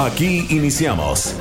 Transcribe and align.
Aquí 0.00 0.46
iniciamos. 0.50 1.34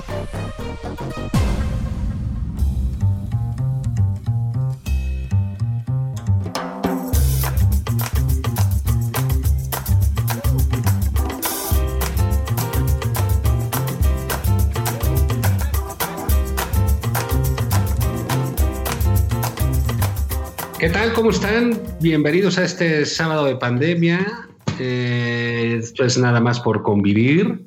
¿Qué 20.79 20.89
tal? 20.89 21.13
¿Cómo 21.13 21.29
están? 21.29 21.79
Bienvenidos 21.99 22.57
a 22.57 22.63
este 22.63 23.05
sábado 23.05 23.45
de 23.45 23.55
pandemia. 23.57 24.47
Eh, 24.79 25.77
esto 25.79 26.03
es 26.03 26.17
nada 26.17 26.41
más 26.41 26.59
por 26.59 26.81
convivir. 26.81 27.66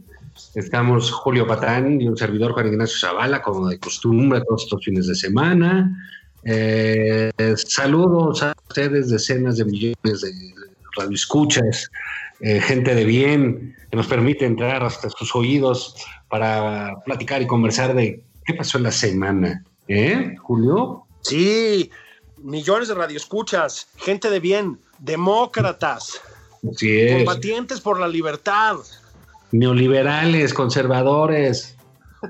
Estamos 0.54 1.12
Julio 1.12 1.46
Patán 1.46 2.00
y 2.00 2.08
un 2.08 2.16
servidor 2.16 2.52
Juan 2.52 2.68
Ignacio 2.68 2.98
Zavala, 2.98 3.40
como 3.40 3.68
de 3.68 3.78
costumbre, 3.78 4.42
todos 4.46 4.64
estos 4.64 4.84
fines 4.84 5.06
de 5.06 5.14
semana. 5.14 5.96
Eh, 6.44 7.30
saludos 7.56 8.42
a 8.42 8.52
ustedes, 8.68 9.10
decenas 9.10 9.58
de 9.58 9.64
millones 9.64 10.20
de 10.22 10.54
radioescuchas, 10.96 11.90
eh, 12.40 12.60
gente 12.60 12.96
de 12.96 13.04
bien 13.04 13.76
que 13.90 13.96
nos 13.96 14.08
permite 14.08 14.44
entrar 14.44 14.82
hasta 14.82 15.08
sus 15.10 15.36
oídos 15.36 15.94
para 16.28 16.96
platicar 17.04 17.42
y 17.42 17.46
conversar 17.46 17.94
de 17.94 18.20
qué 18.44 18.54
pasó 18.54 18.78
en 18.78 18.84
la 18.84 18.92
semana. 18.92 19.64
¿Eh, 19.86 20.34
Julio? 20.42 21.04
Sí, 21.22 21.90
millones 22.38 22.88
de 22.88 22.94
radioescuchas, 22.94 23.86
gente 23.96 24.30
de 24.30 24.40
bien, 24.40 24.80
demócratas, 24.98 26.20
Así 26.68 27.00
es. 27.00 27.16
combatientes 27.18 27.80
por 27.80 28.00
la 28.00 28.08
libertad, 28.08 28.76
Neoliberales, 29.52 30.54
conservadores, 30.54 31.76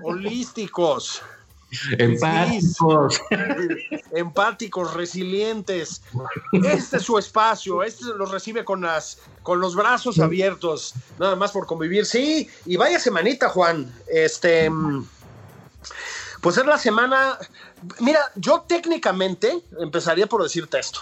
holísticos, 0.02 1.22
empáticos. 1.98 3.20
empáticos, 4.12 4.94
resilientes. 4.94 6.02
Este 6.52 6.96
es 6.96 7.02
su 7.02 7.18
espacio, 7.18 7.82
este 7.82 8.04
los 8.16 8.30
recibe 8.30 8.64
con 8.64 8.82
las 8.82 9.18
con 9.42 9.60
los 9.60 9.74
brazos 9.74 10.18
abiertos, 10.18 10.94
nada 11.18 11.36
más 11.36 11.52
por 11.52 11.66
convivir. 11.66 12.06
Sí, 12.06 12.48
y 12.66 12.76
vaya 12.76 12.98
semanita, 12.98 13.48
Juan. 13.48 13.92
Este 14.08 14.70
pues 16.40 16.56
es 16.56 16.66
la 16.66 16.78
semana. 16.78 17.38
Mira, 18.00 18.20
yo 18.34 18.64
técnicamente 18.66 19.62
empezaría 19.78 20.26
por 20.26 20.42
decirte 20.42 20.78
esto. 20.78 21.00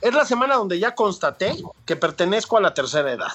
Es 0.00 0.12
la 0.14 0.24
semana 0.24 0.56
donde 0.56 0.78
ya 0.78 0.94
constaté 0.94 1.56
que 1.86 1.94
pertenezco 1.94 2.56
a 2.56 2.60
la 2.60 2.74
tercera 2.74 3.12
edad. 3.12 3.32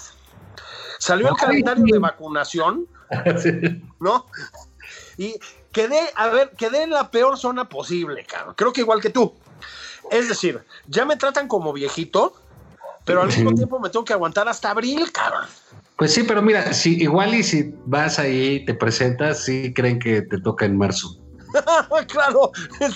Salió 1.00 1.30
el 1.30 1.36
calendario 1.36 1.86
de 1.86 2.00
vacunación, 2.00 2.88
¿no? 4.00 4.26
Y 5.18 5.36
quedé, 5.72 6.00
a 6.16 6.28
ver, 6.30 6.52
quedé 6.58 6.84
en 6.84 6.92
la 6.92 7.10
peor 7.12 7.38
zona 7.38 7.68
posible, 7.70 8.26
cabrón. 8.26 8.56
Creo 8.58 8.74
que 8.74 8.82
igual 8.82 9.02
que 9.02 9.10
tú. 9.10 9.34
Es 10.12 10.30
decir, 10.30 10.64
ya 10.88 11.06
me 11.06 11.18
tratan 11.18 11.48
como 11.48 11.74
viejito, 11.74 12.34
pero 13.06 13.22
al 13.22 13.28
mismo 13.28 13.50
Sí. 13.50 13.56
tiempo 13.56 13.80
me 13.80 13.90
tengo 13.90 14.06
que 14.06 14.14
aguantar 14.14 14.48
hasta 14.48 14.72
abril, 14.72 15.12
cabrón. 15.12 15.46
Pues 15.98 16.14
sí, 16.14 16.24
pero 16.24 16.42
mira, 16.42 16.74
si 16.74 17.02
igual 17.02 17.34
y 17.34 17.44
si 17.44 17.74
vas 17.86 18.20
ahí 18.20 18.56
y 18.56 18.66
te 18.66 18.76
presentas, 18.76 19.44
sí 19.44 19.74
creen 19.74 19.98
que 20.00 20.22
te 20.22 20.40
toca 20.40 20.66
en 20.66 20.78
marzo. 20.78 21.10
claro. 22.08 22.52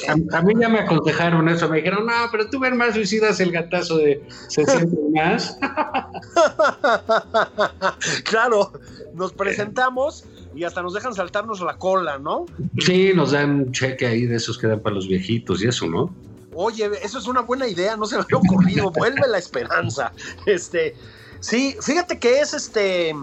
A, 0.07 0.37
a 0.37 0.41
mí 0.41 0.53
ya 0.59 0.69
me 0.69 0.79
aconsejaron 0.79 1.47
eso, 1.49 1.69
me 1.69 1.77
dijeron, 1.77 2.05
no, 2.05 2.13
pero 2.31 2.49
tú 2.49 2.63
en 2.65 2.77
marzo 2.77 2.99
y 2.99 3.05
sí 3.05 3.19
das 3.19 3.39
el 3.39 3.51
gatazo 3.51 3.97
de 3.97 4.21
60 4.49 4.83
y 4.83 5.13
más. 5.13 5.57
claro, 8.23 8.73
nos 9.13 9.33
presentamos 9.33 10.25
y 10.55 10.63
hasta 10.63 10.81
nos 10.81 10.93
dejan 10.93 11.13
saltarnos 11.13 11.61
la 11.61 11.77
cola, 11.77 12.19
¿no? 12.19 12.45
Sí, 12.79 13.11
nos 13.15 13.31
dan 13.31 13.51
un 13.51 13.71
cheque 13.71 14.05
ahí 14.05 14.25
de 14.25 14.35
esos 14.35 14.57
que 14.57 14.67
dan 14.67 14.81
para 14.81 14.95
los 14.95 15.07
viejitos 15.07 15.63
y 15.63 15.67
eso, 15.67 15.87
¿no? 15.87 16.13
Oye, 16.53 16.89
eso 17.01 17.17
es 17.17 17.27
una 17.27 17.41
buena 17.41 17.67
idea, 17.67 17.95
no 17.95 18.05
se 18.05 18.17
me 18.17 18.23
había 18.23 18.37
ocurrido, 18.37 18.91
vuelve 18.91 19.27
la 19.27 19.37
esperanza. 19.37 20.11
Este, 20.45 20.95
sí, 21.39 21.75
fíjate 21.81 22.19
que 22.19 22.41
es 22.41 22.53
este, 22.53 23.15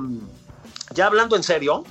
ya 0.94 1.06
hablando 1.06 1.36
en 1.36 1.42
serio, 1.42 1.84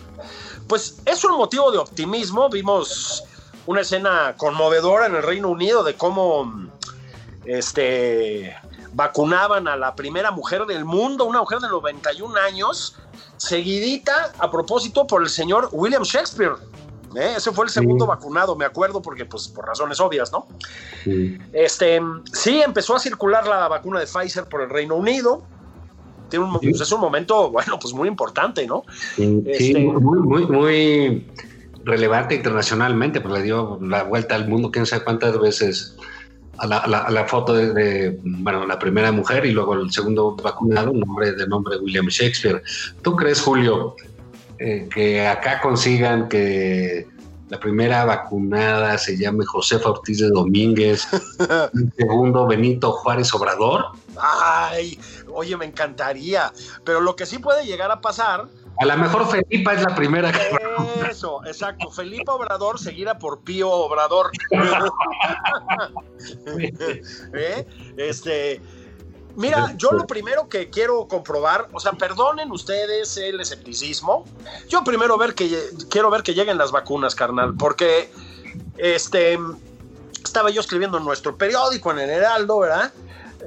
pues 0.68 0.98
es 1.06 1.24
un 1.24 1.38
motivo 1.38 1.72
de 1.72 1.78
optimismo. 1.78 2.50
Vimos 2.50 3.24
una 3.67 3.81
escena 3.81 4.33
conmovedora 4.38 5.05
en 5.05 5.16
el 5.16 5.23
Reino 5.23 5.50
Unido 5.50 5.83
de 5.83 5.94
cómo 5.94 6.51
este, 7.45 8.55
vacunaban 8.94 9.67
a 9.67 9.75
la 9.78 9.95
primera 9.95 10.31
mujer 10.31 10.66
del 10.66 10.85
mundo, 10.85 11.25
una 11.25 11.39
mujer 11.41 11.59
de 11.59 11.67
91 11.69 12.35
años, 12.39 12.95
seguidita 13.38 14.33
a 14.39 14.50
propósito 14.50 15.06
por 15.06 15.22
el 15.22 15.29
señor 15.29 15.69
William 15.72 16.03
Shakespeare. 16.03 16.53
¿eh? 17.16 17.33
Ese 17.38 17.51
fue 17.51 17.66
el 17.66 17.72
segundo 17.72 18.06
Sí. 18.06 18.09
vacunado, 18.09 18.56
me 18.56 18.66
acuerdo, 18.66 19.01
porque 19.01 19.25
pues 19.25 19.47
por 19.47 19.66
razones 19.66 20.00
obvias, 20.00 20.31
¿no? 20.31 20.47
Sí. 21.03 21.38
Este, 21.53 22.01
sí, 22.33 22.61
empezó 22.61 22.95
a 22.95 23.00
circular 23.00 23.47
la 23.47 23.67
vacuna 23.67 24.00
de 24.00 24.07
Pfizer 24.07 24.45
por 24.45 24.61
el 24.61 24.69
Reino 24.69 24.95
Unido. 24.95 25.44
Tiene 26.29 26.45
un, 26.45 26.59
Sí. 26.59 26.69
pues, 26.69 26.81
es 26.81 26.91
un 26.91 27.00
momento, 27.00 27.50
bueno, 27.51 27.79
pues 27.79 27.94
muy 27.94 28.07
importante, 28.09 28.66
¿no? 28.67 28.83
Sí, 29.16 29.41
sí, 29.57 29.69
Este- 29.69 29.79
muy, 29.85 30.19
muy, 30.19 30.45
muy 30.47 31.31
relevante 31.88 32.36
internacionalmente, 32.36 33.22
pues 33.22 33.34
le 33.34 33.42
dio 33.44 33.80
la 33.81 34.03
vuelta 34.03 34.36
al 34.36 34.48
mundo, 34.48 34.70
quién 34.72 34.86
sabe 34.86 35.03
cuántas 35.03 35.40
veces 35.40 35.96
a 36.59 36.68
la, 36.68 36.78
a 36.80 36.88
la- 36.88 37.00
a 37.00 37.12
la 37.12 37.25
foto 37.25 37.53
de, 37.53 37.74
de, 37.74 38.20
bueno, 38.24 38.66
la 38.66 38.78
primera 38.80 39.12
mujer 39.12 39.46
y 39.46 39.52
luego 39.52 39.74
el 39.75 39.92
segundo 39.92 40.36
vacunado, 40.36 40.92
nombre 40.94 41.31
de 41.34 41.48
nombre 41.48 41.78
William 41.78 42.08
Shakespeare. 42.08 42.62
¿Tú 43.02 43.16
crees, 43.16 43.42
Julio, 43.42 43.96
eh, 44.59 44.88
que 44.94 45.28
acá 45.28 45.62
consigan 45.62 46.28
que 46.28 47.08
la 47.50 47.59
primera 47.59 48.04
vacunada 48.06 48.98
se 48.98 49.16
llame 49.18 49.46
Josefa 49.46 49.90
Ortiz 49.92 50.19
de 50.19 50.30
Domínguez, 50.30 51.08
el 51.74 51.94
segundo 51.96 52.46
Benito 52.48 52.92
Juárez 52.92 53.34
Obrador? 53.34 53.86
Ay, 54.19 55.00
oye, 55.31 55.56
me 55.56 55.66
encantaría. 55.66 56.52
Pero 56.84 57.00
lo 57.02 57.16
que 57.16 57.25
sí 57.25 57.38
puede 57.38 57.66
llegar 57.66 57.92
a 57.92 58.02
pasar, 58.02 58.48
A 58.79 58.85
lo 58.85 58.97
mejor 58.97 59.29
Felipa 59.29 59.73
es 59.73 59.81
la 59.81 59.95
primera 59.95 60.31
que 60.31 60.39
eso, 61.09 61.41
exacto, 61.45 61.89
Felipe 61.89 62.29
Obrador 62.29 62.79
seguirá 62.79 63.17
por 63.17 63.41
Pío 63.41 63.69
Obrador. 63.69 64.31
¿Eh? 67.33 67.65
Este, 67.97 68.61
mira, 69.35 69.73
yo 69.77 69.91
lo 69.91 70.05
primero 70.05 70.47
que 70.49 70.69
quiero 70.69 71.07
comprobar, 71.07 71.69
o 71.71 71.79
sea, 71.79 71.93
perdonen 71.93 72.51
ustedes 72.51 73.17
el 73.17 73.39
escepticismo. 73.39 74.25
Yo 74.69 74.83
primero 74.83 75.18
ver 75.18 75.33
que 75.33 75.69
quiero 75.89 76.12
ver 76.12 76.23
que 76.23 76.33
lleguen 76.33 76.57
las 76.57 76.71
vacunas, 76.71 77.15
carnal, 77.15 77.56
porque 77.57 78.12
este 78.77 79.39
estaba 80.23 80.50
yo 80.50 80.62
escribiendo 80.62 80.97
en 80.97 81.06
nuestro 81.06 81.38
periódico, 81.38 81.91
en 81.91 82.00
el 82.00 82.09
Heraldo, 82.09 82.59
¿verdad? 82.59 82.91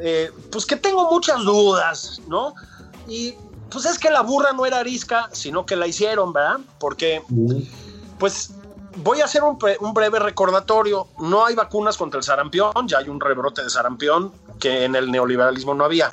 Eh, 0.00 0.30
pues 0.50 0.64
que 0.64 0.76
tengo 0.76 1.10
muchas 1.10 1.44
dudas, 1.44 2.22
¿no? 2.26 2.54
Y 3.06 3.34
pues 3.70 3.86
es 3.86 3.98
que 3.98 4.10
la 4.10 4.22
burra 4.22 4.52
no 4.52 4.66
era 4.66 4.78
arisca, 4.78 5.28
sino 5.32 5.66
que 5.66 5.76
la 5.76 5.86
hicieron, 5.86 6.32
¿verdad? 6.32 6.58
Porque 6.78 7.22
pues 8.18 8.52
voy 8.96 9.20
a 9.20 9.24
hacer 9.24 9.42
un, 9.42 9.58
breve 9.94 10.18
recordatorio. 10.18 11.08
No 11.18 11.44
hay 11.44 11.54
vacunas 11.54 11.96
contra 11.96 12.18
el 12.18 12.24
sarampión, 12.24 12.72
ya 12.86 12.98
hay 12.98 13.08
un 13.08 13.20
rebrote 13.20 13.62
de 13.62 13.70
sarampión 13.70 14.32
que 14.58 14.84
en 14.84 14.94
el 14.94 15.10
neoliberalismo 15.10 15.74
no 15.74 15.84
había. 15.84 16.10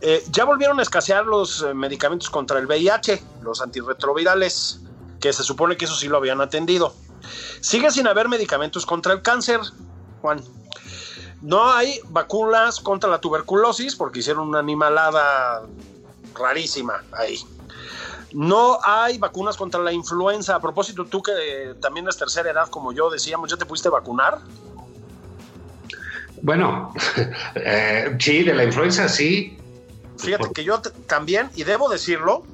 Eh, 0.00 0.22
ya 0.30 0.44
volvieron 0.44 0.78
a 0.78 0.82
escasear 0.82 1.24
los 1.24 1.62
eh, 1.62 1.72
medicamentos 1.72 2.28
contra 2.28 2.58
el 2.58 2.66
VIH, 2.66 3.22
los 3.42 3.62
antirretrovirales, 3.62 4.80
que 5.20 5.32
se 5.32 5.42
supone 5.42 5.76
que 5.76 5.86
eso 5.86 5.96
sí 5.96 6.08
lo 6.08 6.18
habían 6.18 6.40
atendido. 6.40 6.94
Sigue 7.60 7.90
sin 7.90 8.06
haber 8.06 8.28
medicamentos 8.28 8.84
contra 8.84 9.14
el 9.14 9.22
cáncer, 9.22 9.60
Juan. 10.20 10.42
No 11.40 11.70
hay 11.72 12.00
vacunas 12.08 12.80
contra 12.80 13.08
la 13.10 13.20
tuberculosis 13.20 13.94
porque 13.94 14.20
hicieron 14.20 14.48
una 14.48 14.58
animalada 14.58 15.62
rarísima 16.36 17.02
ahí. 17.12 17.38
No 18.32 18.78
hay 18.82 19.18
vacunas 19.18 19.56
contra 19.56 19.80
la 19.80 19.92
influenza. 19.92 20.56
A 20.56 20.60
propósito, 20.60 21.04
tú 21.04 21.22
que 21.22 21.32
eh, 21.32 21.74
también 21.74 22.06
es 22.08 22.16
tercera 22.16 22.50
edad, 22.50 22.68
como 22.68 22.92
yo 22.92 23.08
decíamos, 23.10 23.50
¿ya 23.50 23.56
te 23.56 23.64
pudiste 23.64 23.88
vacunar? 23.88 24.40
Bueno, 26.42 26.92
eh, 27.54 28.16
sí, 28.18 28.42
de 28.42 28.54
la 28.54 28.64
influenza 28.64 29.08
sí. 29.08 29.58
Fíjate 30.18 30.50
que 30.52 30.64
yo 30.64 30.80
también, 31.06 31.50
y 31.54 31.64
debo 31.64 31.88
decirlo, 31.88 32.44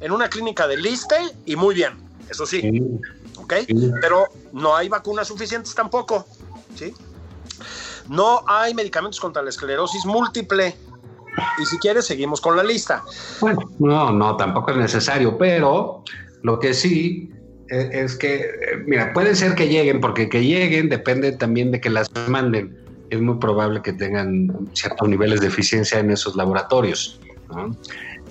en 0.00 0.12
una 0.12 0.28
clínica 0.28 0.66
de 0.66 0.76
Liste 0.76 1.16
y 1.46 1.56
muy 1.56 1.74
bien, 1.74 1.94
eso 2.28 2.46
sí. 2.46 2.62
¿Ok? 3.36 3.54
Pero 4.00 4.26
no 4.52 4.76
hay 4.76 4.88
vacunas 4.88 5.28
suficientes 5.28 5.74
tampoco. 5.74 6.26
¿Sí? 6.76 6.94
No 8.08 8.42
hay 8.46 8.74
medicamentos 8.74 9.20
contra 9.20 9.42
la 9.42 9.50
esclerosis 9.50 10.04
múltiple. 10.04 10.76
Y 11.58 11.64
si 11.64 11.78
quieres, 11.78 12.06
seguimos 12.06 12.40
con 12.40 12.56
la 12.56 12.62
lista. 12.62 13.02
Bueno, 13.40 13.60
no, 13.78 14.12
no, 14.12 14.36
tampoco 14.36 14.70
es 14.72 14.76
necesario, 14.76 15.38
pero 15.38 16.04
lo 16.42 16.58
que 16.58 16.74
sí 16.74 17.30
eh, 17.70 17.90
es 17.92 18.16
que, 18.16 18.36
eh, 18.36 18.44
mira, 18.86 19.12
puede 19.12 19.34
ser 19.34 19.54
que 19.54 19.68
lleguen, 19.68 20.00
porque 20.00 20.28
que 20.28 20.44
lleguen 20.44 20.88
depende 20.88 21.32
también 21.32 21.70
de 21.70 21.80
que 21.80 21.90
las 21.90 22.10
manden. 22.28 22.76
Es 23.10 23.20
muy 23.20 23.38
probable 23.38 23.82
que 23.82 23.92
tengan 23.92 24.68
ciertos 24.72 25.08
niveles 25.08 25.40
de 25.40 25.46
eficiencia 25.46 25.98
en 25.98 26.10
esos 26.10 26.36
laboratorios. 26.36 27.20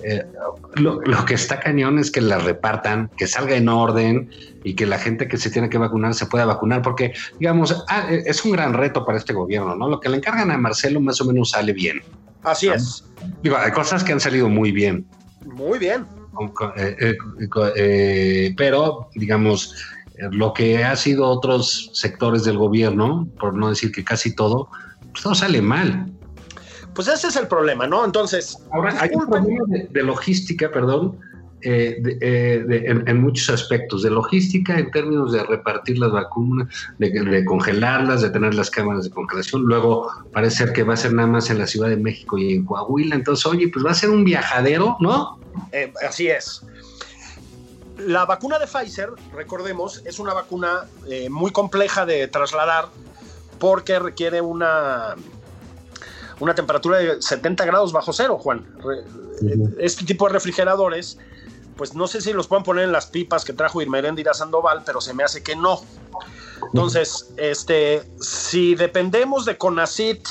Eh, 0.04 0.24
lo, 0.74 1.00
que 1.24 1.34
está 1.34 1.60
cañón 1.60 1.98
es 1.98 2.10
que 2.10 2.20
las 2.20 2.42
repartan, 2.42 3.08
que 3.16 3.28
salga 3.28 3.54
en 3.54 3.68
orden 3.68 4.30
y 4.64 4.74
que 4.74 4.86
la 4.86 4.98
gente 4.98 5.28
que 5.28 5.36
se 5.36 5.50
tiene 5.50 5.70
que 5.70 5.78
vacunar 5.78 6.14
se 6.14 6.26
pueda 6.26 6.44
vacunar, 6.44 6.82
porque, 6.82 7.12
digamos, 7.38 7.84
ah, 7.88 8.08
es 8.10 8.44
un 8.44 8.52
gran 8.52 8.74
reto 8.74 9.04
para 9.04 9.18
este 9.18 9.32
gobierno, 9.32 9.76
¿no? 9.76 9.88
Lo 9.88 10.00
que 10.00 10.08
le 10.08 10.16
encargan 10.16 10.50
a 10.50 10.58
Marcelo 10.58 11.00
más 11.00 11.20
o 11.20 11.24
menos 11.24 11.50
sale 11.50 11.72
bien. 11.72 12.00
Así 12.42 12.68
es. 12.68 13.04
Digo, 13.42 13.56
hay 13.56 13.70
cosas 13.72 14.02
que 14.02 14.12
han 14.12 14.20
salido 14.20 14.48
muy 14.48 14.72
bien. 14.72 15.06
Muy 15.44 15.78
bien. 15.78 16.06
Eh, 16.76 16.96
eh, 17.00 17.16
eh, 17.76 18.54
pero, 18.56 19.08
digamos, 19.14 19.74
lo 20.18 20.52
que 20.52 20.82
ha 20.84 20.96
sido 20.96 21.26
otros 21.26 21.90
sectores 21.92 22.44
del 22.44 22.58
gobierno, 22.58 23.28
por 23.38 23.54
no 23.54 23.68
decir 23.68 23.92
que 23.92 24.04
casi 24.04 24.34
todo, 24.34 24.68
pues 25.12 25.22
todo 25.22 25.34
sale 25.34 25.60
mal. 25.60 26.10
Pues 26.94 27.08
ese 27.08 27.28
es 27.28 27.36
el 27.36 27.48
problema, 27.48 27.86
¿no? 27.86 28.04
Entonces. 28.04 28.58
Ahora, 28.72 28.94
hay 29.00 29.10
un 29.14 29.26
problema 29.26 29.64
de 29.90 30.02
logística, 30.02 30.70
perdón, 30.70 31.18
eh, 31.62 32.18
eh, 32.20 33.02
en, 33.06 33.20
muchos 33.20 33.48
aspectos, 33.50 34.02
de 34.02 34.10
logística 34.10 34.78
en 34.78 34.90
términos 34.90 35.32
de 35.32 35.42
repartir 35.44 35.98
las 35.98 36.12
vacunas, 36.12 36.68
de, 36.98 37.44
congelarlas, 37.44 38.22
de 38.22 38.30
tener 38.30 38.54
las 38.54 38.70
cámaras 38.70 39.04
de 39.04 39.10
congelación. 39.10 39.62
Luego 39.62 40.10
parece 40.32 40.58
ser 40.58 40.72
que 40.72 40.82
va 40.82 40.94
a 40.94 40.96
ser 40.96 41.12
nada 41.12 41.28
más 41.28 41.50
en 41.50 41.58
la 41.58 41.66
Ciudad 41.66 41.88
de 41.88 41.96
México 41.96 42.38
y 42.38 42.54
en 42.54 42.64
Coahuila. 42.64 43.14
Entonces, 43.14 43.46
oye, 43.46 43.68
pues 43.68 43.84
va 43.84 43.92
a 43.92 43.94
ser 43.94 44.10
un 44.10 44.24
viajadero, 44.24 44.96
¿no? 45.00 45.38
Eh, 45.72 45.92
así 46.06 46.28
es. 46.28 46.64
La 47.98 48.24
vacuna 48.24 48.58
de 48.58 48.66
Pfizer, 48.66 49.10
recordemos, 49.34 50.02
es 50.04 50.18
una 50.18 50.34
vacuna 50.34 50.86
muy 51.30 51.52
compleja 51.52 52.06
de 52.06 52.26
trasladar 52.26 52.86
porque 53.58 53.98
requiere 53.98 54.40
una 54.40 55.14
una 56.40 56.54
temperatura 56.56 56.98
de 56.98 57.22
70 57.22 57.64
grados 57.64 57.92
bajo 57.92 58.12
cero, 58.12 58.36
Juan. 58.38 58.66
Este 59.78 60.04
tipo 60.04 60.26
de 60.26 60.32
refrigeradores 60.32 61.18
pues 61.82 61.96
no 61.96 62.06
sé 62.06 62.20
si 62.20 62.32
los 62.32 62.46
pueden 62.46 62.62
poner 62.62 62.84
en 62.84 62.92
las 62.92 63.06
pipas 63.06 63.44
que 63.44 63.52
trajo 63.52 63.82
Irmeréndira 63.82 64.32
Sandoval, 64.34 64.84
pero 64.86 65.00
se 65.00 65.14
me 65.14 65.24
hace 65.24 65.42
que 65.42 65.56
no. 65.56 65.80
Entonces, 66.64 67.34
este, 67.36 68.08
si 68.20 68.76
dependemos 68.76 69.44
de 69.44 69.58
Conacit 69.58 70.24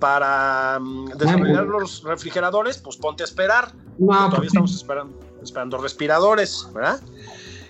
para 0.00 0.78
um, 0.80 1.06
desarrollar 1.10 1.66
los 1.66 2.02
refrigeradores, 2.02 2.78
pues 2.78 2.96
ponte 2.96 3.22
a 3.22 3.26
esperar. 3.26 3.70
todavía 3.96 4.30
pues 4.34 4.46
estamos 4.48 4.74
esperando, 4.74 5.20
esperando 5.40 5.78
respiradores, 5.78 6.66
¿verdad? 6.74 7.00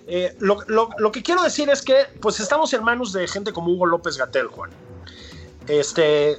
Eh, 0.06 0.34
lo, 0.38 0.56
lo, 0.66 1.12
que 1.12 1.22
quiero 1.22 1.43
decir 1.43 1.69
es 1.69 1.82
que, 1.82 2.06
pues 2.22 2.40
estamos 2.40 2.72
en 2.72 2.82
manos 2.82 3.12
de 3.12 3.28
gente 3.28 3.52
como 3.52 3.72
Hugo 3.72 3.84
López 3.84 4.16
Gatel, 4.16 4.46
Juan. 4.46 4.70
Este, 5.69 6.38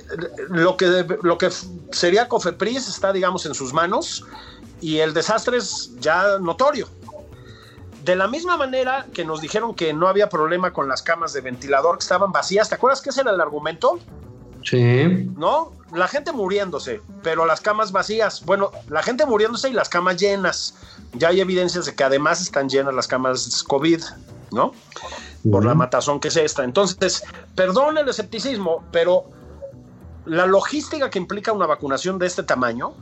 lo 0.50 0.76
que, 0.76 1.06
lo 1.22 1.38
que 1.38 1.52
sería 1.92 2.28
Cofepris 2.28 2.88
está, 2.88 3.14
digamos, 3.14 3.46
en 3.46 3.54
sus 3.54 3.74
manos 3.74 4.26
y 4.82 5.00
el 5.00 5.14
desastre 5.14 5.58
es 5.58 5.92
ya 6.00 6.40
notorio. 6.40 6.88
De 8.04 8.16
la 8.16 8.28
misma 8.28 8.56
manera 8.56 9.08
que 9.14 9.26
nos 9.26 9.42
dijeron 9.42 9.74
que 9.74 9.94
no 9.94 10.08
había 10.08 10.30
problema 10.30 10.72
con 10.72 10.88
las 10.88 11.02
camas 11.02 11.34
de 11.34 11.42
ventilador 11.42 11.98
que 11.98 12.04
estaban 12.04 12.32
vacías, 12.32 12.70
¿te 12.70 12.76
acuerdas 12.76 13.02
que 13.02 13.10
ese 13.10 13.22
era 13.22 13.32
el 13.32 13.42
argumento? 13.42 14.00
Sí. 14.64 15.30
¿No? 15.38 15.74
La 15.94 16.08
gente 16.08 16.32
muriéndose, 16.32 17.02
pero 17.24 17.46
las 17.46 17.62
camas 17.62 17.92
vacías. 17.92 18.44
Bueno, 18.46 18.72
la 18.90 19.02
gente 19.02 19.26
muriéndose 19.26 19.70
y 19.70 19.74
las 19.74 19.90
camas 19.90 20.18
llenas. 20.18 20.76
Ya 21.14 21.30
hay 21.30 21.40
evidencias 21.40 21.86
de 21.86 21.96
que 21.96 22.04
además 22.04 22.42
están 22.42 22.70
llenas 22.70 22.94
las 22.94 23.08
camas 23.08 23.64
COVID, 23.64 24.02
¿no? 24.52 24.74
Por 25.50 25.66
la 25.66 25.76
matazón 25.76 26.20
que 26.20 26.28
es 26.28 26.38
esta. 26.38 26.64
Entonces, 26.64 27.24
perdón 27.56 27.98
el 27.98 28.10
escepticismo, 28.10 28.84
pero 28.92 29.26
la 30.26 30.46
logística 30.48 31.10
que 31.10 31.20
implica 31.20 31.52
una 31.52 31.68
vacunación 31.68 32.18
de 32.18 32.28
este 32.28 32.44
tamaño, 32.44 32.94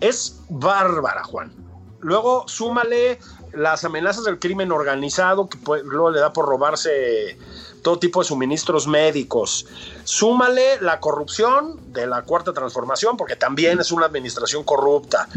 es 0.00 0.40
bárbara, 0.48 1.24
Juan. 1.24 1.52
Luego 2.00 2.48
súmale 2.48 3.18
las 3.52 3.84
amenazas 3.84 4.24
del 4.24 4.38
crimen 4.38 4.72
organizado, 4.72 5.48
que 5.48 5.58
luego 5.84 6.10
le 6.10 6.20
da 6.20 6.32
por 6.32 6.46
robarse 6.46 7.36
todo 7.82 7.98
tipo 7.98 8.20
de 8.20 8.28
suministros 8.28 8.86
médicos. 8.86 9.66
Súmale 10.04 10.80
la 10.80 11.00
corrupción 11.00 11.92
de 11.92 12.06
la 12.06 12.22
cuarta 12.22 12.52
transformación, 12.52 13.16
porque 13.16 13.36
también 13.36 13.80
es 13.80 13.92
una 13.92 14.06
administración 14.06 14.64
corrupta. 14.64 15.28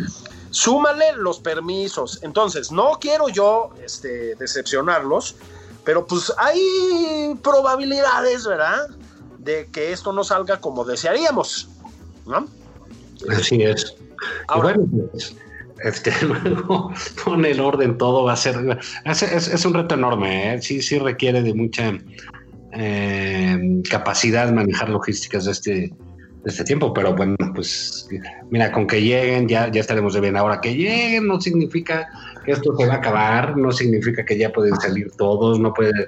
Súmale 0.52 1.14
los 1.14 1.40
permisos. 1.40 2.20
Entonces, 2.22 2.72
no 2.72 3.00
quiero 3.00 3.28
yo 3.30 3.72
este, 3.84 4.36
decepcionarlos, 4.36 5.36
pero 5.84 6.06
pues 6.06 6.32
hay 6.38 7.38
probabilidades, 7.42 8.46
¿verdad? 8.46 8.88
De 9.40 9.68
que 9.72 9.92
esto 9.92 10.14
no 10.14 10.24
salga 10.24 10.62
como 10.62 10.86
desearíamos. 10.86 11.68
¿no? 12.26 12.48
Así 13.30 13.64
es. 13.64 13.96
Ahora, 14.48 14.76
bueno, 14.76 15.06
pues, 15.12 15.36
este, 15.84 16.12
luego 16.26 16.92
con 17.24 17.46
el 17.46 17.60
orden 17.60 17.98
todo 17.98 18.24
va 18.24 18.34
a 18.34 18.38
ser, 18.38 18.56
es, 19.06 19.66
un 19.66 19.74
reto 19.74 19.96
enorme, 19.96 20.56
¿eh? 20.56 20.62
sí, 20.62 20.82
sí 20.82 20.98
requiere 20.98 21.42
de 21.42 21.54
mucha 21.54 21.94
eh, 22.74 23.82
capacidad 23.90 24.52
manejar 24.52 24.90
logísticas 24.90 25.46
de 25.46 25.52
este, 25.52 25.72
de 25.72 26.50
este 26.50 26.64
tiempo, 26.64 26.94
pero 26.94 27.16
bueno, 27.16 27.36
pues 27.56 28.08
mira, 28.50 28.72
con 28.72 28.88
que 28.88 29.02
lleguen 29.02 29.48
ya, 29.48 29.72
ya 29.72 29.82
estaremos 29.82 30.14
de 30.14 30.22
bien. 30.22 30.36
Ahora 30.36 30.60
que 30.60 30.76
lleguen 30.76 31.28
no 31.28 31.40
significa 31.40 32.08
que 32.46 32.52
esto 32.52 32.76
se 32.78 32.86
va 32.86 32.96
a 32.96 32.98
acabar, 32.98 33.58
no 33.58 33.72
significa 33.72 34.26
que 34.26 34.38
ya 34.38 34.52
pueden 34.52 34.76
salir 34.76 35.12
todos, 35.18 35.60
no 35.60 35.74
puede, 35.74 36.08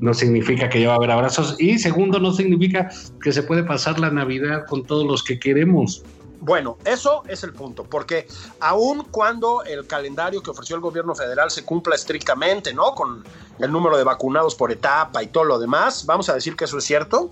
no 0.00 0.12
significa 0.12 0.68
que 0.68 0.80
ya 0.80 0.88
va 0.88 0.94
a 0.94 0.96
haber 0.96 1.12
abrazos 1.12 1.56
y 1.60 1.78
segundo, 1.78 2.18
no 2.18 2.32
significa 2.32 2.90
que 3.22 3.32
se 3.32 3.42
puede 3.44 3.62
pasar 3.62 4.00
la 4.00 4.10
Navidad 4.10 4.66
con 4.66 4.84
todos 4.84 5.06
los 5.06 5.22
que 5.22 5.38
queremos. 5.38 6.02
Bueno, 6.40 6.76
eso 6.84 7.22
es 7.28 7.42
el 7.44 7.52
punto, 7.52 7.84
porque 7.84 8.28
aun 8.60 9.04
cuando 9.10 9.62
el 9.64 9.86
calendario 9.86 10.42
que 10.42 10.50
ofreció 10.50 10.76
el 10.76 10.82
gobierno 10.82 11.14
federal 11.14 11.50
se 11.50 11.64
cumpla 11.64 11.94
estrictamente, 11.94 12.74
¿no? 12.74 12.94
Con 12.94 13.24
el 13.58 13.72
número 13.72 13.96
de 13.96 14.04
vacunados 14.04 14.54
por 14.54 14.70
etapa 14.70 15.22
y 15.22 15.28
todo 15.28 15.44
lo 15.44 15.58
demás, 15.58 16.04
vamos 16.04 16.28
a 16.28 16.34
decir 16.34 16.54
que 16.54 16.66
eso 16.66 16.78
es 16.78 16.84
cierto. 16.84 17.30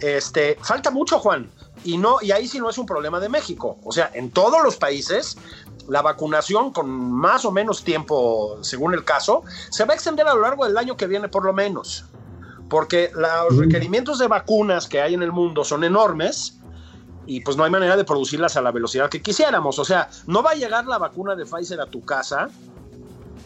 Este, 0.00 0.56
falta 0.62 0.90
mucho, 0.90 1.18
Juan, 1.18 1.50
y 1.84 1.98
no 1.98 2.18
y 2.22 2.32
ahí 2.32 2.48
sí 2.48 2.58
no 2.58 2.70
es 2.70 2.78
un 2.78 2.86
problema 2.86 3.20
de 3.20 3.28
México, 3.28 3.78
o 3.84 3.92
sea, 3.92 4.10
en 4.14 4.30
todos 4.30 4.62
los 4.62 4.76
países 4.76 5.36
la 5.88 6.02
vacunación 6.02 6.72
con 6.72 6.88
más 6.90 7.44
o 7.44 7.50
menos 7.50 7.82
tiempo, 7.82 8.58
según 8.60 8.94
el 8.94 9.04
caso, 9.04 9.42
se 9.70 9.84
va 9.84 9.92
a 9.92 9.96
extender 9.96 10.26
a 10.28 10.34
lo 10.34 10.42
largo 10.42 10.66
del 10.66 10.76
año 10.76 10.96
que 10.96 11.06
viene 11.06 11.28
por 11.28 11.44
lo 11.44 11.52
menos, 11.52 12.04
porque 12.68 13.10
los 13.14 13.56
requerimientos 13.56 14.18
de 14.18 14.28
vacunas 14.28 14.86
que 14.86 15.00
hay 15.00 15.14
en 15.14 15.22
el 15.22 15.32
mundo 15.32 15.64
son 15.64 15.84
enormes 15.84 16.58
y 17.28 17.42
pues 17.42 17.58
no 17.58 17.64
hay 17.64 17.70
manera 17.70 17.94
de 17.94 18.04
producirlas 18.04 18.56
a 18.56 18.62
la 18.62 18.72
velocidad 18.72 19.10
que 19.10 19.20
quisiéramos. 19.20 19.78
O 19.78 19.84
sea, 19.84 20.08
no 20.26 20.42
va 20.42 20.52
a 20.52 20.54
llegar 20.54 20.86
la 20.86 20.96
vacuna 20.96 21.36
de 21.36 21.44
Pfizer 21.44 21.78
a 21.78 21.84
tu 21.84 22.02
casa, 22.02 22.48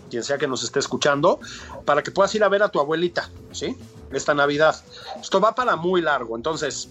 quien 0.08 0.22
sea 0.22 0.38
que 0.38 0.46
nos 0.46 0.62
esté 0.62 0.78
escuchando, 0.78 1.40
para 1.84 2.00
que 2.04 2.12
puedas 2.12 2.32
ir 2.36 2.44
a 2.44 2.48
ver 2.48 2.62
a 2.62 2.68
tu 2.68 2.78
abuelita, 2.78 3.28
¿sí? 3.50 3.76
Esta 4.12 4.34
Navidad. 4.34 4.80
Esto 5.20 5.40
va 5.40 5.56
para 5.56 5.74
muy 5.74 6.00
largo. 6.00 6.36
Entonces, 6.36 6.90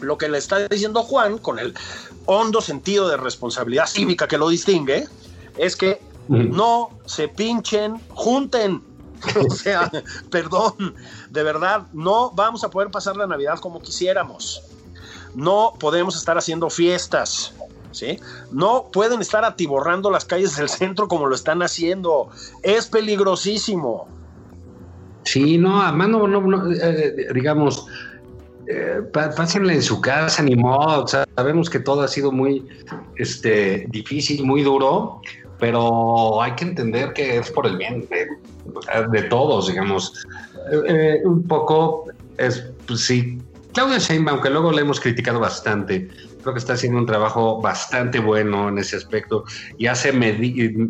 lo 0.00 0.18
que 0.18 0.28
le 0.28 0.38
está 0.38 0.66
diciendo 0.66 1.04
Juan, 1.04 1.38
con 1.38 1.60
el 1.60 1.74
hondo 2.24 2.60
sentido 2.60 3.08
de 3.08 3.18
responsabilidad 3.18 3.86
cívica 3.86 4.26
que 4.26 4.36
lo 4.36 4.48
distingue, 4.48 5.06
es 5.56 5.76
que 5.76 6.02
no 6.28 6.90
se 7.04 7.28
pinchen, 7.28 8.00
junten. 8.14 8.82
o 9.48 9.54
sea, 9.54 9.90
perdón, 10.28 10.96
de 11.30 11.42
verdad, 11.44 11.86
no 11.92 12.32
vamos 12.32 12.64
a 12.64 12.70
poder 12.70 12.90
pasar 12.90 13.16
la 13.16 13.28
Navidad 13.28 13.60
como 13.60 13.80
quisiéramos. 13.80 14.75
No 15.36 15.74
podemos 15.78 16.16
estar 16.16 16.36
haciendo 16.36 16.68
fiestas. 16.70 17.54
¿Sí? 17.92 18.18
No 18.50 18.90
pueden 18.92 19.22
estar 19.22 19.44
atiborrando 19.44 20.10
las 20.10 20.26
calles 20.26 20.56
del 20.56 20.68
centro 20.68 21.08
como 21.08 21.26
lo 21.26 21.34
están 21.34 21.62
haciendo. 21.62 22.28
Es 22.62 22.88
peligrosísimo. 22.88 24.08
Sí, 25.22 25.56
no, 25.56 25.80
además 25.80 26.08
no, 26.08 26.26
no, 26.26 26.72
eh, 26.72 27.28
digamos, 27.32 27.86
eh, 28.68 29.00
pásenle 29.12 29.74
en 29.74 29.82
su 29.82 30.00
casa, 30.00 30.42
ni 30.42 30.56
modo. 30.56 31.06
sabemos 31.06 31.70
que 31.70 31.78
todo 31.78 32.02
ha 32.02 32.08
sido 32.08 32.32
muy 32.32 32.66
este, 33.16 33.86
difícil, 33.90 34.44
muy 34.44 34.62
duro, 34.64 35.20
pero 35.60 36.42
hay 36.42 36.52
que 36.56 36.64
entender 36.64 37.12
que 37.12 37.38
es 37.38 37.50
por 37.50 37.66
el 37.66 37.76
bien 37.76 38.08
de, 39.12 39.22
todos, 39.22 39.68
digamos. 39.68 40.26
Eh, 40.72 40.82
eh, 40.88 41.20
un 41.24 41.44
poco 41.44 42.06
es, 42.38 42.66
pues 42.86 43.00
sí, 43.00 43.38
Claudia 43.76 43.98
Sheinbaum, 43.98 44.40
que 44.40 44.48
luego 44.48 44.72
le 44.72 44.80
hemos 44.80 44.98
criticado 44.98 45.38
bastante, 45.38 46.08
creo 46.40 46.54
que 46.54 46.58
está 46.58 46.72
haciendo 46.72 46.98
un 46.98 47.04
trabajo 47.04 47.60
bastante 47.60 48.18
bueno 48.18 48.70
en 48.70 48.78
ese 48.78 48.96
aspecto 48.96 49.44
y 49.76 49.86
hace 49.86 50.14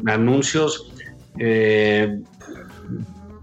anuncios 0.07 0.93
eh, 1.41 2.21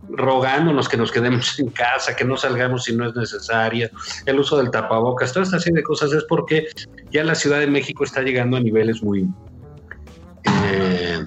rogándonos 0.08 0.88
que 0.88 0.96
nos 0.96 1.12
quedemos 1.12 1.60
en 1.60 1.72
casa, 1.72 2.16
que 2.16 2.24
no 2.24 2.38
salgamos 2.38 2.86
si 2.86 2.96
no 2.96 3.06
es 3.06 3.18
necesaria, 3.18 3.92
el 4.26 4.40
uso 4.40 4.56
del 4.56 4.72
tapabocas, 4.72 5.34
toda 5.34 5.44
esta 5.44 5.60
serie 5.60 5.80
de 5.80 5.84
cosas 5.84 6.14
es 6.14 6.24
porque 6.24 6.68
ya 7.12 7.26
la 7.26 7.36
Ciudad 7.36 7.60
de 7.60 7.68
México 7.68 8.06
está 8.06 8.22
llegando 8.22 8.56
a 8.56 8.62
niveles 8.62 9.04
muy 9.04 9.28
eh, 10.46 11.22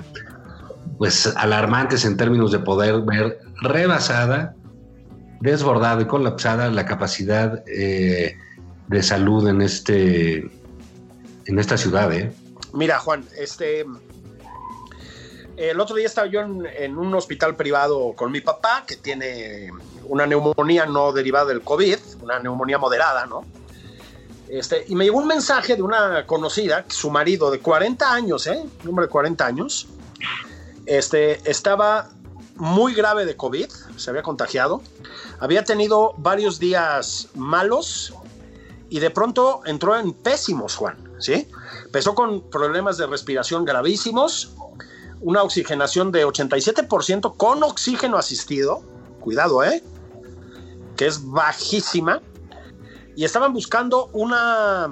pues 0.97 1.27
alarmantes 1.37 2.07
en 2.07 2.17
términos 2.17 2.51
de 2.51 2.61
poder 2.61 3.03
ver 3.03 3.41
rebasada, 3.61 4.55
desbordada 5.41 6.03
y 6.03 6.07
colapsada 6.07 6.71
la 6.71 6.87
capacidad 6.87 7.63
eh, 7.67 8.37
de 8.89 9.03
salud 9.03 9.49
en 9.49 9.63
este 9.63 10.51
en 11.47 11.59
esta 11.59 11.77
ciudad. 11.77 12.13
¿eh? 12.13 12.33
Mira, 12.73 12.99
Juan, 12.99 13.25
este 13.39 13.85
el 15.57 15.81
otro 15.81 15.97
día 15.97 16.07
estaba 16.07 16.27
yo 16.27 16.41
en, 16.41 16.99
un 16.99 17.15
hospital 17.15 17.57
privado 17.57 18.13
con 18.15 18.31
mi 18.31 18.43
papá, 18.43 18.85
que 18.87 18.97
tiene 18.97 19.71
una 20.05 20.27
neumonía 20.27 20.85
no 20.85 21.13
derivada 21.13 21.47
del 21.47 21.63
COVID, 21.63 21.97
una 22.23 22.39
neumonía 22.39 22.77
moderada, 22.79 23.25
¿no? 23.27 23.45
Este, 24.49 24.85
y 24.87 24.95
me 24.95 25.05
llegó 25.05 25.19
un 25.19 25.27
mensaje 25.27 25.75
de 25.75 25.83
una 25.83 26.27
conocida, 26.27 26.85
su 26.89 27.11
marido 27.11 27.51
de 27.51 27.61
40 27.61 28.13
años, 28.13 28.47
¿eh? 28.47 28.65
Un 28.83 28.91
hombre 28.91 29.07
de 29.07 29.11
40 29.11 29.47
años. 29.47 29.89
Este, 30.85 31.41
estaba 31.51 32.11
muy 32.57 32.95
grave 32.95 33.25
de 33.25 33.37
COVID, 33.37 33.67
se 33.97 34.11
había 34.11 34.23
contagiado. 34.23 34.83
Había 35.41 35.65
tenido 35.65 36.15
varios 36.19 36.59
días 36.59 37.29
malos 37.35 38.15
y 38.89 39.01
de 39.01 39.11
pronto 39.11 39.63
entró 39.67 39.97
en 39.99 40.13
pésimos, 40.13 40.77
Juan, 40.77 40.97
¿sí? 41.19 41.49
Empezó 41.85 42.15
con 42.15 42.43
problemas 42.43 42.97
de 42.99 43.07
respiración 43.07 43.65
gravísimos, 43.65 44.53
una 45.21 45.43
oxigenación 45.43 46.13
de 46.13 46.27
87% 46.27 47.37
con 47.37 47.63
oxígeno 47.63 48.17
asistido, 48.17 48.83
cuidado, 49.21 49.65
¿eh? 49.65 49.83
Que 50.97 51.07
es 51.07 51.25
bajísima. 51.25 52.23
Y 53.17 53.25
estaban 53.25 53.53
buscando 53.53 54.11
una, 54.13 54.89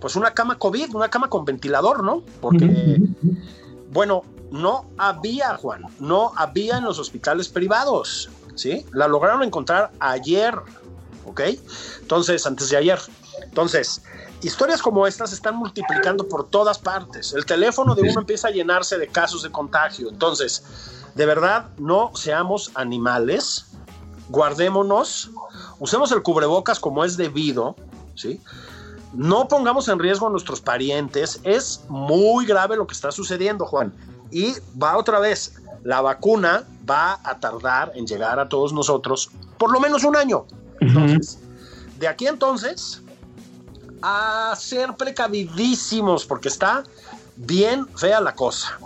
pues 0.00 0.16
una 0.16 0.32
cama 0.32 0.58
COVID, 0.58 0.94
una 0.94 1.08
cama 1.08 1.28
con 1.28 1.44
ventilador, 1.44 2.02
¿no? 2.02 2.22
Porque, 2.40 2.98
bueno, 3.92 4.22
no 4.50 4.86
había, 4.96 5.56
Juan, 5.56 5.84
no 5.98 6.32
había 6.36 6.78
en 6.78 6.84
los 6.84 6.98
hospitales 6.98 7.48
privados, 7.48 8.28
¿sí? 8.54 8.86
La 8.92 9.08
lograron 9.08 9.42
encontrar 9.42 9.90
ayer, 10.00 10.54
¿ok? 11.26 11.40
Entonces, 12.00 12.46
antes 12.46 12.70
de 12.70 12.76
ayer. 12.76 12.98
Entonces, 13.42 14.02
historias 14.42 14.82
como 14.82 15.06
estas 15.06 15.30
se 15.30 15.36
están 15.36 15.56
multiplicando 15.56 16.26
por 16.28 16.48
todas 16.48 16.78
partes. 16.78 17.32
El 17.34 17.46
teléfono 17.46 17.94
de 17.94 18.02
uno 18.02 18.20
empieza 18.20 18.48
a 18.48 18.50
llenarse 18.50 18.98
de 18.98 19.08
casos 19.08 19.42
de 19.42 19.50
contagio. 19.50 20.08
Entonces, 20.08 20.64
de 21.14 21.26
verdad, 21.26 21.68
no 21.78 22.12
seamos 22.14 22.70
animales, 22.74 23.66
guardémonos, 24.28 25.30
usemos 25.78 26.12
el 26.12 26.22
cubrebocas 26.22 26.78
como 26.78 27.04
es 27.04 27.16
debido, 27.16 27.76
¿sí? 28.14 28.40
No 29.14 29.48
pongamos 29.48 29.88
en 29.88 29.98
riesgo 29.98 30.26
a 30.26 30.30
nuestros 30.30 30.60
parientes. 30.60 31.40
Es 31.42 31.82
muy 31.88 32.44
grave 32.44 32.76
lo 32.76 32.86
que 32.86 32.92
está 32.92 33.10
sucediendo, 33.10 33.64
Juan. 33.64 33.92
Y 34.30 34.54
va 34.80 34.96
otra 34.96 35.18
vez, 35.20 35.54
la 35.84 36.00
vacuna 36.00 36.64
va 36.88 37.20
a 37.22 37.38
tardar 37.38 37.92
en 37.94 38.06
llegar 38.06 38.38
a 38.38 38.48
todos 38.48 38.72
nosotros 38.72 39.30
por 39.58 39.72
lo 39.72 39.80
menos 39.80 40.04
un 40.04 40.16
año. 40.16 40.46
Entonces, 40.80 41.38
de 41.98 42.08
aquí 42.08 42.26
entonces, 42.26 43.02
a 44.02 44.54
ser 44.56 44.94
precavidísimos 44.94 46.24
porque 46.24 46.48
está 46.48 46.84
bien 47.36 47.86
fea 47.96 48.20
la 48.20 48.34
cosa. 48.34 48.78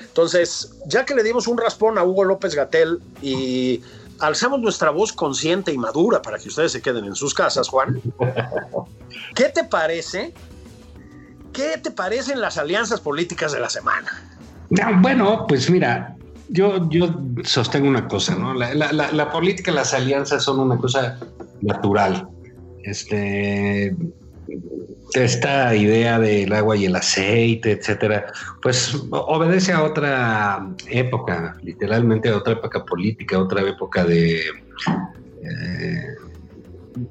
Entonces, 0.00 0.72
ya 0.86 1.04
que 1.04 1.14
le 1.14 1.22
dimos 1.22 1.46
un 1.46 1.58
raspón 1.58 1.98
a 1.98 2.04
Hugo 2.04 2.24
López 2.24 2.54
Gatel 2.54 3.02
y 3.20 3.82
alzamos 4.18 4.60
nuestra 4.60 4.90
voz 4.90 5.12
consciente 5.12 5.72
y 5.72 5.78
madura 5.78 6.22
para 6.22 6.38
que 6.38 6.48
ustedes 6.48 6.72
se 6.72 6.80
queden 6.80 7.04
en 7.04 7.14
sus 7.14 7.34
casas, 7.34 7.68
Juan, 7.68 8.00
¿qué 9.34 9.48
te 9.50 9.64
parece? 9.64 10.32
¿Qué 11.52 11.78
te 11.78 11.90
parecen 11.90 12.40
las 12.40 12.56
alianzas 12.56 13.00
políticas 13.00 13.52
de 13.52 13.60
la 13.60 13.68
semana? 13.68 14.35
Bueno, 15.00 15.46
pues 15.46 15.70
mira, 15.70 16.16
yo, 16.48 16.88
yo 16.90 17.20
sostengo 17.44 17.88
una 17.88 18.08
cosa, 18.08 18.36
¿no? 18.36 18.54
La, 18.54 18.72
la 18.92 19.30
política, 19.30 19.72
las 19.72 19.94
alianzas 19.94 20.44
son 20.44 20.60
una 20.60 20.76
cosa 20.76 21.18
natural. 21.62 22.28
Este, 22.82 23.94
esta 25.14 25.74
idea 25.74 26.18
del 26.18 26.52
agua 26.52 26.76
y 26.76 26.84
el 26.86 26.96
aceite, 26.96 27.72
etcétera, 27.72 28.26
pues 28.62 28.96
obedece 29.10 29.72
a 29.72 29.82
otra 29.82 30.68
época, 30.88 31.56
literalmente 31.62 32.28
a 32.28 32.36
otra 32.36 32.54
época 32.54 32.84
política, 32.84 33.38
otra 33.38 33.62
época 33.62 34.04
de, 34.04 34.42
eh, 35.42 36.16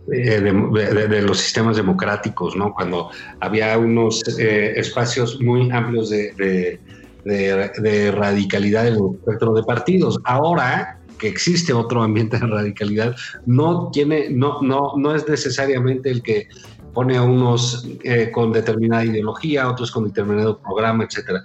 de, 0.08 1.22
los 1.22 1.40
sistemas 1.40 1.78
democráticos, 1.78 2.56
¿no? 2.56 2.74
Cuando 2.74 3.12
había 3.40 3.78
unos 3.78 4.22
eh, 4.40 4.74
espacios 4.76 5.42
muy 5.42 5.72
amplios 5.72 6.10
de, 6.10 6.80
radicalidad 7.26 8.88
en 8.88 8.96
el 8.96 9.16
espectro 9.20 9.54
de 9.54 9.64
partidos. 9.64 10.20
Ahora 10.24 11.00
que 11.18 11.28
existe 11.28 11.74
otro 11.74 12.04
ambiente 12.04 12.38
de 12.38 12.46
radicalidad, 12.48 13.16
no 13.46 13.90
tiene, 13.92 14.30
no, 14.30 14.62
no, 14.62 14.94
no 14.98 15.16
es 15.16 15.28
necesariamente 15.28 16.12
el 16.12 16.22
que 16.22 16.48
pone 16.94 17.18
a 17.18 17.24
unos 17.24 17.88
eh, 18.04 18.32
con 18.32 18.52
determinada 18.52 19.06
ideología, 19.06 19.70
otros 19.70 19.92
con 19.92 20.06
determinado 20.06 20.60
programa, 20.60 21.04
etcétera. 21.04 21.44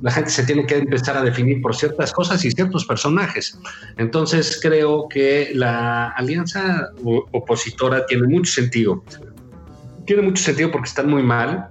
La 0.00 0.12
gente 0.12 0.30
se 0.30 0.44
tiene 0.44 0.64
que 0.66 0.76
empezar 0.76 1.16
a 1.16 1.22
definir 1.22 1.60
por 1.60 1.74
ciertas 1.74 2.12
cosas 2.12 2.44
y 2.44 2.50
ciertos 2.50 2.84
personajes. 2.84 3.58
Entonces 3.96 4.58
creo 4.62 5.08
que 5.08 5.50
la 5.54 6.08
alianza 6.10 6.90
opositora 7.32 8.06
tiene 8.06 8.28
mucho 8.28 8.52
sentido. 8.52 9.02
Tiene 10.04 10.22
mucho 10.22 10.42
sentido 10.42 10.70
porque 10.70 10.88
están 10.88 11.10
muy 11.10 11.22
mal, 11.22 11.68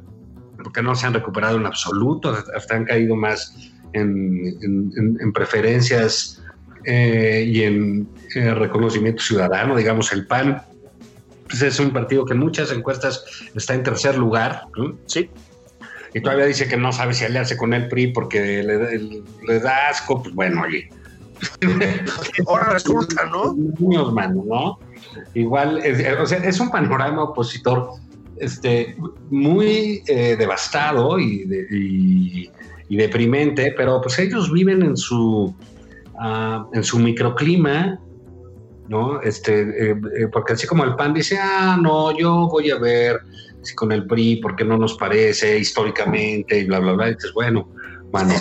porque 0.68 0.82
no 0.82 0.96
se 0.96 1.08
han 1.08 1.14
recuperado 1.14 1.56
en 1.56 1.66
absoluto, 1.66 2.38
hasta 2.54 2.76
han 2.76 2.84
caído 2.84 3.16
más 3.16 3.56
en, 3.94 5.32
preferencias 5.34 6.44
eh, 6.84 7.46
y 7.48 7.64
en 7.64 8.10
eh, 8.36 8.54
reconocimiento 8.54 9.24
ciudadano. 9.24 9.78
Digamos, 9.78 10.12
el 10.12 10.28
PAN 10.28 10.62
pues 11.48 11.62
es 11.62 11.80
un 11.80 11.92
partido 11.92 12.26
que 12.26 12.34
en 12.34 12.40
muchas 12.40 12.70
encuestas 12.74 13.24
está 13.56 13.76
en 13.76 13.84
tercer 13.84 14.18
lugar. 14.18 14.64
Sí. 15.06 15.30
Y 16.14 16.20
todavía 16.20 16.48
dice 16.48 16.68
que 16.68 16.76
no 16.76 16.92
sabe 16.92 17.14
si 17.14 17.24
aliarse 17.24 17.56
con 17.56 17.74
el 17.74 17.88
PRI 17.88 18.08
porque 18.08 18.62
le, 18.62 19.60
da 19.62 19.88
asco. 19.88 20.22
Pues 20.22 20.36
bueno, 20.36 20.64
oye. 20.64 20.90
Ahora 22.46 22.72
resulta, 22.72 23.26
¿no? 23.28 23.54
Niños, 23.54 24.12
mano, 24.12 24.44
¿no? 24.46 24.80
Igual, 25.34 25.82
o 26.20 26.26
sea, 26.26 26.40
es 26.40 26.60
un 26.60 26.70
panorama 26.70 27.24
opositor 27.24 28.02
este, 28.40 28.96
muy 29.30 30.04
eh, 30.08 30.36
devastado 30.38 31.20
y, 31.20 32.50
deprimente, 32.90 33.74
pero 33.76 34.02
pues 34.02 34.18
ellos 34.20 34.52
viven 34.52 34.82
en 34.82 34.96
su, 34.98 35.54
uh, 36.16 36.74
en 36.74 36.84
su 36.84 37.00
microclima 37.00 38.00
¿no? 38.88 39.22
Este, 39.22 39.62
eh, 39.62 39.96
eh, 40.18 40.28
porque 40.32 40.54
así 40.54 40.68
como 40.68 40.84
el 40.84 40.96
PAN 40.96 41.14
dice, 41.14 41.38
ah, 41.42 41.78
no, 41.82 42.18
yo 42.18 42.48
voy 42.48 42.72
a 42.72 42.78
ver 42.78 43.20
si 43.62 43.76
con 43.76 43.92
el 43.92 44.06
PRI, 44.08 44.38
porque 44.38 44.64
no 44.64 44.78
nos 44.78 44.96
parece 44.96 45.60
históricamente 45.60 46.60
y 46.60 46.66
bla, 46.66 46.80
bla, 46.80 46.94
bla. 46.94 47.10
Y 47.10 47.16
dices, 47.16 47.34
bueno, 47.34 47.70
bueno, 48.12 48.34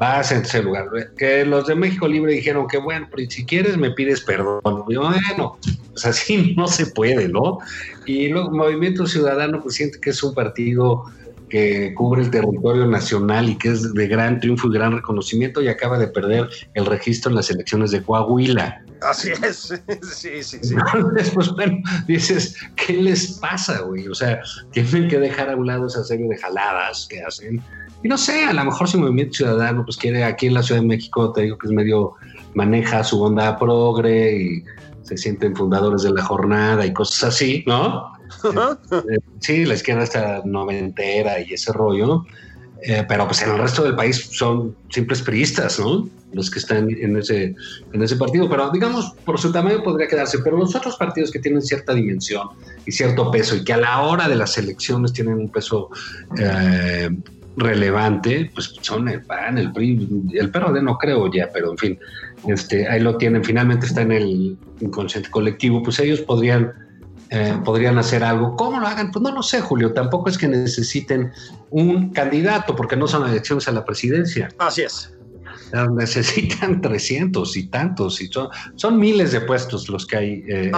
vas 0.00 0.32
en 0.32 0.42
ese 0.42 0.62
lugar. 0.62 0.86
Que 1.16 1.44
los 1.44 1.66
de 1.66 1.74
México 1.76 2.08
Libre 2.08 2.32
dijeron 2.32 2.66
que, 2.66 2.78
bueno, 2.78 3.06
si 3.28 3.44
quieres 3.44 3.76
me 3.76 3.90
pides 3.90 4.22
perdón. 4.22 4.60
bueno, 4.64 5.58
pues 5.90 6.06
así 6.06 6.54
no 6.56 6.66
se 6.66 6.86
puede, 6.86 7.28
¿no? 7.28 7.58
Y 8.06 8.28
luego 8.28 8.50
Movimiento 8.50 9.06
Ciudadano, 9.06 9.60
pues 9.62 9.76
siente 9.76 10.00
que 10.00 10.10
es 10.10 10.22
un 10.22 10.34
partido 10.34 11.04
que 11.50 11.92
cubre 11.94 12.22
el 12.22 12.30
territorio 12.30 12.86
nacional 12.86 13.50
y 13.50 13.58
que 13.58 13.68
es 13.68 13.92
de 13.92 14.08
gran 14.08 14.40
triunfo 14.40 14.68
y 14.68 14.72
gran 14.72 14.92
reconocimiento 14.92 15.60
y 15.60 15.68
acaba 15.68 15.98
de 15.98 16.08
perder 16.08 16.48
el 16.74 16.86
registro 16.86 17.30
en 17.30 17.36
las 17.36 17.50
elecciones 17.50 17.90
de 17.90 18.02
Coahuila. 18.02 18.82
Así 19.02 19.30
es, 19.30 19.74
sí, 20.02 20.42
sí, 20.42 20.58
sí. 20.62 20.74
pues 21.34 21.50
bueno, 21.50 21.78
dices, 22.06 22.56
¿qué 22.76 22.94
les 22.94 23.32
pasa, 23.38 23.80
güey? 23.80 24.08
O 24.08 24.14
sea, 24.14 24.40
tienen 24.72 25.08
que 25.08 25.18
dejar 25.18 25.50
a 25.50 25.56
un 25.56 25.66
lado 25.66 25.86
esa 25.86 26.04
serie 26.04 26.28
de 26.28 26.38
jaladas 26.38 27.06
que 27.10 27.22
hacen. 27.22 27.62
Y 28.02 28.08
no 28.08 28.16
sé, 28.16 28.44
a 28.44 28.52
lo 28.52 28.64
mejor 28.64 28.88
si 28.88 28.96
Movimiento 28.96 29.34
Ciudadano, 29.34 29.84
pues 29.84 29.96
quiere 29.96 30.24
aquí 30.24 30.46
en 30.46 30.54
la 30.54 30.62
Ciudad 30.62 30.80
de 30.80 30.86
México, 30.86 31.32
te 31.32 31.42
digo 31.42 31.58
que 31.58 31.66
es 31.66 31.72
medio, 31.72 32.14
maneja 32.54 33.04
su 33.04 33.22
onda 33.22 33.58
progre 33.58 34.36
y 34.36 34.64
se 35.02 35.16
sienten 35.16 35.54
fundadores 35.54 36.02
de 36.02 36.12
la 36.12 36.22
jornada 36.22 36.86
y 36.86 36.92
cosas 36.92 37.34
así, 37.34 37.64
¿no? 37.66 38.19
Eh, 38.92 39.18
sí, 39.40 39.64
la 39.64 39.74
izquierda 39.74 40.04
está 40.04 40.42
noventera 40.44 41.40
y 41.40 41.54
ese 41.54 41.72
rollo, 41.72 42.24
eh, 42.82 43.04
pero 43.08 43.26
pues 43.26 43.42
en 43.42 43.50
el 43.50 43.58
resto 43.58 43.82
del 43.82 43.94
país 43.94 44.28
son 44.32 44.74
simples 44.88 45.22
priistas, 45.22 45.78
¿no? 45.78 46.08
Los 46.32 46.50
que 46.50 46.60
están 46.60 46.88
en 46.90 47.16
ese, 47.16 47.54
en 47.92 48.02
ese 48.02 48.16
partido, 48.16 48.48
pero 48.48 48.70
digamos, 48.70 49.12
por 49.24 49.38
su 49.38 49.52
tamaño 49.52 49.82
podría 49.82 50.08
quedarse, 50.08 50.38
pero 50.38 50.56
los 50.56 50.74
otros 50.74 50.96
partidos 50.96 51.30
que 51.30 51.40
tienen 51.40 51.60
cierta 51.60 51.92
dimensión 51.92 52.48
y 52.86 52.92
cierto 52.92 53.30
peso 53.30 53.56
y 53.56 53.64
que 53.64 53.72
a 53.72 53.76
la 53.76 54.00
hora 54.02 54.28
de 54.28 54.36
las 54.36 54.56
elecciones 54.56 55.12
tienen 55.12 55.34
un 55.34 55.50
peso 55.50 55.90
eh, 56.38 57.10
relevante, 57.56 58.50
pues 58.54 58.74
son 58.80 59.08
el 59.08 59.22
PAN, 59.22 59.58
el 59.58 59.72
PRI, 59.72 60.08
el 60.34 60.50
PRD 60.50 60.80
no 60.82 60.96
creo 60.96 61.30
ya, 61.32 61.50
pero 61.52 61.72
en 61.72 61.78
fin, 61.78 61.98
este, 62.46 62.88
ahí 62.88 63.00
lo 63.00 63.16
tienen, 63.16 63.44
finalmente 63.44 63.86
está 63.86 64.02
en 64.02 64.12
el 64.12 64.58
inconsciente 64.80 65.30
colectivo, 65.30 65.82
pues 65.82 65.98
ellos 65.98 66.20
podrían 66.20 66.72
eh, 67.30 67.56
podrían 67.64 67.96
hacer 67.96 68.24
algo. 68.24 68.56
¿Cómo 68.56 68.80
lo 68.80 68.86
hagan? 68.88 69.12
Pues 69.12 69.22
no 69.22 69.30
lo 69.30 69.42
sé, 69.42 69.60
Julio. 69.60 69.92
Tampoco 69.92 70.28
es 70.28 70.36
que 70.36 70.48
necesiten 70.48 71.32
un 71.70 72.10
candidato, 72.10 72.74
porque 72.74 72.96
no 72.96 73.06
son 73.06 73.28
elecciones 73.28 73.68
a 73.68 73.72
la 73.72 73.84
presidencia. 73.84 74.48
Así 74.58 74.82
es. 74.82 75.14
Necesitan 75.96 76.80
300 76.82 77.56
y 77.56 77.68
tantos, 77.68 78.20
y 78.20 78.26
son, 78.26 78.48
son 78.74 78.98
miles 78.98 79.30
de 79.30 79.40
puestos 79.42 79.88
los 79.88 80.06
que 80.06 80.16
hay. 80.16 80.44
Eh, 80.48 80.72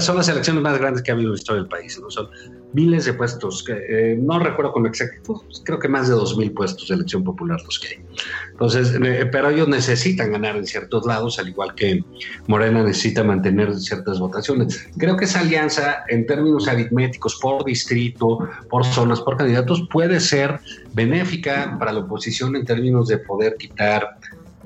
son 0.00 0.16
las 0.16 0.28
elecciones 0.28 0.62
más 0.62 0.78
grandes 0.78 1.02
que 1.02 1.10
ha 1.10 1.14
habido 1.14 1.28
en 1.28 1.34
la 1.34 1.38
historia 1.38 1.60
del 1.60 1.68
país. 1.68 2.00
¿no? 2.00 2.10
Son 2.10 2.28
miles 2.72 3.04
de 3.04 3.12
puestos, 3.14 3.62
que, 3.62 3.72
eh, 3.72 4.16
no 4.18 4.38
recuerdo 4.38 4.72
con 4.72 4.86
exactitud, 4.86 5.36
creo 5.64 5.78
que 5.78 5.88
más 5.88 6.08
de 6.08 6.14
2.000 6.14 6.54
puestos 6.54 6.88
de 6.88 6.94
elección 6.94 7.24
popular 7.24 7.60
los 7.64 7.78
que 7.78 7.88
hay. 7.88 8.04
Entonces, 8.50 8.94
eh, 9.02 9.28
pero 9.30 9.50
ellos 9.50 9.68
necesitan 9.68 10.32
ganar 10.32 10.56
en 10.56 10.66
ciertos 10.66 11.06
lados, 11.06 11.38
al 11.38 11.48
igual 11.48 11.74
que 11.74 12.04
Morena 12.46 12.82
necesita 12.82 13.22
mantener 13.24 13.74
ciertas 13.76 14.18
votaciones. 14.18 14.88
Creo 14.96 15.16
que 15.16 15.24
esa 15.24 15.40
alianza, 15.40 16.04
en 16.08 16.26
términos 16.26 16.68
aritméticos, 16.68 17.38
por 17.40 17.64
distrito, 17.64 18.48
por 18.70 18.84
zonas, 18.84 19.20
por 19.20 19.36
candidatos, 19.36 19.86
puede 19.90 20.20
ser 20.20 20.60
benéfica 20.94 21.76
para 21.78 21.92
la 21.92 22.00
oposición 22.00 22.56
en 22.56 22.64
términos 22.64 23.08
de 23.08 23.18
poder 23.18 23.56
quitar 23.58 24.16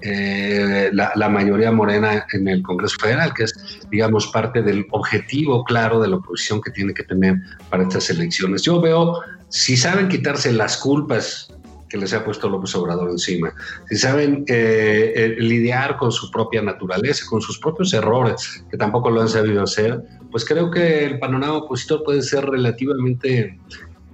eh, 0.03 0.91
la, 0.93 1.29
mayoría 1.29 1.73
morena 1.73 2.27
en 2.33 2.49
el 2.49 2.63
Congreso 2.63 2.97
Federal, 3.01 3.33
que 3.35 3.45
es, 3.45 3.81
digamos, 3.91 4.27
parte 4.29 4.63
del 4.63 4.87
objetivo 4.91 5.65
claro 5.65 6.01
de 6.01 6.09
la 6.09 6.17
oposición 6.17 6.61
que 6.61 6.71
tiene 6.71 6.93
que 6.93 7.03
tener 7.03 7.37
para 7.71 7.83
estas 7.83 8.11
elecciones. 8.11 8.63
Yo 8.63 8.81
veo, 8.81 9.21
si 9.49 9.77
saben 9.77 10.09
quitarse 10.09 10.53
las 10.53 10.77
culpas 10.77 11.53
que 11.89 11.97
les 11.97 12.13
ha 12.13 12.25
puesto 12.25 12.49
López 12.49 12.75
Obrador 12.75 13.11
encima, 13.11 13.55
si 13.89 13.97
saben 13.97 14.45
eh, 14.49 15.13
eh, 15.17 15.37
lidiar 15.39 15.97
con 15.97 16.11
su 16.13 16.31
propia 16.31 16.63
naturaleza, 16.63 17.25
con 17.29 17.41
sus 17.41 17.59
propios 17.59 17.93
errores, 17.95 18.65
que 18.71 18.77
tampoco 18.77 19.11
lo 19.11 19.23
han 19.23 19.29
sabido 19.29 19.63
hacer, 19.63 20.03
pues 20.31 20.45
creo 20.45 20.71
que 20.71 21.05
el 21.05 21.19
panorama 21.19 21.59
opositor 21.59 22.03
puede 22.03 22.23
ser 22.23 22.45
relativamente 22.45 23.59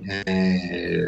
eh, 0.08 1.02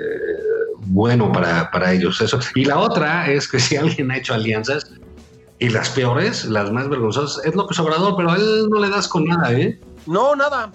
bueno 0.86 1.32
para, 1.32 1.70
para, 1.70 1.92
ellos. 1.92 2.20
Eso. 2.20 2.38
Y 2.54 2.64
la 2.64 2.78
otra 2.78 3.30
es 3.30 3.48
que 3.48 3.60
si 3.60 3.76
alguien 3.76 4.10
ha 4.10 4.18
hecho 4.18 4.34
alianzas, 4.34 4.90
y 5.58 5.68
las 5.70 5.88
peores, 5.90 6.44
las 6.44 6.70
más 6.70 6.88
vergonzosas, 6.88 7.44
es 7.44 7.54
López 7.54 7.78
Obrador, 7.78 8.14
pero 8.16 8.32
a 8.32 8.36
él 8.36 8.68
no 8.68 8.80
le 8.80 8.90
das 8.90 9.08
con 9.08 9.24
nada, 9.24 9.52
¿eh? 9.52 9.80
No, 10.06 10.34
nada. 10.34 10.72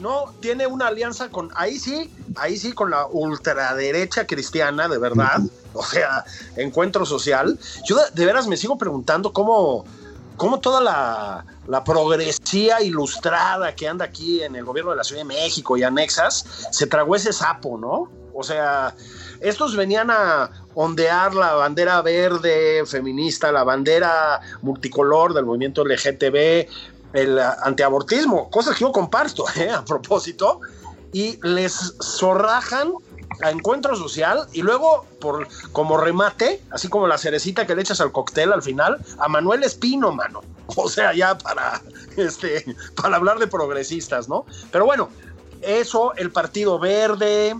No, 0.00 0.34
tiene 0.40 0.66
una 0.66 0.88
alianza 0.88 1.28
con, 1.28 1.50
ahí 1.54 1.78
sí, 1.78 2.10
ahí 2.36 2.56
sí, 2.56 2.72
con 2.72 2.90
la 2.90 3.06
ultraderecha 3.06 4.26
cristiana, 4.26 4.88
de 4.88 4.98
verdad. 4.98 5.40
O 5.74 5.84
sea, 5.84 6.24
encuentro 6.56 7.06
social. 7.06 7.58
Yo 7.86 7.96
de, 8.12 8.26
veras 8.26 8.48
me 8.48 8.56
sigo 8.56 8.76
preguntando 8.76 9.32
cómo, 9.32 9.84
cómo 10.36 10.60
toda 10.60 10.80
la, 10.80 11.46
la 11.68 11.84
progresía 11.84 12.82
ilustrada 12.82 13.74
que 13.74 13.86
anda 13.86 14.06
aquí 14.06 14.42
en 14.42 14.56
el 14.56 14.64
gobierno 14.64 14.90
de 14.90 14.96
la 14.96 15.04
Ciudad 15.04 15.20
de 15.20 15.28
México 15.28 15.76
y 15.76 15.82
anexas, 15.82 16.68
se 16.72 16.86
tragó 16.86 17.14
ese 17.14 17.32
sapo, 17.32 17.78
¿no? 17.78 18.10
O 18.34 18.42
sea, 18.42 18.94
estos 19.42 19.76
venían 19.76 20.10
a 20.10 20.50
ondear 20.74 21.34
la 21.34 21.54
bandera 21.54 22.00
verde 22.02 22.84
feminista, 22.86 23.52
la 23.52 23.64
bandera 23.64 24.40
multicolor 24.62 25.34
del 25.34 25.44
movimiento 25.44 25.84
LGTB, 25.84 26.68
el 27.12 27.38
antiabortismo, 27.38 28.48
cosas 28.50 28.76
que 28.76 28.80
yo 28.84 28.92
comparto, 28.92 29.44
¿eh? 29.56 29.70
a 29.70 29.84
propósito, 29.84 30.60
y 31.12 31.38
les 31.46 31.94
zorrajan 32.00 32.92
a 33.42 33.50
encuentro 33.50 33.96
social 33.96 34.46
y 34.52 34.62
luego 34.62 35.06
por 35.20 35.48
como 35.72 35.96
remate, 35.96 36.62
así 36.70 36.88
como 36.88 37.06
la 37.06 37.18
cerecita 37.18 37.66
que 37.66 37.74
le 37.74 37.82
echas 37.82 38.00
al 38.00 38.12
cóctel 38.12 38.52
al 38.52 38.62
final, 38.62 38.98
a 39.18 39.28
Manuel 39.28 39.62
Espino, 39.62 40.12
mano. 40.12 40.42
O 40.76 40.88
sea, 40.88 41.12
ya 41.12 41.36
para 41.36 41.82
este 42.16 42.64
para 42.94 43.16
hablar 43.16 43.38
de 43.38 43.46
progresistas, 43.46 44.28
¿no? 44.28 44.46
Pero 44.70 44.84
bueno, 44.84 45.08
eso 45.60 46.14
el 46.16 46.30
Partido 46.30 46.78
Verde, 46.78 47.56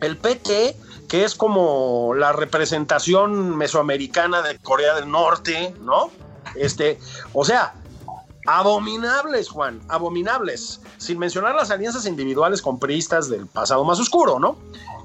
el 0.00 0.16
PT 0.16 0.76
que 1.08 1.24
es 1.24 1.34
como 1.34 2.14
la 2.14 2.32
representación 2.32 3.56
mesoamericana 3.56 4.42
de 4.42 4.58
Corea 4.58 4.94
del 4.94 5.10
Norte, 5.10 5.74
¿no? 5.80 6.10
Este, 6.56 6.98
o 7.32 7.44
sea, 7.44 7.74
abominables, 8.46 9.48
Juan, 9.48 9.80
abominables, 9.88 10.80
sin 10.98 11.18
mencionar 11.18 11.54
las 11.54 11.70
alianzas 11.70 12.06
individuales 12.06 12.62
con 12.62 12.78
priistas 12.78 13.28
del 13.28 13.46
pasado 13.46 13.84
más 13.84 13.98
oscuro, 14.00 14.38
¿no? 14.38 14.56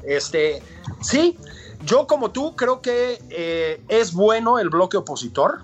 Este, 0.03 0.62
sí, 1.01 1.38
yo 1.85 2.07
como 2.07 2.31
tú 2.31 2.55
creo 2.55 2.81
que 2.81 3.21
eh, 3.29 3.81
es 3.88 4.13
bueno 4.13 4.59
el 4.59 4.69
bloque 4.69 4.97
opositor, 4.97 5.62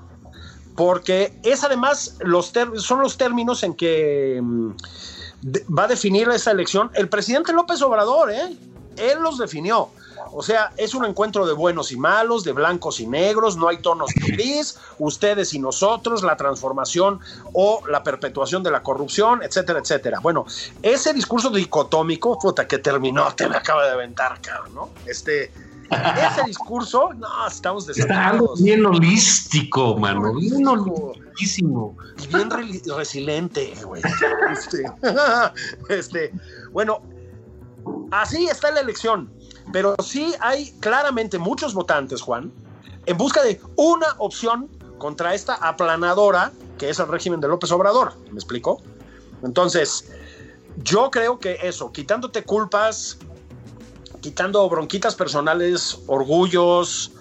porque 0.75 1.37
es 1.43 1.63
además 1.63 2.17
los 2.19 2.51
son 2.77 3.01
los 3.01 3.17
términos 3.17 3.63
en 3.63 3.73
que 3.73 4.39
mm, 4.41 4.69
va 5.77 5.83
a 5.83 5.87
definir 5.87 6.29
esa 6.29 6.51
elección 6.51 6.91
el 6.95 7.07
presidente 7.07 7.53
López 7.53 7.81
Obrador, 7.81 8.31
¿eh? 8.31 8.57
Él 8.97 9.19
los 9.21 9.37
definió. 9.37 9.89
O 10.31 10.41
sea, 10.41 10.71
es 10.77 10.93
un 10.93 11.05
encuentro 11.05 11.45
de 11.45 11.53
buenos 11.53 11.91
y 11.91 11.97
malos, 11.97 12.43
de 12.43 12.53
blancos 12.53 12.99
y 12.99 13.07
negros, 13.07 13.57
no 13.57 13.67
hay 13.67 13.77
tonos 13.77 14.09
de 14.09 14.31
gris, 14.31 14.77
ustedes 14.99 15.53
y 15.53 15.59
nosotros, 15.59 16.23
la 16.23 16.35
transformación 16.37 17.19
o 17.53 17.81
la 17.87 18.03
perpetuación 18.03 18.63
de 18.63 18.71
la 18.71 18.83
corrupción, 18.83 19.41
etcétera, 19.43 19.79
etcétera. 19.79 20.19
Bueno, 20.19 20.45
ese 20.81 21.13
discurso 21.13 21.49
dicotómico, 21.49 22.37
puta, 22.39 22.67
que 22.67 22.79
terminó, 22.79 23.33
te 23.35 23.47
me 23.47 23.57
acaba 23.57 23.85
de 23.85 23.91
aventar, 23.91 24.39
cabrón, 24.41 24.73
¿no? 24.73 24.89
Este, 25.05 25.51
ese 25.91 26.43
discurso, 26.45 27.13
no, 27.13 27.47
estamos 27.47 27.87
Está 27.89 28.29
algo 28.29 28.55
bien 28.55 28.85
holístico, 28.85 29.97
mano, 29.97 30.33
bien 30.33 30.67
holístico. 30.67 31.95
Y 32.21 32.27
bien 32.27 32.49
resiliente, 32.49 33.73
güey. 33.83 34.01
Este, 34.51 34.83
este, 35.89 36.31
bueno, 36.71 37.01
así 38.11 38.47
está 38.47 38.71
la 38.71 38.81
elección. 38.81 39.29
Pero 39.71 39.95
sí 40.03 40.33
hay 40.39 40.71
claramente 40.79 41.37
muchos 41.37 41.73
votantes, 41.73 42.21
Juan, 42.21 42.51
en 43.05 43.17
busca 43.17 43.43
de 43.43 43.59
una 43.75 44.07
opción 44.17 44.69
contra 44.97 45.33
esta 45.33 45.55
aplanadora 45.55 46.51
que 46.77 46.89
es 46.89 46.99
el 46.99 47.07
régimen 47.07 47.39
de 47.39 47.47
López 47.47 47.71
Obrador. 47.71 48.13
¿Me 48.31 48.35
explico? 48.35 48.81
Entonces, 49.43 50.11
yo 50.83 51.09
creo 51.11 51.39
que 51.39 51.57
eso, 51.63 51.91
quitándote 51.91 52.43
culpas, 52.43 53.17
quitando 54.21 54.67
bronquitas 54.69 55.15
personales, 55.15 55.99
orgullos, 56.07 57.11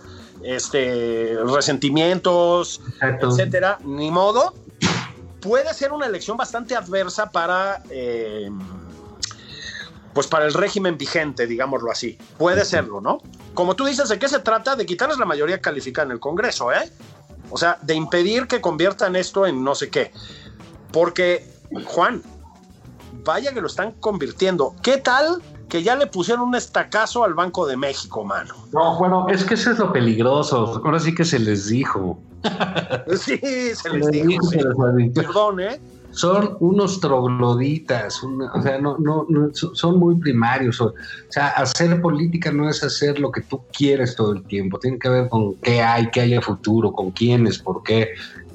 este, 0.43 1.37
resentimientos, 1.45 2.81
etcétera, 3.01 3.79
ni 3.85 4.11
modo, 4.11 4.55
puede 5.41 5.73
ser 5.75 5.93
una 5.93 6.07
elección 6.07 6.37
bastante 6.37 6.75
adversa 6.75 7.31
para 7.31 7.83
eh, 7.91 8.51
pues 10.15 10.29
para 10.29 10.47
el 10.47 10.55
régimen 10.55 10.97
vigente, 10.97 11.47
digámoslo 11.47 11.91
así. 11.91 12.17
Puede 12.39 12.65
serlo, 12.65 13.01
¿no? 13.01 13.19
Como 13.53 13.75
tú 13.75 13.85
dices, 13.85 14.09
¿de 14.09 14.19
qué 14.19 14.29
se 14.29 14.39
trata? 14.39 14.77
De 14.77 14.87
quitarles 14.87 15.19
la 15.19 15.27
mayoría 15.27 15.61
calificada 15.61 16.07
en 16.07 16.13
el 16.13 16.21
Congreso, 16.21 16.73
¿eh? 16.73 16.91
O 17.51 17.59
sea, 17.59 17.79
de 17.83 17.95
impedir 17.95 18.47
que 18.47 18.61
conviertan 18.61 19.17
esto 19.17 19.47
en 19.47 19.63
no 19.63 19.75
sé 19.75 19.91
qué. 19.91 20.13
Porque, 20.93 21.45
Juan, 21.85 22.23
vaya 23.25 23.53
que 23.53 23.61
lo 23.61 23.67
están 23.67 23.93
convirtiendo. 23.93 24.75
¿Qué 24.83 24.99
tal 24.99 25.43
que 25.69 25.83
ya 25.83 25.97
le 25.97 26.07
pusieron 26.07 26.49
un 26.49 26.55
estacazo 26.55 27.25
al 27.25 27.35
Banco 27.35 27.67
de 27.67 27.77
México, 27.77 28.25
mano? 28.25 28.55
No, 28.73 28.97
bueno, 28.99 29.27
es 29.29 29.45
que 29.45 29.55
eso 29.55 29.73
es 29.73 29.79
lo 29.79 29.93
peligroso. 29.93 30.81
Ahora 30.85 31.01
sí 31.01 31.15
que 31.15 31.25
se 31.25 31.41
les 31.41 31.67
dijo. 31.67 32.19
sí, 33.17 33.39
se 33.75 33.91
les 33.91 34.11
dijo. 34.11 34.49
Perdón, 35.15 35.61
¿eh? 35.61 35.81
Son 36.15 36.57
unos 36.61 37.01
trogloditas, 37.01 38.23
o 38.23 38.63
sea, 38.63 38.79
no, 38.79 38.97
no, 38.99 39.27
son 39.53 39.99
muy 39.99 40.15
primarios. 40.17 40.81
O, 40.81 40.95
sea, 41.29 41.49
hacer 41.49 42.01
política 42.01 42.53
no 42.53 42.69
es 42.69 42.83
hacer 42.85 43.19
lo 43.19 43.33
que 43.33 43.41
tú 43.43 43.63
quieres 43.77 44.15
todo 44.15 44.33
el 44.33 44.45
tiempo, 44.45 44.79
tiene 44.79 44.99
que 44.99 45.09
ver 45.09 45.29
con 45.29 45.55
qué 45.57 45.83
hay, 45.83 46.11
qué 46.11 46.23
haya 46.23 46.41
futuro, 46.41 46.93
con 46.93 47.11
quiénes, 47.11 47.59
por 47.59 47.83
qué, 47.83 48.11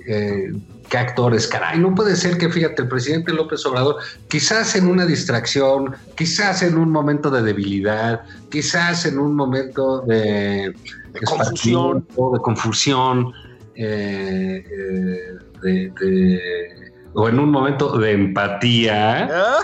eh, 0.07 0.53
qué 0.89 0.97
actores. 0.97 1.47
Caray, 1.47 1.79
no 1.79 1.93
puede 1.93 2.15
ser 2.15 2.37
que, 2.37 2.49
fíjate, 2.49 2.83
el 2.83 2.87
presidente 2.87 3.33
López 3.33 3.65
Obrador, 3.65 3.97
quizás 4.29 4.75
en 4.75 4.87
una 4.87 5.05
distracción, 5.05 5.95
quizás 6.15 6.63
en 6.63 6.77
un 6.77 6.89
momento 6.89 7.29
de 7.29 7.41
debilidad, 7.41 8.21
quizás 8.49 9.05
en 9.05 9.19
un 9.19 9.35
momento 9.35 10.01
de, 10.01 10.73
de 11.13 11.19
confusión, 11.25 12.07
de 12.09 12.39
confusión, 12.39 13.33
eh, 13.75 14.63
eh, 14.65 15.37
de 15.61 16.88
o 17.13 17.29
en 17.29 17.39
un 17.39 17.51
momento 17.51 17.97
de 17.97 18.11
empatía, 18.11 19.29
¿Ah? 19.31 19.59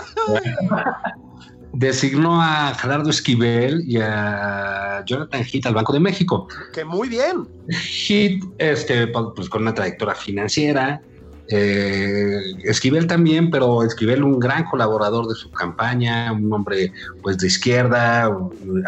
designó 1.72 2.40
a 2.40 2.74
Gerardo 2.74 3.10
Esquivel 3.10 3.84
y 3.86 3.98
a 4.00 5.02
Jonathan 5.06 5.42
Heath 5.42 5.66
al 5.66 5.74
Banco 5.74 5.92
de 5.92 6.00
México. 6.00 6.48
Que 6.72 6.84
muy 6.84 7.08
bien. 7.08 7.46
Heath, 7.68 8.42
este, 8.58 9.06
pues 9.08 9.48
con 9.48 9.62
una 9.62 9.74
trayectoria 9.74 10.14
financiera, 10.14 11.00
eh, 11.48 12.40
Esquivel 12.64 13.06
también, 13.06 13.50
pero 13.50 13.82
Esquivel 13.82 14.24
un 14.24 14.38
gran 14.38 14.64
colaborador 14.64 15.28
de 15.28 15.34
su 15.34 15.50
campaña, 15.50 16.32
un 16.32 16.52
hombre 16.52 16.92
pues 17.22 17.38
de 17.38 17.46
izquierda, 17.46 18.30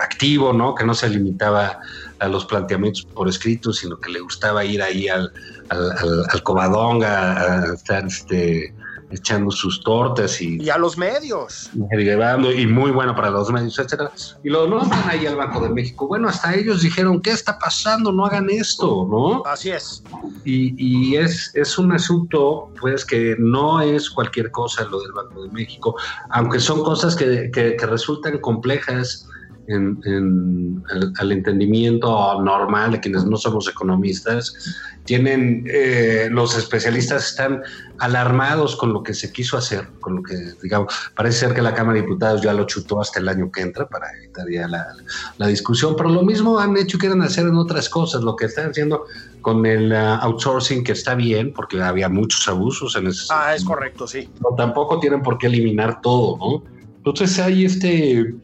activo, 0.02 0.52
¿no? 0.52 0.74
Que 0.74 0.84
no 0.84 0.94
se 0.94 1.08
limitaba 1.08 1.78
a 2.18 2.28
los 2.28 2.44
planteamientos 2.46 3.04
por 3.04 3.28
escrito, 3.28 3.72
sino 3.72 3.98
que 3.98 4.10
le 4.10 4.20
gustaba 4.20 4.64
ir 4.64 4.82
ahí 4.82 5.08
al, 5.08 5.32
al, 5.68 5.92
al, 5.92 6.24
al 6.30 6.42
cobadón 6.42 7.02
a, 7.04 7.74
estar 7.74 8.06
este, 8.06 8.74
echando 9.10 9.50
sus 9.50 9.82
tortas 9.82 10.40
y, 10.40 10.60
Y 10.60 10.70
a 10.70 10.78
los 10.78 10.98
medios. 10.98 11.70
y 11.74 12.66
muy 12.66 12.90
bueno 12.90 13.14
para 13.14 13.30
los 13.30 13.50
medios, 13.50 13.78
etcétera. 13.78 14.10
Y 14.44 14.50
lo 14.50 14.66
nombran 14.66 15.08
ahí 15.08 15.26
al 15.26 15.36
Banco 15.36 15.60
de 15.60 15.70
México. 15.70 16.06
Bueno, 16.06 16.28
hasta 16.28 16.54
ellos 16.54 16.82
dijeron, 16.82 17.20
¿qué 17.22 17.30
está 17.30 17.58
pasando? 17.58 18.12
No 18.12 18.26
hagan 18.26 18.50
esto, 18.50 19.06
¿no? 19.10 19.42
Así 19.44 19.70
es. 19.70 20.02
Y, 20.44 20.74
y 20.78 21.16
es, 21.16 21.50
es 21.54 21.78
un 21.78 21.92
asunto, 21.92 22.70
pues, 22.80 23.04
que 23.04 23.36
no 23.38 23.80
es 23.80 24.10
cualquier 24.10 24.50
cosa 24.50 24.84
lo 24.84 25.00
del 25.00 25.12
Banco 25.12 25.42
de 25.42 25.50
México, 25.50 25.96
aunque 26.30 26.60
son 26.60 26.82
cosas 26.82 27.16
que, 27.16 27.50
que, 27.50 27.76
que 27.76 27.86
resultan 27.86 28.38
complejas 28.38 29.26
en, 29.68 30.00
en 30.04 30.82
al, 30.90 31.12
al, 31.18 31.32
entendimiento 31.32 32.08
normal 32.42 32.92
de 32.92 33.00
quienes 33.00 33.24
no 33.24 33.36
somos 33.36 33.68
economistas. 33.68 34.54
Tienen, 35.04 35.64
eh, 35.66 36.28
los 36.30 36.56
especialistas 36.56 37.30
están 37.30 37.62
alarmados 37.98 38.76
con 38.76 38.92
lo 38.92 39.02
que 39.02 39.14
se 39.14 39.32
quiso 39.32 39.56
hacer, 39.56 39.88
con 40.00 40.16
lo 40.16 40.22
que, 40.22 40.34
digamos, 40.62 40.92
parece 41.14 41.46
ser 41.46 41.54
que 41.54 41.62
la 41.62 41.74
Cámara 41.74 41.96
de 41.96 42.02
Diputados 42.02 42.42
ya 42.42 42.52
lo 42.52 42.64
chutó 42.64 43.00
hasta 43.00 43.18
el 43.18 43.28
año 43.28 43.50
que 43.50 43.62
entra 43.62 43.88
para 43.88 44.10
evitar 44.18 44.46
ya 44.50 44.68
la, 44.68 44.86
la 45.38 45.46
discusión, 45.46 45.94
pero 45.96 46.10
lo 46.10 46.22
mismo 46.22 46.58
han 46.58 46.76
hecho 46.76 46.98
y 46.98 47.00
quieren 47.00 47.22
hacer 47.22 47.46
en 47.46 47.54
otras 47.54 47.88
cosas, 47.88 48.22
lo 48.22 48.36
que 48.36 48.46
están 48.46 48.70
haciendo 48.70 49.06
con 49.40 49.64
el 49.64 49.92
uh, 49.92 50.20
outsourcing, 50.22 50.84
que 50.84 50.92
está 50.92 51.14
bien, 51.14 51.52
porque 51.54 51.80
había 51.80 52.08
muchos 52.08 52.46
abusos 52.48 52.94
en 52.96 53.06
ese 53.06 53.26
Ah, 53.30 53.54
es 53.54 53.64
correcto, 53.64 54.06
sí. 54.06 54.28
Pero 54.34 54.54
tampoco 54.56 55.00
tienen 55.00 55.22
por 55.22 55.38
qué 55.38 55.46
eliminar 55.46 56.00
todo, 56.02 56.36
¿no? 56.36 56.78
Entonces 56.98 57.38
hay 57.38 57.64
este, 57.64 58.34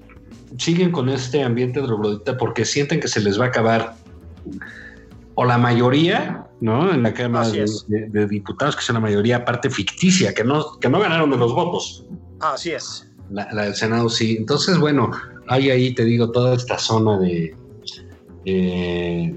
siguen 0.59 0.93
con 0.93 1.09
este 1.09 1.43
ambiente 1.43 1.81
de 1.81 1.87
troglodita 1.87 2.37
porque 2.37 2.65
sienten 2.65 3.01
que 3.01 3.09
se 3.09 3.21
les 3.21 3.39
va 3.39 3.47
a 3.47 3.49
acabar 3.49 3.97
o 5.35 5.45
la 5.45 5.59
mayoría, 5.59 6.47
¿no? 6.61 6.93
En 6.93 7.03
la 7.03 7.13
Cámara 7.13 7.49
de, 7.49 7.67
de, 7.89 8.09
de, 8.09 8.27
Diputados, 8.27 8.77
que 8.77 8.83
es 8.83 8.91
una 8.91 9.01
mayoría 9.01 9.45
parte 9.45 9.69
ficticia, 9.69 10.33
que 10.33 10.45
no, 10.45 10.79
que 10.79 10.89
no 10.89 11.01
ganaron 11.01 11.31
de 11.31 11.37
los 11.37 11.53
votos. 11.53 12.05
Así 12.41 12.71
es. 12.71 13.11
La, 13.31 13.49
la, 13.53 13.65
del 13.65 13.75
Senado 13.75 14.09
sí. 14.09 14.37
Entonces, 14.39 14.79
bueno, 14.79 15.11
hay 15.49 15.71
ahí, 15.71 15.95
te 15.95 16.05
digo, 16.05 16.31
toda 16.31 16.55
esta 16.55 16.79
zona 16.79 17.19
de 17.19 17.57
eh, 18.45 19.35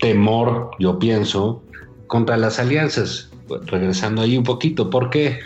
temor, 0.00 0.70
yo 0.78 0.98
pienso, 0.98 1.62
contra 2.06 2.36
las 2.36 2.58
alianzas. 2.58 3.30
Regresando 3.66 4.22
ahí 4.22 4.36
un 4.36 4.44
poquito, 4.44 4.90
¿por 4.90 5.10
qué? 5.10 5.38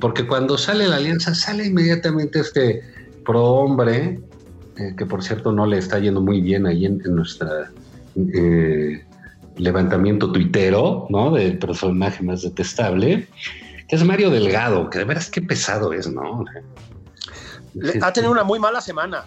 Porque 0.00 0.26
cuando 0.26 0.58
sale 0.58 0.88
la 0.88 0.96
alianza, 0.96 1.34
sale 1.34 1.66
inmediatamente 1.66 2.40
este 2.40 2.82
pro 3.28 3.44
hombre, 3.44 4.18
eh, 4.78 4.94
que 4.96 5.04
por 5.04 5.22
cierto 5.22 5.52
no 5.52 5.66
le 5.66 5.76
está 5.76 5.98
yendo 5.98 6.22
muy 6.22 6.40
bien 6.40 6.66
ahí 6.66 6.86
en, 6.86 6.98
en 7.04 7.14
nuestra 7.14 7.70
eh, 8.16 9.04
levantamiento 9.58 10.32
tuitero, 10.32 11.06
¿no? 11.10 11.32
Del 11.32 11.58
personaje 11.58 12.22
más 12.22 12.40
detestable, 12.40 13.28
que 13.86 13.96
es 13.96 14.02
Mario 14.02 14.30
Delgado, 14.30 14.88
que 14.88 15.00
de 15.00 15.04
veras 15.04 15.30
qué 15.30 15.42
pesado 15.42 15.92
es, 15.92 16.10
¿no? 16.10 16.46
Le, 17.74 18.00
ha 18.00 18.12
tenido 18.14 18.32
una 18.32 18.44
muy 18.44 18.58
mala 18.58 18.80
semana. 18.80 19.26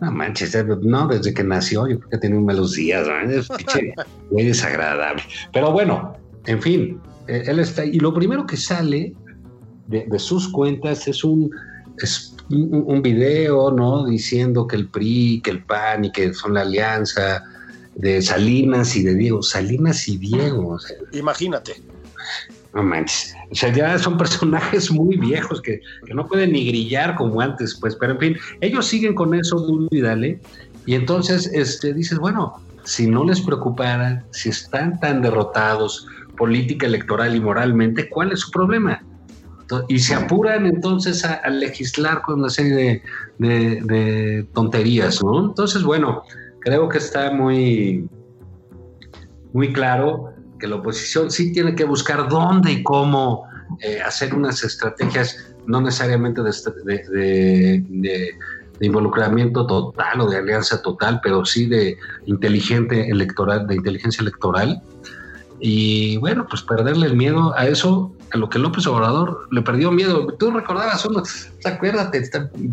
No 0.00 0.10
manches, 0.10 0.56
no, 0.82 1.06
desde 1.06 1.34
que 1.34 1.44
nació, 1.44 1.86
yo 1.88 1.98
creo 1.98 2.10
que 2.10 2.18
tiene 2.18 2.40
malos 2.40 2.72
días, 2.72 3.06
¿no? 3.06 3.30
es 3.30 3.48
pinche, 3.48 3.94
muy 4.30 4.44
desagradable. 4.44 5.22
Pero 5.52 5.72
bueno, 5.72 6.14
en 6.46 6.62
fin, 6.62 7.00
eh, 7.28 7.44
él 7.46 7.58
está 7.58 7.84
y 7.84 7.98
lo 8.00 8.14
primero 8.14 8.46
que 8.46 8.56
sale 8.56 9.14
de, 9.88 10.06
de 10.06 10.18
sus 10.18 10.48
cuentas 10.48 11.06
es 11.06 11.22
un, 11.22 11.50
es 11.98 12.35
un, 12.50 12.84
un, 12.86 13.02
video, 13.02 13.70
¿no? 13.70 14.04
Diciendo 14.04 14.66
que 14.66 14.76
el 14.76 14.88
PRI, 14.88 15.40
que 15.42 15.50
el 15.50 15.64
PAN 15.64 16.04
y 16.04 16.12
que 16.12 16.32
son 16.34 16.54
la 16.54 16.62
alianza 16.62 17.42
de 17.96 18.22
Salinas 18.22 18.94
y 18.96 19.02
de 19.02 19.14
Diego, 19.14 19.42
Salinas 19.42 20.06
y 20.08 20.18
Diego. 20.18 20.74
O 20.74 20.78
sea, 20.78 20.96
Imagínate. 21.12 21.82
No 22.74 22.82
manches. 22.82 23.34
O 23.50 23.54
sea, 23.54 23.72
ya 23.72 23.98
son 23.98 24.18
personajes 24.18 24.90
muy 24.90 25.16
viejos 25.16 25.62
que, 25.62 25.80
que, 26.06 26.14
no 26.14 26.26
pueden 26.26 26.52
ni 26.52 26.66
grillar 26.66 27.14
como 27.16 27.40
antes, 27.40 27.76
pues, 27.80 27.96
pero 27.96 28.12
en 28.12 28.18
fin, 28.18 28.36
ellos 28.60 28.86
siguen 28.86 29.14
con 29.14 29.34
eso, 29.34 29.66
y 29.90 30.00
dale. 30.00 30.40
Y 30.84 30.94
entonces 30.94 31.50
este, 31.52 31.94
dices, 31.94 32.18
bueno, 32.18 32.60
si 32.84 33.06
no 33.06 33.24
les 33.24 33.40
preocupara, 33.40 34.24
si 34.30 34.50
están 34.50 35.00
tan 35.00 35.22
derrotados 35.22 36.06
política, 36.36 36.86
electoral 36.86 37.34
y 37.34 37.40
moralmente, 37.40 38.08
¿cuál 38.08 38.32
es 38.32 38.40
su 38.40 38.50
problema? 38.50 39.02
Y 39.88 39.98
se 39.98 40.14
apuran 40.14 40.66
entonces 40.66 41.24
a, 41.24 41.48
legislar 41.48 42.22
con 42.22 42.40
una 42.40 42.50
serie 42.50 43.02
de, 43.38 44.46
tonterías, 44.52 45.22
¿no? 45.22 45.46
Entonces, 45.46 45.82
bueno, 45.82 46.22
creo 46.60 46.88
que 46.88 46.98
está 46.98 47.30
muy, 47.32 48.08
muy 49.52 49.72
claro 49.72 50.32
que 50.58 50.66
la 50.66 50.76
oposición 50.76 51.30
sí 51.30 51.52
tiene 51.52 51.74
que 51.74 51.84
buscar 51.84 52.28
dónde 52.28 52.72
y 52.72 52.82
cómo 52.82 53.44
eh, 53.80 54.00
hacer 54.00 54.34
unas 54.34 54.62
estrategias, 54.64 55.54
no 55.66 55.80
necesariamente 55.80 56.40
de, 56.42 58.34
involucramiento 58.80 59.66
total 59.66 60.20
o 60.20 60.30
de 60.30 60.36
alianza 60.36 60.82
total, 60.82 61.20
pero 61.22 61.44
sí 61.44 61.66
de 61.66 61.96
inteligente 62.26 63.10
electoral, 63.10 63.66
de 63.66 63.74
inteligencia 63.74 64.22
electoral. 64.22 64.80
Y 65.58 66.18
bueno, 66.18 66.46
pues 66.48 66.62
perderle 66.62 67.06
el 67.06 67.16
miedo 67.16 67.54
a 67.56 67.66
eso, 67.66 68.14
a 68.36 68.38
lo 68.38 68.48
que 68.48 68.58
López 68.58 68.86
Obrador 68.86 69.48
le 69.50 69.62
perdió 69.62 69.90
miedo. 69.90 70.26
Tú 70.38 70.50
recordabas 70.50 71.04
uno, 71.04 71.22
acuérdate, 71.64 72.30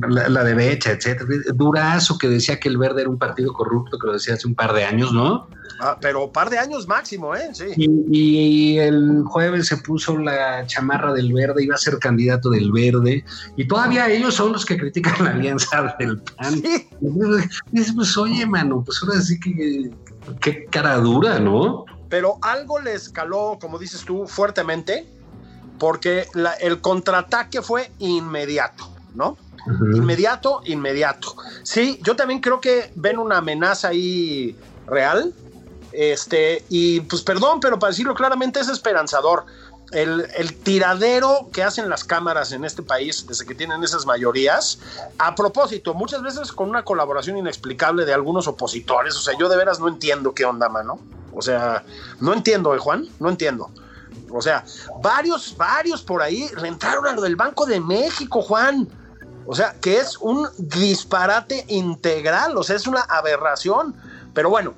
la, 0.08 0.30
la 0.30 0.43
de 0.43 0.54
Becha, 0.54 0.91
etcétera, 0.91 1.28
Durazo 1.54 2.17
que 2.17 2.30
decía 2.30 2.60
que 2.60 2.69
el 2.69 2.78
Verde 2.78 3.02
era 3.02 3.10
un 3.10 3.17
partido 3.17 3.54
corrupto, 3.54 3.97
que 3.97 4.08
lo 4.08 4.13
decía 4.13 4.36
hace 4.36 4.47
un 4.47 4.56
par 4.56 4.73
de 4.73 4.86
años, 4.86 5.12
¿no? 5.12 5.47
Ah, 5.80 5.97
pero 5.99 6.32
par 6.32 6.49
de 6.49 6.60
años 6.60 6.88
máximo, 6.88 7.36
¿eh? 7.36 7.49
Sí. 7.54 7.65
Y, 7.76 8.08
y, 8.12 8.80
el 8.80 9.23
jueves 9.26 9.67
se 9.67 9.78
puso 9.78 10.17
la 10.17 10.65
chamarra 10.67 11.13
del 11.13 11.34
verde, 11.34 11.63
iba 11.63 11.76
a 11.76 11.78
ser 11.78 11.97
candidato 11.99 12.49
del 12.49 12.71
verde, 12.71 13.26
y 13.58 13.67
todavía 13.67 14.10
ellos 14.10 14.36
son 14.36 14.54
los 14.54 14.65
que 14.65 14.78
critican 14.78 15.23
la 15.23 15.32
alianza 15.32 15.95
del 15.99 16.19
PAN. 16.19 16.54
Sí. 16.54 16.88
Y 17.71 17.91
pues, 17.91 18.17
oye, 18.17 18.45
mano, 18.45 18.84
pues 18.86 19.02
ahora 19.04 19.19
sí 19.21 19.39
que 19.39 19.91
qué 20.39 20.65
cara 20.65 20.97
dura, 20.97 21.39
¿no? 21.39 21.86
Pero 22.10 22.38
algo 22.41 22.80
le 22.80 22.93
escaló, 22.93 23.58
como 23.60 23.80
dices 23.80 24.04
tú, 24.06 24.28
fuertemente, 24.28 25.08
porque 25.79 26.27
la, 26.33 26.53
el 26.53 26.81
contraataque 26.81 27.62
fue 27.62 27.91
inmediato, 27.99 28.89
¿no? 29.15 29.38
Uh 29.65 29.69
-huh. 29.69 29.97
Inmediato, 29.97 30.62
inmediato. 30.65 31.36
Sí, 31.63 31.99
yo 32.03 32.15
también 32.15 32.41
creo 32.41 32.59
que 32.59 32.91
ven 32.95 33.17
una 33.17 33.38
amenaza 33.38 33.89
ahí 33.89 34.57
real, 34.88 35.33
este, 35.91 36.65
y 36.69 37.01
pues 37.01 37.21
perdón, 37.21 37.59
pero 37.59 37.79
para 37.79 37.91
decirlo 37.91 38.13
claramente 38.15 38.59
es 38.59 38.69
esperanzador. 38.69 39.45
El, 39.91 40.25
el, 40.36 40.55
tiradero 40.55 41.49
que 41.53 41.62
hacen 41.62 41.88
las 41.88 42.03
cámaras 42.03 42.51
en 42.51 42.65
este 42.65 42.81
país 42.81 43.27
desde 43.27 43.45
que 43.45 43.53
tienen 43.53 43.83
esas 43.83 44.07
mayorías, 44.07 44.79
a 45.19 45.36
propósito, 45.36 45.93
muchas 45.93 46.23
veces 46.23 46.51
con 46.51 46.67
una 46.67 46.83
colaboración 46.83 47.38
inexplicable 47.38 48.03
de 48.03 48.12
algunos 48.12 48.47
opositores, 48.47 49.15
o 49.15 49.21
sea, 49.21 49.38
yo 49.38 49.49
de 49.49 49.55
veras 49.55 49.79
no 49.79 49.88
entiendo 49.88 50.33
qué 50.33 50.45
onda, 50.45 50.67
mano. 50.67 50.99
O 51.36 51.41
sea, 51.41 51.83
no 52.19 52.33
entiendo, 52.33 52.73
¿eh, 52.75 52.79
Juan? 52.79 53.07
No 53.19 53.29
entiendo. 53.29 53.69
O 54.32 54.41
sea, 54.41 54.63
varios, 55.02 55.56
varios 55.58 56.02
por 56.02 56.21
ahí 56.21 56.47
le 56.62 56.67
entraron 56.67 57.08
a 57.08 57.13
lo 57.13 57.21
del 57.21 57.36
Banco 57.36 57.65
de 57.65 57.80
México, 57.80 58.41
Juan. 58.41 58.88
O 59.45 59.56
sea, 59.56 59.76
que 59.82 59.97
es 59.97 60.17
un 60.17 60.47
disparate 60.58 61.65
integral, 61.67 62.58
o 62.58 62.63
sea, 62.63 62.76
es 62.76 62.88
una 62.88 63.02
aberración. 63.02 63.95
Pero 64.34 64.49
bueno, 64.49 64.73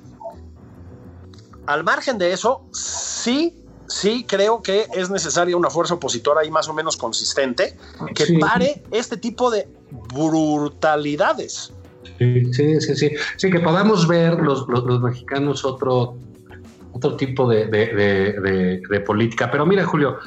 al 1.66 1.84
margen 1.84 2.18
de 2.18 2.32
eso, 2.32 2.64
sí, 2.72 3.56
sí 3.86 4.24
creo 4.28 4.62
que 4.62 4.86
es 4.94 5.10
necesaria 5.10 5.56
una 5.56 5.70
fuerza 5.70 5.94
opositora 5.94 6.40
ahí 6.40 6.50
más 6.50 6.68
o 6.68 6.74
menos 6.74 6.96
consistente 6.96 7.76
que 8.14 8.26
sí. 8.26 8.38
pare 8.38 8.82
este 8.90 9.16
tipo 9.16 9.50
de 9.50 9.68
brutalidades. 10.12 11.72
Sí, 12.18 12.52
sí, 12.52 12.80
sí, 12.80 12.96
sí. 12.96 13.10
Sí, 13.36 13.50
que 13.50 13.60
podamos 13.60 14.08
ver 14.08 14.34
los, 14.40 14.66
los, 14.68 14.84
los 14.84 15.00
mexicanos 15.02 15.64
otro, 15.64 16.16
otro 16.96 17.16
tipo 17.16 17.48
de, 17.48 17.66
de, 17.66 17.86
de, 18.40 18.82
de, 18.88 19.00
política. 19.00 19.50
Pero 19.50 19.66
mira, 19.66 19.84
Julio, 19.84 20.18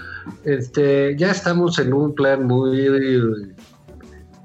este, 0.44 1.16
ya 1.18 1.32
estamos 1.32 1.80
en 1.80 1.94
un 1.94 2.14
plan 2.14 2.46
muy 2.46 3.26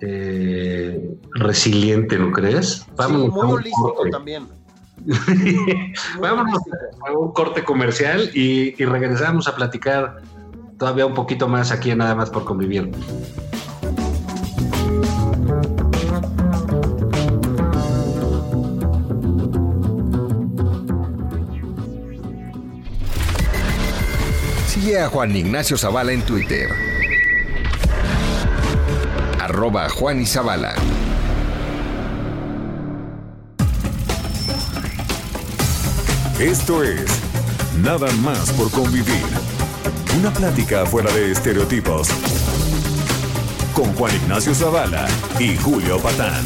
eh, 0.00 1.16
resiliente, 1.34 2.18
¿no 2.18 2.32
crees? 2.32 2.86
Vamos 2.96 3.22
sí, 3.22 3.30
muy 3.30 3.52
holístico 3.52 4.08
también. 4.10 4.46
Vámonos 6.20 6.62
a 7.06 7.12
un 7.12 7.32
corte 7.32 7.62
comercial 7.62 8.30
y, 8.32 8.80
y, 8.80 8.86
regresamos 8.86 9.48
a 9.48 9.54
platicar 9.54 10.22
todavía 10.78 11.04
un 11.04 11.14
poquito 11.14 11.46
más 11.46 11.72
aquí 11.72 11.94
nada 11.94 12.14
más 12.14 12.30
por 12.30 12.44
convivir. 12.44 12.90
A 25.00 25.08
Juan 25.08 25.34
Ignacio 25.34 25.76
Zavala 25.76 26.12
en 26.12 26.22
Twitter. 26.22 26.68
Arroba 29.40 29.88
Juan 29.88 30.24
y. 30.24 30.72
Esto 36.38 36.84
es 36.84 37.04
Nada 37.82 38.12
más 38.22 38.52
por 38.52 38.70
convivir. 38.70 39.26
Una 40.20 40.30
plática 40.30 40.86
fuera 40.86 41.12
de 41.12 41.32
estereotipos. 41.32 42.08
Con 43.74 43.92
Juan 43.94 44.14
Ignacio 44.14 44.54
Zavala 44.54 45.08
y 45.40 45.56
Julio 45.56 45.98
Patán. 45.98 46.44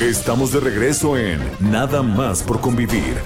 Estamos 0.00 0.50
de 0.52 0.60
regreso 0.60 1.18
en 1.18 1.38
Nada 1.60 2.02
más 2.02 2.42
por 2.42 2.62
convivir. 2.62 3.18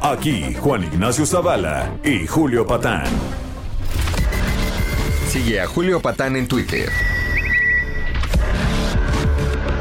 Aquí 0.00 0.54
Juan 0.54 0.82
Ignacio 0.84 1.26
Zavala 1.26 2.00
y 2.02 2.26
Julio 2.26 2.66
Patán. 2.66 3.04
Sigue 5.28 5.60
a 5.60 5.66
Julio 5.66 6.00
Patán 6.00 6.36
en 6.36 6.48
Twitter. 6.48 6.88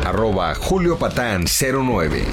Arroba 0.03 0.53
Julio 0.55 0.99
Patán 0.99 1.45
09. 1.45 2.25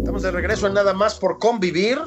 Estamos 0.00 0.22
de 0.22 0.30
regreso 0.30 0.66
en 0.66 0.74
nada 0.74 0.92
más 0.92 1.14
por 1.14 1.38
convivir. 1.38 1.98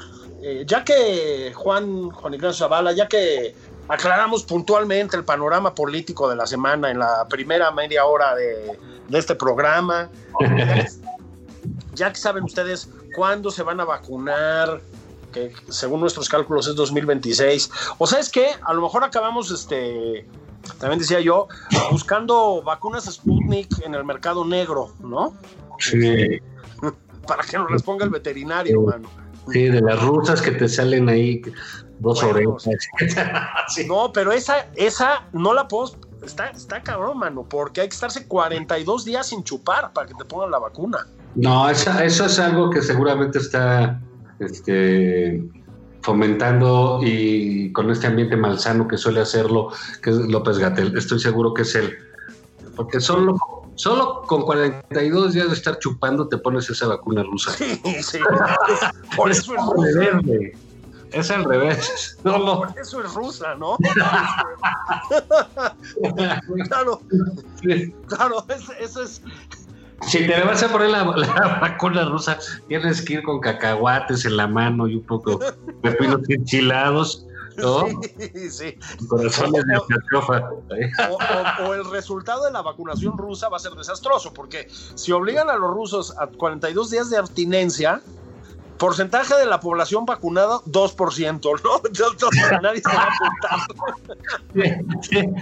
Eh, 0.47 0.63
ya 0.67 0.83
que 0.83 1.53
Juan, 1.55 2.11
Juan 2.11 2.35
Ignacio 2.35 2.67
Zavala, 2.67 2.91
ya 2.91 3.07
que 3.07 3.55
aclaramos 3.87 4.43
puntualmente 4.43 5.17
el 5.17 5.23
panorama 5.23 5.73
político 5.73 6.29
de 6.29 6.35
la 6.35 6.45
semana 6.45 6.91
en 6.91 6.99
la 6.99 7.27
primera 7.27 7.71
media 7.71 8.05
hora 8.05 8.35
de, 8.35 8.77
de 9.09 9.17
este 9.17 9.33
programa, 9.33 10.07
ya 11.95 12.13
que, 12.13 12.19
saben 12.19 12.43
ustedes 12.43 12.87
cuándo 13.15 13.49
se 13.49 13.63
van 13.63 13.79
a 13.79 13.85
vacunar, 13.85 14.81
que 15.33 15.51
según 15.69 15.99
nuestros 16.01 16.29
cálculos 16.29 16.67
es 16.67 16.75
2026. 16.75 17.71
O 17.97 18.05
sea, 18.05 18.19
es 18.19 18.29
que 18.29 18.49
a 18.61 18.71
lo 18.75 18.83
mejor 18.83 19.03
acabamos, 19.03 19.49
este, 19.49 20.27
también 20.79 20.99
decía 20.99 21.21
yo, 21.21 21.47
buscando 21.89 22.61
vacunas 22.61 23.05
Sputnik 23.05 23.83
en 23.83 23.95
el 23.95 24.05
mercado 24.05 24.45
negro, 24.45 24.93
¿no? 24.99 25.33
Sí. 25.79 26.39
Para 27.25 27.43
que 27.43 27.57
nos 27.57 27.71
las 27.71 27.81
ponga 27.81 28.05
el 28.05 28.11
veterinario, 28.11 28.79
mano. 28.81 29.24
Sí, 29.51 29.65
de 29.65 29.81
las 29.81 30.01
rusas 30.01 30.41
que 30.41 30.51
te 30.51 30.67
salen 30.67 31.07
ahí 31.09 31.41
dos 31.99 32.21
Bueno, 32.23 32.51
orejas. 32.55 32.87
Sí. 33.69 33.85
No, 33.87 34.11
pero 34.13 34.31
esa, 34.31 34.67
esa 34.75 35.27
no 35.33 35.53
la 35.53 35.67
puedo. 35.67 35.91
Está, 36.23 36.47
está 36.49 36.81
cabrón, 36.81 37.19
mano, 37.19 37.45
porque 37.47 37.81
hay 37.81 37.89
que 37.89 37.93
estarse 37.93 38.27
42 38.27 39.05
días 39.05 39.27
sin 39.27 39.43
chupar 39.43 39.93
para 39.93 40.07
que 40.07 40.13
te 40.15 40.25
pongan 40.25 40.49
la 40.51 40.57
vacuna. 40.59 41.05
No, 41.35 41.69
esa- 41.69 42.03
eso 42.03 42.25
es 42.25 42.39
algo 42.39 42.69
que 42.71 42.81
seguramente 42.81 43.37
está 43.37 43.99
este, 44.39 45.43
fomentando 46.01 46.99
y 47.03 47.71
con 47.73 47.89
este 47.91 48.07
ambiente 48.07 48.35
malsano 48.37 48.87
que 48.87 48.97
suele 48.97 49.19
hacerlo, 49.21 49.69
que 50.01 50.09
es 50.11 50.15
López 50.17 50.57
Gatel. 50.59 50.97
Estoy 50.97 51.19
seguro 51.19 51.53
que 51.53 51.63
es 51.63 51.75
él. 51.75 51.95
Porque 52.75 52.99
solo, 52.99 53.35
solo 53.75 54.21
con 54.23 54.41
42 54.43 55.33
días 55.33 55.47
de 55.47 55.53
estar 55.53 55.77
chupando 55.79 56.27
te 56.27 56.37
pones 56.37 56.69
esa 56.69 56.87
vacuna 56.87 57.23
rusa. 57.23 57.51
Sí, 57.51 57.79
sí. 58.01 58.19
Por 59.17 59.31
eso 59.31 59.53
es 59.53 59.59
al 59.61 59.69
rusa. 59.75 59.99
revés. 59.99 60.57
Es 61.11 61.31
al 61.31 61.45
revés. 61.45 62.17
No, 62.25 62.37
no. 62.39 62.57
Por 62.59 62.79
eso 62.79 63.01
es 63.03 63.13
rusa, 63.13 63.55
¿no? 63.55 63.77
claro, 66.67 67.01
claro, 68.07 68.45
es- 68.49 68.69
eso 68.81 69.03
es. 69.03 69.21
Si 70.01 70.27
te 70.27 70.41
vas 70.43 70.61
a 70.61 70.67
poner 70.67 70.89
la, 70.89 71.03
la 71.05 71.57
vacuna 71.61 72.03
rusa, 72.05 72.37
tienes 72.67 73.01
que 73.01 73.13
ir 73.13 73.23
con 73.23 73.39
cacahuates 73.39 74.25
en 74.25 74.35
la 74.37 74.47
mano 74.47 74.87
y 74.87 74.95
un 74.95 75.05
poco 75.05 75.39
de 75.83 75.91
pinos 75.93 76.19
enchilados, 76.27 77.25
¿no? 77.57 77.85
Sí, 78.33 78.49
sí. 78.49 78.75
Corazones 79.07 79.63
de 79.65 79.75
alcachofa. 79.75 80.49
O, 81.09 81.13
o- 81.13 81.19
o 81.69 81.73
el 81.73 81.85
resultado 81.89 82.43
de 82.45 82.51
la 82.51 82.61
vacunación 82.61 83.17
rusa 83.17 83.49
va 83.49 83.57
a 83.57 83.59
ser 83.59 83.73
desastroso, 83.73 84.31
porque 84.33 84.67
si 84.95 85.11
obligan 85.11 85.49
a 85.49 85.55
los 85.55 85.69
rusos 85.71 86.13
a 86.17 86.27
42 86.27 86.89
días 86.91 87.09
de 87.09 87.17
abstinencia, 87.17 88.01
porcentaje 88.77 89.35
de 89.35 89.45
la 89.45 89.59
población 89.59 90.05
vacunada, 90.05 90.59
2%, 90.65 91.61
¿no? 91.63 91.81
Entonces, 91.85 92.41
nadie 92.61 92.81
se 92.81 92.95
va 92.95 93.03
a 93.03 93.09
apuntar. 93.15 93.59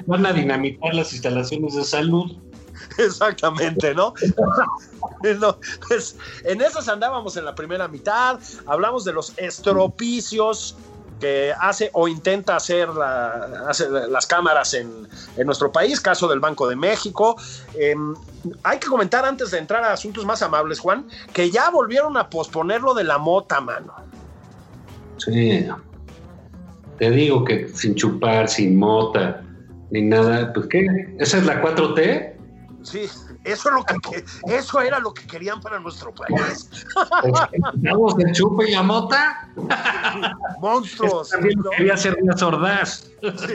Van 0.06 0.26
a 0.26 0.34
dinamitar 0.34 0.94
las 0.94 1.14
instalaciones 1.14 1.76
de 1.76 1.84
salud. 1.84 2.32
Exactamente, 2.98 3.94
¿no? 3.96 4.14
No, 5.40 5.58
pues, 5.88 6.18
en 6.44 6.60
esas 6.62 6.90
andábamos 6.90 7.38
en 7.38 7.46
la 7.46 7.56
primera 7.56 7.88
mitad, 7.88 8.40
hablamos 8.66 9.06
de 9.06 9.14
los 9.14 9.34
estropicios 9.38 10.76
que 11.24 11.54
hace 11.58 11.90
o 11.94 12.10
intenta 12.10 12.58
hacer, 12.58 12.90
la- 12.90 13.64
hace 13.70 13.90
las 13.90 14.28
cámaras 14.28 14.74
en, 14.74 15.08
en 15.38 15.46
nuestro 15.46 15.72
país, 15.72 16.02
caso 16.02 16.28
del 16.28 16.42
Banco 16.42 16.68
de 16.68 16.76
México. 16.76 17.38
Eh, 17.76 17.96
hay 18.62 18.78
que 18.78 18.88
comentar 18.88 19.24
antes 19.24 19.52
de 19.52 19.60
entrar 19.60 19.82
a 19.86 19.94
asuntos 19.94 20.26
más 20.26 20.42
amables, 20.42 20.80
Juan, 20.82 21.08
que 21.32 21.50
ya 21.50 21.70
volvieron 21.70 22.18
a 22.18 22.30
posponer 22.30 22.82
lo 22.82 22.94
de 22.94 23.06
la 23.06 23.18
mota, 23.18 23.62
mano. 23.62 23.94
Sí. 25.18 25.66
Te 27.00 27.10
digo 27.10 27.46
que 27.46 27.70
sin 27.70 27.96
chupar, 27.96 28.50
sin 28.50 28.78
mota, 28.78 29.42
ni 29.92 30.02
nada. 30.02 30.52
Pues, 30.52 30.68
¿qué? 30.68 30.86
¿Esa 31.20 31.38
es 31.38 31.46
la 31.46 31.62
4T? 31.62 32.34
Sí, 32.84 33.10
eso, 33.44 33.70
es 33.70 33.76
lo 33.76 33.84
que, 33.84 33.96
que- 34.00 34.56
eso 34.56 34.82
era 34.82 35.00
lo 35.00 35.14
que 35.14 35.26
querían 35.28 35.60
para 35.62 35.80
nuestro 35.80 36.14
país. 36.14 36.70
¿Vamos 37.76 38.16
de 38.18 38.32
chupa 38.32 38.64
y 38.68 38.72
la 38.72 38.84
mota? 38.84 39.50
Monstruos. 40.60 41.30
También 41.30 41.60
¿no? 41.60 41.70
quería 41.72 41.94
hacer 41.96 42.18
una 42.22 42.38
sordaz. 42.38 43.10
Sí. 43.22 43.54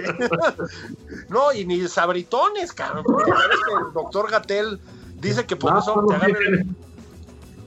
No, 1.29 1.53
y 1.53 1.65
ni 1.65 1.87
sabritones, 1.89 2.73
cabrón. 2.73 3.05
porque 3.05 3.31
que 3.33 3.87
el 3.87 3.93
doctor 3.95 4.31
Gatel 4.31 4.81
dice 5.21 5.45
que 5.47 5.57
por 5.57 5.73
No, 5.73 5.79
eso 5.81 6.05
te 6.09 6.15
agarra 6.15 6.39
el, 6.39 6.67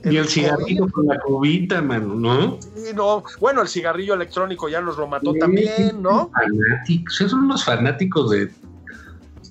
Y 0.04 0.08
el 0.08 0.16
el 0.16 0.28
cigarrillo 0.28 0.88
con 0.90 1.06
la 1.06 1.18
cubita, 1.20 1.80
mano, 1.80 2.14
¿no? 2.14 2.58
Sí, 2.60 2.92
no. 2.94 3.22
Bueno, 3.40 3.62
el 3.62 3.68
cigarrillo 3.68 4.14
electrónico 4.14 4.68
ya 4.68 4.80
nos 4.80 4.96
lo 4.96 5.06
mató 5.06 5.32
también, 5.34 6.02
¿no? 6.02 6.30
Fanáticos, 6.30 7.16
son 7.16 7.44
unos 7.44 7.64
fanáticos 7.64 8.30
de. 8.30 8.50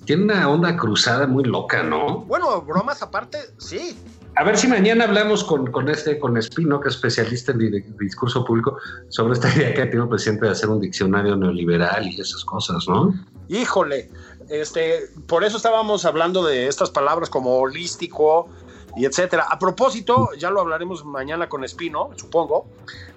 Tienen 0.04 0.24
una 0.30 0.48
onda 0.48 0.76
cruzada 0.76 1.26
muy 1.26 1.44
loca, 1.44 1.82
¿no? 1.82 2.20
Bueno, 2.20 2.60
bromas 2.62 3.02
aparte, 3.02 3.38
sí. 3.58 3.96
A 4.36 4.44
ver 4.44 4.56
si 4.56 4.66
mañana 4.66 5.04
hablamos 5.04 5.44
con, 5.44 5.70
con 5.70 5.88
este, 5.90 6.18
con 6.18 6.36
Espino, 6.38 6.80
que 6.80 6.88
es 6.88 6.94
especialista 6.94 7.52
en 7.52 7.58
di- 7.58 7.84
discurso 8.00 8.44
público, 8.44 8.78
sobre 9.10 9.34
esta 9.34 9.54
idea 9.54 9.74
que 9.74 9.86
tiene 9.86 10.02
el 10.04 10.08
presidente 10.08 10.46
de 10.46 10.52
hacer 10.52 10.70
un 10.70 10.80
diccionario 10.80 11.36
neoliberal 11.36 12.06
y 12.06 12.20
esas 12.20 12.44
cosas, 12.44 12.88
¿no? 12.88 13.12
Híjole, 13.48 14.10
este, 14.48 15.10
por 15.26 15.44
eso 15.44 15.58
estábamos 15.58 16.04
hablando 16.06 16.44
de 16.44 16.66
estas 16.66 16.90
palabras 16.90 17.28
como 17.28 17.58
holístico 17.58 18.48
y 18.96 19.04
etcétera. 19.04 19.46
A 19.50 19.58
propósito, 19.58 20.30
ya 20.38 20.50
lo 20.50 20.60
hablaremos 20.60 21.04
mañana 21.04 21.48
con 21.48 21.62
Espino, 21.62 22.10
supongo, 22.16 22.66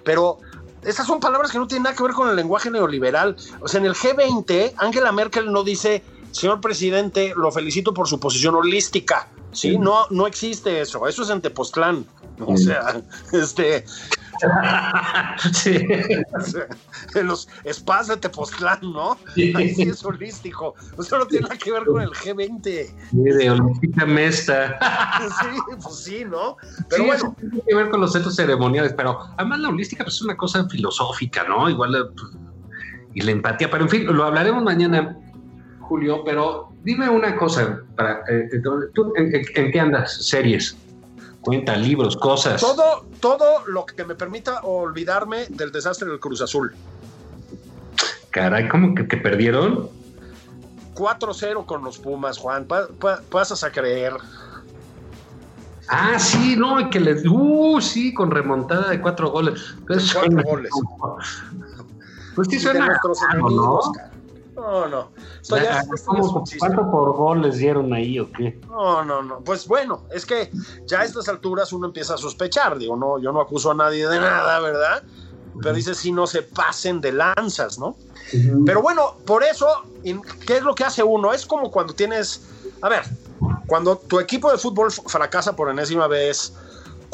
pero 0.04 0.38
esas 0.82 1.06
son 1.06 1.18
palabras 1.18 1.50
que 1.50 1.58
no 1.58 1.66
tienen 1.66 1.84
nada 1.84 1.96
que 1.96 2.02
ver 2.02 2.12
con 2.12 2.28
el 2.28 2.36
lenguaje 2.36 2.70
neoliberal. 2.70 3.36
O 3.60 3.68
sea, 3.68 3.80
en 3.80 3.86
el 3.86 3.94
G20, 3.94 4.74
Angela 4.76 5.12
Merkel 5.12 5.50
no 5.50 5.64
dice, 5.64 6.02
señor 6.36 6.60
presidente, 6.60 7.32
lo 7.36 7.50
felicito 7.50 7.94
por 7.94 8.08
su 8.08 8.20
posición 8.20 8.54
holística. 8.54 9.28
Sí, 9.52 9.78
no, 9.78 10.06
no 10.10 10.26
existe 10.26 10.80
eso. 10.80 11.08
Eso 11.08 11.22
es 11.22 11.30
en 11.30 11.40
Tepoztlán. 11.40 12.04
O 12.40 12.56
sea, 12.56 13.02
este, 13.32 13.84
sí. 15.52 15.78
o 16.36 16.40
sea, 16.44 16.66
en 17.14 17.26
los 17.26 17.48
spas 17.72 18.08
de 18.08 18.16
Tepoztlán, 18.18 18.80
¿no? 18.82 19.16
Ahí 19.54 19.74
sí 19.74 19.82
es 19.82 20.04
holístico. 20.04 20.74
Eso 20.98 21.18
no 21.18 21.26
tiene 21.26 21.44
nada 21.44 21.56
que 21.56 21.72
ver 21.72 21.84
con 21.84 22.02
el 22.02 22.10
G20. 22.10 22.62
de 23.12 23.50
Olímpica 23.50 24.06
Mesta. 24.06 24.78
Sí, 25.26 25.76
pues 25.82 25.96
sí, 25.96 26.24
¿no? 26.24 26.56
Pero 26.88 27.02
sí, 27.02 27.06
bueno, 27.08 27.14
eso 27.14 27.36
tiene 27.40 27.62
que 27.66 27.74
ver 27.74 27.88
con 27.90 28.00
los 28.00 28.12
centros 28.12 28.36
ceremoniales, 28.36 28.92
pero 28.94 29.18
además 29.36 29.60
la 29.60 29.68
holística 29.70 30.04
pues, 30.04 30.16
es 30.16 30.22
una 30.22 30.36
cosa 30.36 30.68
filosófica, 30.68 31.44
¿no? 31.44 31.68
Igual 31.70 32.12
pues, 32.14 32.32
y 33.14 33.22
la 33.22 33.30
empatía, 33.30 33.70
pero 33.70 33.84
en 33.84 33.88
fin, 33.88 34.06
lo 34.06 34.24
hablaremos 34.24 34.62
mañana, 34.62 35.18
Julio, 35.88 36.22
pero 36.24 36.68
dime 36.82 37.08
una 37.08 37.36
cosa, 37.36 37.80
para, 37.96 38.20
eh, 38.28 38.48
¿tú 38.94 39.12
en, 39.16 39.70
qué 39.72 39.80
andas? 39.80 40.26
Series, 40.26 40.76
cuenta, 41.40 41.76
libros, 41.76 42.16
cosas. 42.16 42.60
todo, 42.60 43.06
todo 43.20 43.66
lo 43.66 43.86
que 43.86 44.04
me 44.04 44.14
permita 44.14 44.60
olvidarme 44.62 45.46
del 45.48 45.70
desastre 45.72 46.08
del 46.08 46.18
Cruz 46.20 46.40
Azul. 46.42 46.74
Caray, 48.30 48.68
¿cómo 48.68 48.94
que, 48.94 49.06
que 49.06 49.16
perdieron? 49.16 49.88
4-0 50.94 51.66
con 51.66 51.84
los 51.84 51.98
Pumas, 51.98 52.38
Juan. 52.38 52.64
Pa- 52.64 52.88
pa- 52.88 53.20
pasas 53.30 53.62
a 53.64 53.70
creer. 53.70 54.14
Ah, 55.88 56.18
sí, 56.18 56.56
no, 56.56 56.80
y 56.80 56.90
que 56.90 56.98
les. 56.98 57.22
Uh, 57.26 57.80
sí, 57.80 58.12
con 58.12 58.30
remontada 58.30 58.90
de 58.90 59.00
cuatro 59.00 59.30
goles. 59.30 59.74
Pues, 59.86 60.12
cuatro 60.12 60.42
goles. 60.42 60.72
Pues 62.34 62.48
sí, 62.50 62.58
suena. 62.58 62.86
nuestros 62.86 63.18
enemigos, 63.32 63.86
¿no? 63.86 63.92
cara. 63.92 64.10
No, 64.56 64.88
no. 64.88 65.10
Esto 65.42 65.56
ya- 65.58 65.78
Ah, 65.78 65.80
esto 65.80 65.88
ya 65.90 65.94
es 65.94 66.02
¿cómo- 66.06 66.38
un 66.38 66.44
chiste. 66.44 66.58
¿Cuánto 66.58 66.90
por 66.90 67.12
gol 67.14 67.42
les 67.42 67.58
dieron 67.58 67.92
ahí 67.92 68.18
o 68.18 68.30
qué? 68.32 68.58
No, 68.68 69.04
no, 69.04 69.22
no. 69.22 69.40
Pues 69.40 69.68
bueno, 69.68 70.02
es 70.10 70.24
que 70.26 70.50
ya 70.86 71.00
a 71.00 71.04
estas 71.04 71.28
alturas 71.28 71.72
uno 71.72 71.86
empieza 71.86 72.14
a 72.14 72.18
sospechar. 72.18 72.78
Digo, 72.78 72.96
no, 72.96 73.18
yo 73.18 73.32
no 73.32 73.40
acuso 73.40 73.70
a 73.70 73.74
nadie 73.74 74.08
de 74.08 74.18
nada, 74.18 74.58
¿verdad? 74.60 75.02
Pero 75.62 75.74
dice 75.74 75.94
si 75.94 76.12
no 76.12 76.26
se 76.26 76.42
pasen 76.42 77.00
de 77.00 77.12
lanzas, 77.12 77.78
¿no? 77.78 77.96
Pero 78.66 78.82
bueno, 78.82 79.14
por 79.24 79.42
eso, 79.44 79.68
¿qué 80.46 80.56
es 80.56 80.62
lo 80.62 80.74
que 80.74 80.84
hace 80.84 81.02
uno? 81.02 81.32
Es 81.32 81.46
como 81.46 81.70
cuando 81.70 81.94
tienes, 81.94 82.42
a 82.82 82.88
ver, 82.88 83.02
cuando 83.66 83.96
tu 83.96 84.18
equipo 84.20 84.50
de 84.50 84.58
fútbol 84.58 84.90
fracasa 84.90 85.54
por 85.56 85.70
enésima 85.70 86.06
vez, 86.08 86.54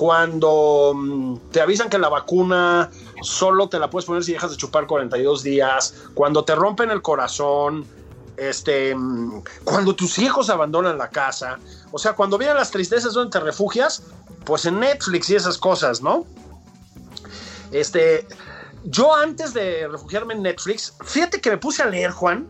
cuando 0.02 0.94
mm, 0.96 1.36
te 1.52 1.60
avisan 1.60 1.88
que 1.88 1.96
la 1.96 2.08
vacuna 2.08 2.90
solo 3.22 3.68
te 3.68 3.78
la 3.78 3.88
puedes 3.88 4.04
poner 4.04 4.24
si 4.24 4.32
dejas 4.32 4.50
de 4.50 4.56
chupar 4.56 4.88
42 4.88 5.44
días, 5.44 5.94
cuando 6.12 6.44
te 6.44 6.56
rompen 6.56 6.90
el 6.90 7.00
corazón, 7.02 7.86
este, 8.36 8.96
mm, 8.96 9.44
cuando 9.62 9.94
tus 9.94 10.18
hijos 10.18 10.50
abandonan 10.50 10.98
la 10.98 11.08
casa, 11.08 11.60
o 11.92 12.00
sea, 12.00 12.14
cuando 12.14 12.36
vienen 12.36 12.56
las 12.56 12.72
tristezas 12.72 13.14
donde 13.14 13.30
te 13.30 13.38
refugias, 13.38 14.02
pues 14.44 14.66
en 14.66 14.80
Netflix 14.80 15.30
y 15.30 15.36
esas 15.36 15.56
cosas, 15.56 16.02
¿no? 16.02 16.26
Este, 17.70 18.26
yo 18.82 19.14
antes 19.14 19.54
de 19.54 19.86
refugiarme 19.86 20.34
en 20.34 20.42
Netflix, 20.42 20.94
fíjate 21.04 21.40
que 21.40 21.50
me 21.50 21.58
puse 21.58 21.80
a 21.80 21.86
leer, 21.86 22.10
Juan. 22.10 22.48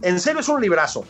En 0.00 0.18
serio, 0.18 0.40
es 0.40 0.48
un 0.48 0.62
librazo. 0.62 1.04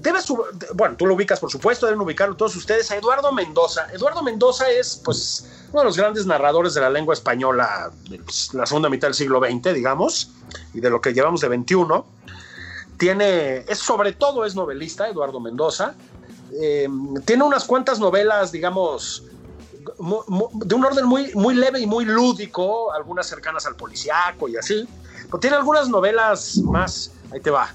Debes, 0.00 0.26
bueno, 0.74 0.96
tú 0.96 1.06
lo 1.06 1.14
ubicas, 1.14 1.38
por 1.38 1.50
supuesto, 1.50 1.84
deben 1.86 2.00
ubicarlo 2.00 2.34
todos 2.34 2.56
ustedes, 2.56 2.90
a 2.90 2.96
Eduardo 2.96 3.32
Mendoza. 3.32 3.86
Eduardo 3.92 4.22
Mendoza 4.22 4.70
es, 4.70 5.00
pues, 5.04 5.46
uno 5.70 5.80
de 5.80 5.84
los 5.84 5.96
grandes 5.96 6.24
narradores 6.26 6.72
de 6.74 6.80
la 6.80 6.88
lengua 6.88 7.12
española 7.12 7.90
de 8.08 8.18
pues, 8.18 8.54
la 8.54 8.64
segunda 8.64 8.88
mitad 8.88 9.08
del 9.08 9.14
siglo 9.14 9.40
XX, 9.40 9.74
digamos, 9.74 10.30
y 10.72 10.80
de 10.80 10.88
lo 10.88 11.00
que 11.00 11.12
llevamos 11.12 11.42
de 11.42 11.48
21. 11.48 12.06
Tiene, 12.96 13.58
es 13.68 13.78
sobre 13.78 14.12
todo 14.12 14.44
es 14.44 14.54
novelista, 14.54 15.08
Eduardo 15.08 15.38
Mendoza. 15.38 15.94
Eh, 16.60 16.88
tiene 17.26 17.44
unas 17.44 17.64
cuantas 17.64 17.98
novelas, 18.00 18.52
digamos, 18.52 19.24
de 19.98 20.74
un 20.74 20.84
orden 20.84 21.06
muy, 21.06 21.32
muy 21.34 21.54
leve 21.54 21.80
y 21.80 21.86
muy 21.86 22.04
lúdico, 22.04 22.92
algunas 22.92 23.26
cercanas 23.26 23.66
al 23.66 23.76
policíaco 23.76 24.48
y 24.48 24.56
así. 24.56 24.88
Pero 25.26 25.38
tiene 25.38 25.56
algunas 25.56 25.88
novelas 25.88 26.58
más, 26.58 27.12
ahí 27.32 27.40
te 27.40 27.50
va, 27.50 27.72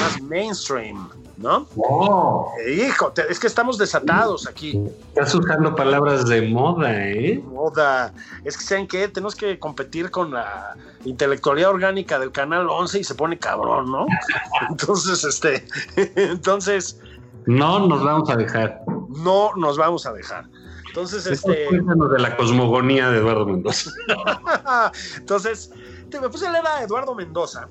más 0.00 0.20
mainstream, 0.22 1.08
¿no? 1.36 1.66
Oh, 1.76 2.50
Eh, 2.66 2.86
hijo, 2.88 3.12
te- 3.12 3.30
es 3.30 3.38
que 3.38 3.46
estamos 3.46 3.76
desatados 3.78 4.46
aquí. 4.46 4.80
estás 5.08 5.34
usando 5.34 5.74
palabras 5.74 6.26
de 6.26 6.42
moda, 6.48 6.90
¿eh? 7.08 7.42
Moda. 7.44 8.12
Es 8.44 8.56
que, 8.56 8.64
¿saben 8.64 8.86
qué? 8.88 9.08
Tenemos 9.08 9.34
que 9.34 9.58
competir 9.58 10.10
con 10.10 10.30
la 10.32 10.74
intelectualidad 11.04 11.70
orgánica 11.70 12.18
del 12.18 12.32
Canal 12.32 12.68
11 12.70 13.00
y 13.00 13.04
se 13.04 13.14
pone 13.14 13.38
cabrón, 13.38 13.90
¿no? 13.92 14.06
Entonces, 14.70 15.24
este, 15.24 15.66
entonces, 16.16 16.98
No 17.46 17.86
nos 17.86 18.02
vamos 18.02 18.30
a 18.30 18.36
dejar. 18.36 18.80
no 19.10 19.50
nos 19.56 19.76
vamos 19.76 20.06
a 20.06 20.12
dejar. 20.12 20.46
Entonces, 20.88 21.26
este... 21.26 21.66
Cuéntanos 21.66 22.10
de 22.10 22.18
la 22.20 22.34
cosmogonía 22.36 23.10
de 23.10 23.18
Eduardo 23.18 23.44
Mendoza. 23.46 23.90
Entonces, 25.18 25.70
te- 26.10 26.20
me 26.20 26.28
puse 26.30 26.46
a 26.46 26.52
leer 26.52 26.66
a 26.66 26.82
Eduardo 26.82 27.14
Mendoza, 27.14 27.68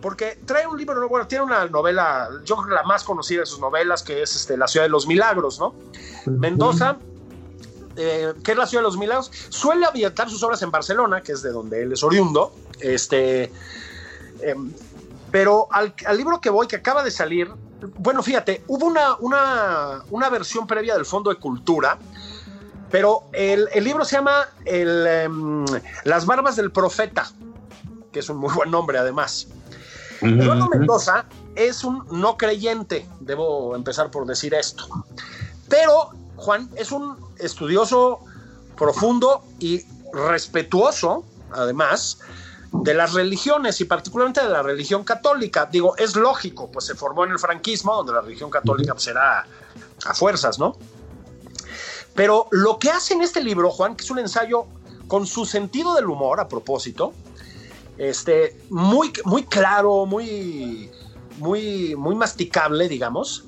porque 0.00 0.38
trae 0.46 0.66
un 0.66 0.78
libro, 0.78 1.08
bueno, 1.08 1.26
tiene 1.26 1.44
una 1.44 1.66
novela, 1.66 2.28
yo 2.44 2.56
creo 2.56 2.68
que 2.68 2.74
la 2.74 2.82
más 2.84 3.04
conocida 3.04 3.40
de 3.40 3.46
sus 3.46 3.60
novelas, 3.60 4.02
que 4.02 4.22
es 4.22 4.34
este, 4.34 4.56
La 4.56 4.66
Ciudad 4.66 4.86
de 4.86 4.90
los 4.90 5.06
Milagros, 5.06 5.58
¿no? 5.58 5.74
Mendoza, 6.26 6.96
eh, 7.96 8.32
que 8.42 8.52
es 8.52 8.56
la 8.56 8.66
Ciudad 8.66 8.82
de 8.82 8.88
los 8.88 8.96
Milagros, 8.96 9.30
suele 9.50 9.86
ambientar 9.86 10.30
sus 10.30 10.42
obras 10.42 10.62
en 10.62 10.70
Barcelona, 10.70 11.22
que 11.22 11.32
es 11.32 11.42
de 11.42 11.50
donde 11.50 11.82
él 11.82 11.92
es 11.92 12.02
oriundo, 12.02 12.54
este, 12.80 13.52
em, 14.40 14.72
pero 15.30 15.68
al, 15.70 15.94
al 16.06 16.16
libro 16.16 16.40
que 16.40 16.50
voy, 16.50 16.66
que 16.66 16.76
acaba 16.76 17.04
de 17.04 17.10
salir, 17.10 17.50
bueno, 17.98 18.22
fíjate, 18.22 18.64
hubo 18.66 18.86
una, 18.86 19.16
una, 19.16 20.02
una 20.10 20.30
versión 20.30 20.66
previa 20.66 20.94
del 20.94 21.04
Fondo 21.04 21.30
de 21.30 21.36
Cultura, 21.36 21.98
pero 22.90 23.24
el, 23.32 23.68
el 23.72 23.84
libro 23.84 24.04
se 24.04 24.16
llama 24.16 24.48
el, 24.64 25.06
em, 25.06 25.64
Las 26.04 26.26
Barbas 26.26 26.56
del 26.56 26.72
Profeta, 26.72 27.30
que 28.12 28.20
es 28.20 28.28
un 28.28 28.38
muy 28.38 28.52
buen 28.52 28.70
nombre 28.70 28.98
además. 28.98 29.48
Eduardo 30.20 30.68
Mendoza 30.68 31.24
es 31.54 31.84
un 31.84 32.04
no 32.10 32.36
creyente, 32.36 33.08
debo 33.20 33.74
empezar 33.74 34.10
por 34.10 34.26
decir 34.26 34.54
esto. 34.54 34.86
Pero 35.68 36.10
Juan 36.36 36.70
es 36.76 36.92
un 36.92 37.16
estudioso 37.38 38.20
profundo 38.76 39.42
y 39.58 39.84
respetuoso, 40.12 41.24
además, 41.52 42.18
de 42.72 42.94
las 42.94 43.14
religiones 43.14 43.80
y 43.80 43.84
particularmente 43.84 44.42
de 44.42 44.48
la 44.48 44.62
religión 44.62 45.04
católica. 45.04 45.68
Digo, 45.70 45.96
es 45.96 46.16
lógico, 46.16 46.70
pues 46.70 46.86
se 46.86 46.94
formó 46.94 47.24
en 47.24 47.32
el 47.32 47.38
franquismo, 47.38 47.94
donde 47.96 48.12
la 48.12 48.20
religión 48.20 48.50
católica 48.50 48.94
pues, 48.94 49.06
era 49.08 49.46
a 50.06 50.14
fuerzas, 50.14 50.58
¿no? 50.58 50.76
Pero 52.14 52.48
lo 52.50 52.78
que 52.78 52.90
hace 52.90 53.14
en 53.14 53.22
este 53.22 53.42
libro, 53.42 53.70
Juan, 53.70 53.96
que 53.96 54.04
es 54.04 54.10
un 54.10 54.18
ensayo 54.18 54.66
con 55.08 55.26
su 55.26 55.44
sentido 55.44 55.94
del 55.94 56.06
humor, 56.06 56.40
a 56.40 56.48
propósito, 56.48 57.12
este, 58.00 58.56
muy, 58.70 59.12
muy 59.26 59.42
claro, 59.42 60.06
muy, 60.06 60.90
muy, 61.38 61.94
muy 61.96 62.14
masticable, 62.14 62.88
digamos, 62.88 63.44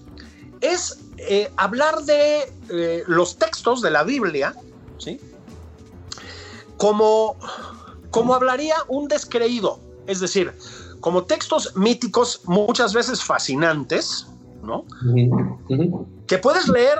es 0.60 1.00
eh, 1.16 1.50
hablar 1.56 2.02
de 2.02 2.52
eh, 2.68 3.02
los 3.06 3.38
textos 3.38 3.80
de 3.80 3.90
la 3.90 4.04
Biblia, 4.04 4.54
¿sí? 4.98 5.18
Como, 6.76 7.36
como 8.10 8.34
hablaría 8.34 8.76
un 8.88 9.08
descreído, 9.08 9.80
es 10.06 10.20
decir, 10.20 10.52
como 11.00 11.24
textos 11.24 11.74
míticos 11.74 12.42
muchas 12.44 12.92
veces 12.92 13.24
fascinantes, 13.24 14.26
¿no? 14.62 14.84
Que 16.26 16.36
puedes 16.36 16.68
leer, 16.68 16.98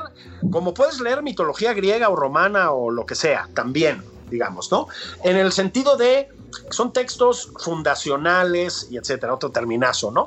como 0.51 0.73
puedes 0.73 1.03
leer 1.03 1.23
mitología 1.23 1.75
griega 1.75 2.09
o 2.09 2.17
romana 2.17 2.73
o 2.73 2.91
lo 2.91 3.05
que 3.05 3.15
sea, 3.15 3.51
también, 3.53 4.03
digamos, 4.31 4.73
¿no? 4.73 4.89
En 5.23 5.37
el 5.37 5.53
sentido 5.53 5.99
de 5.99 6.31
son 6.71 6.93
textos 6.93 7.53
fundacionales 7.59 8.89
y 8.91 8.97
etcétera, 8.97 9.35
otro 9.35 9.51
terminazo, 9.51 10.11
¿no? 10.11 10.27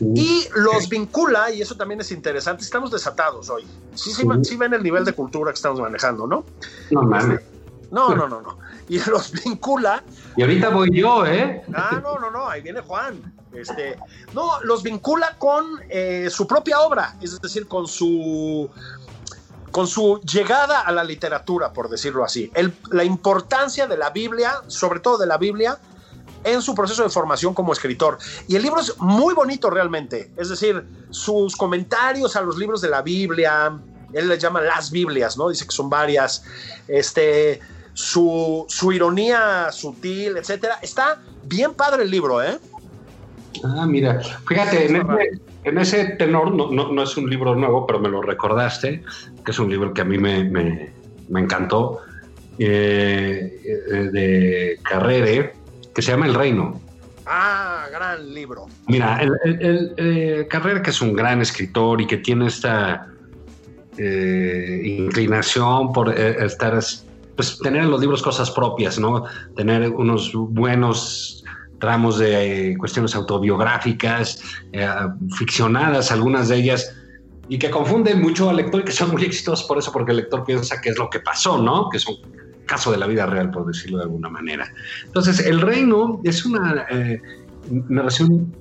Y 0.00 0.46
los 0.56 0.88
vincula, 0.88 1.50
y 1.50 1.62
eso 1.62 1.76
también 1.76 2.00
es 2.00 2.10
interesante, 2.10 2.64
estamos 2.64 2.90
desatados 2.90 3.48
hoy. 3.50 3.66
Sí, 3.94 4.12
sí, 4.12 4.26
sí 4.42 4.56
ven 4.56 4.74
el 4.74 4.82
nivel 4.82 5.04
de 5.04 5.12
cultura 5.12 5.52
que 5.52 5.56
estamos 5.56 5.80
manejando, 5.80 6.26
¿no? 6.26 6.44
No 6.90 7.02
mames. 7.02 7.40
No, 7.90 8.14
no, 8.14 8.26
no, 8.26 8.40
no. 8.40 8.58
Y 8.88 8.98
los 9.10 9.32
vincula 9.32 10.02
Y 10.36 10.42
ahorita 10.42 10.70
voy 10.70 10.88
yo, 10.92 11.26
¿eh? 11.26 11.62
Ah, 11.74 12.00
no, 12.02 12.18
no, 12.18 12.30
no, 12.30 12.48
ahí 12.48 12.62
viene 12.62 12.80
Juan. 12.80 13.34
Este, 13.52 13.98
no, 14.34 14.60
los 14.62 14.82
vincula 14.82 15.36
con 15.38 15.80
eh, 15.90 16.28
su 16.30 16.46
propia 16.46 16.80
obra, 16.80 17.16
es 17.20 17.38
decir, 17.40 17.68
con 17.68 17.86
su 17.86 18.70
con 19.72 19.86
su 19.86 20.20
llegada 20.20 20.80
a 20.80 20.92
la 20.92 21.02
literatura, 21.02 21.72
por 21.72 21.88
decirlo 21.88 22.24
así. 22.24 22.52
La 22.90 23.04
importancia 23.04 23.86
de 23.86 23.96
la 23.96 24.10
Biblia, 24.10 24.60
sobre 24.68 25.00
todo 25.00 25.18
de 25.18 25.26
la 25.26 25.38
Biblia, 25.38 25.78
en 26.44 26.62
su 26.62 26.74
proceso 26.74 27.02
de 27.02 27.08
formación 27.08 27.54
como 27.54 27.72
escritor. 27.72 28.18
Y 28.48 28.56
el 28.56 28.62
libro 28.62 28.80
es 28.80 28.96
muy 28.98 29.34
bonito 29.34 29.70
realmente. 29.70 30.30
Es 30.36 30.48
decir, 30.48 30.84
sus 31.10 31.56
comentarios 31.56 32.36
a 32.36 32.42
los 32.42 32.56
libros 32.58 32.80
de 32.80 32.90
la 32.90 33.02
Biblia, 33.02 33.76
él 34.12 34.28
les 34.28 34.38
llama 34.38 34.60
las 34.60 34.90
Biblias, 34.90 35.36
¿no? 35.36 35.48
Dice 35.48 35.64
que 35.64 35.72
son 35.72 35.88
varias. 35.88 36.44
Este, 36.86 37.60
su, 37.94 38.64
su 38.68 38.92
ironía 38.92 39.70
sutil, 39.72 40.36
etcétera. 40.36 40.78
Está 40.82 41.20
bien 41.44 41.74
padre 41.74 42.04
el 42.04 42.10
libro, 42.10 42.42
¿eh? 42.42 42.58
Ah, 43.64 43.86
mira, 43.86 44.20
fíjate, 44.48 44.86
en 44.86 44.96
ese, 44.96 45.30
en 45.64 45.78
ese 45.78 46.04
tenor, 46.16 46.54
no, 46.54 46.70
no, 46.70 46.92
no 46.92 47.02
es 47.02 47.16
un 47.16 47.28
libro 47.28 47.54
nuevo, 47.54 47.86
pero 47.86 48.00
me 48.00 48.08
lo 48.08 48.22
recordaste, 48.22 49.02
que 49.44 49.50
es 49.50 49.58
un 49.58 49.70
libro 49.70 49.92
que 49.92 50.00
a 50.00 50.04
mí 50.04 50.18
me, 50.18 50.44
me- 50.44 50.90
me 51.28 51.40
encantó, 51.40 51.98
eh, 52.58 53.60
eh, 53.64 53.94
de 54.12 54.78
Carrere, 54.82 55.54
que 55.94 56.02
se 56.02 56.12
llama 56.12 56.26
El 56.26 56.34
Reino. 56.34 56.80
Ah, 57.26 57.86
gran 57.90 58.32
libro. 58.34 58.66
Mira, 58.88 59.20
el, 59.22 59.32
el- 59.44 59.60
el, 59.62 59.94
eh, 59.96 60.46
Carrera, 60.50 60.82
que 60.82 60.90
es 60.90 61.00
un 61.00 61.12
gran 61.14 61.40
escritor 61.40 62.00
y 62.00 62.06
que 62.06 62.16
tiene 62.18 62.46
esta 62.48 63.08
eh, 63.98 64.80
inclinación 64.84 65.92
por 65.92 66.18
estar, 66.18 66.78
pues 67.36 67.58
tener 67.62 67.82
en 67.84 67.90
los 67.90 68.00
libros 68.00 68.22
cosas 68.22 68.50
propias, 68.50 68.98
¿no? 68.98 69.24
Tener 69.54 69.88
unos 69.90 70.32
buenos 70.34 71.41
tramos 71.82 72.16
de 72.18 72.76
cuestiones 72.78 73.12
autobiográficas, 73.16 74.40
eh, 74.72 74.86
ficcionadas, 75.36 76.12
algunas 76.12 76.48
de 76.48 76.56
ellas, 76.58 76.94
y 77.48 77.58
que 77.58 77.70
confunden 77.70 78.22
mucho 78.22 78.48
al 78.50 78.56
lector 78.58 78.82
y 78.82 78.84
que 78.84 78.92
son 78.92 79.10
muy 79.10 79.24
exitosos 79.24 79.66
por 79.66 79.78
eso, 79.78 79.90
porque 79.90 80.12
el 80.12 80.18
lector 80.18 80.44
piensa 80.44 80.80
que 80.80 80.90
es 80.90 80.96
lo 80.96 81.10
que 81.10 81.18
pasó, 81.18 81.58
¿no? 81.60 81.88
Que 81.90 81.96
es 81.96 82.06
un 82.06 82.16
caso 82.66 82.92
de 82.92 82.98
la 82.98 83.08
vida 83.08 83.26
real, 83.26 83.50
por 83.50 83.66
decirlo 83.66 83.98
de 83.98 84.04
alguna 84.04 84.28
manera. 84.28 84.64
Entonces, 85.04 85.40
El 85.44 85.60
Reino 85.60 86.20
es 86.22 86.44
una... 86.46 86.86
eh, 86.90 87.20
narración 87.88 88.52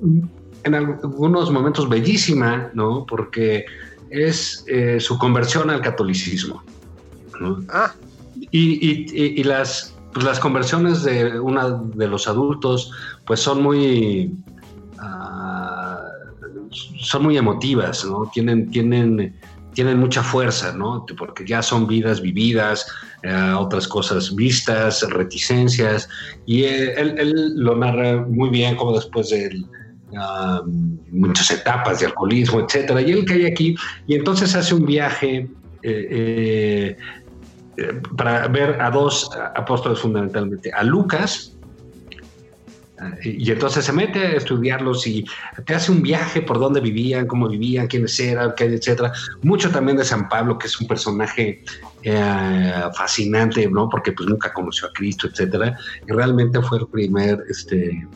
en 0.64 0.76
algunos 0.76 1.52
momentos 1.52 1.88
bellísima, 1.90 2.70
¿no? 2.74 3.06
Porque 3.08 3.66
es 4.10 4.64
eh, 4.68 5.00
su 5.00 5.18
conversión 5.20 5.70
al 5.70 5.82
catolicismo. 5.82 6.64
¿no? 7.40 7.64
Ah, 7.70 7.94
Y, 8.52 8.66
y- 8.90 9.40
y 9.40 9.44
las, 9.44 9.96
pues, 10.14 10.26
las 10.26 10.40
conversiones 10.40 11.04
de 11.04 11.40
uno 11.40 11.84
de 11.96 12.08
los 12.08 12.28
adultos, 12.28 12.92
pues 13.26 13.40
son 13.40 13.62
muy. 13.64 14.34
ah, 15.00 16.00
son 17.00 17.24
muy 17.24 17.38
emotivas, 17.38 18.06
¿no? 18.06 18.30
Tienen, 18.34 18.70
tienen, 18.72 19.36
tienen 19.74 20.00
mucha 20.00 20.24
fuerza, 20.24 20.74
¿no? 20.74 21.06
Porque 21.18 21.46
ya 21.46 21.62
son 21.62 21.88
vidas 21.88 22.22
vividas, 22.22 22.88
eh, 23.24 23.54
otras 23.58 23.88
cosas 23.88 24.34
vistas, 24.36 25.02
reticencias, 25.10 26.08
y 26.46 26.64
eh, 26.64 26.94
él, 26.98 27.54
lo 27.56 27.76
narra 27.76 28.26
muy 28.26 28.50
bien, 28.50 28.76
como 28.76 28.94
después 28.94 29.30
de 29.30 29.64
ah, 30.18 30.62
muchas 31.12 31.52
etapas 31.52 32.00
de 32.00 32.08
alcoholismo, 32.08 32.62
etcétera, 32.62 33.02
y 33.02 33.12
él 33.12 33.26
cae 33.26 33.48
aquí, 33.48 33.76
y 34.08 34.16
entonces 34.16 34.56
hace 34.56 34.76
un 34.76 34.86
viaje. 34.86 35.50
eh, 35.84 36.08
eh, 36.12 36.98
eh, 37.78 38.02
para 38.18 38.48
ver 38.48 38.82
a 38.82 38.90
dos 38.92 39.30
apóstoles 39.56 40.00
fundamentalmente, 40.00 40.72
a 40.72 40.84
Lucas, 40.84 41.56
eh, 43.02 43.36
y 43.40 43.52
entonces 43.52 43.86
se 43.86 43.94
mete 43.94 44.20
a 44.20 44.32
estudiarlos 44.34 45.08
y 45.08 45.26
te 45.66 45.74
hace 45.74 45.92
un 45.92 46.02
viaje 46.02 46.42
por 46.42 46.60
dónde 46.60 46.80
vivían, 46.80 47.26
cómo 47.28 47.48
vivían, 47.48 47.88
quiénes 47.88 48.20
eran, 48.20 48.54
qué, 48.56 48.66
etcétera. 48.66 49.12
Mucho 49.42 49.72
también 49.72 49.98
de 49.98 50.06
San 50.06 50.30
Pablo, 50.30 50.58
que 50.58 50.68
es 50.68 50.80
un 50.80 50.88
personaje 50.88 51.64
eh, 52.04 52.84
fascinante, 52.96 53.68
¿no? 53.70 53.90
Porque 53.90 54.12
pues 54.12 54.30
nunca 54.30 54.54
conoció 54.54 54.88
a 54.88 54.94
Cristo, 54.94 55.28
etcétera. 55.28 55.78
Y 56.08 56.12
realmente 56.12 56.62
fue 56.62 56.80
el 56.80 56.88
primer 56.88 57.44
este, 57.50 58.08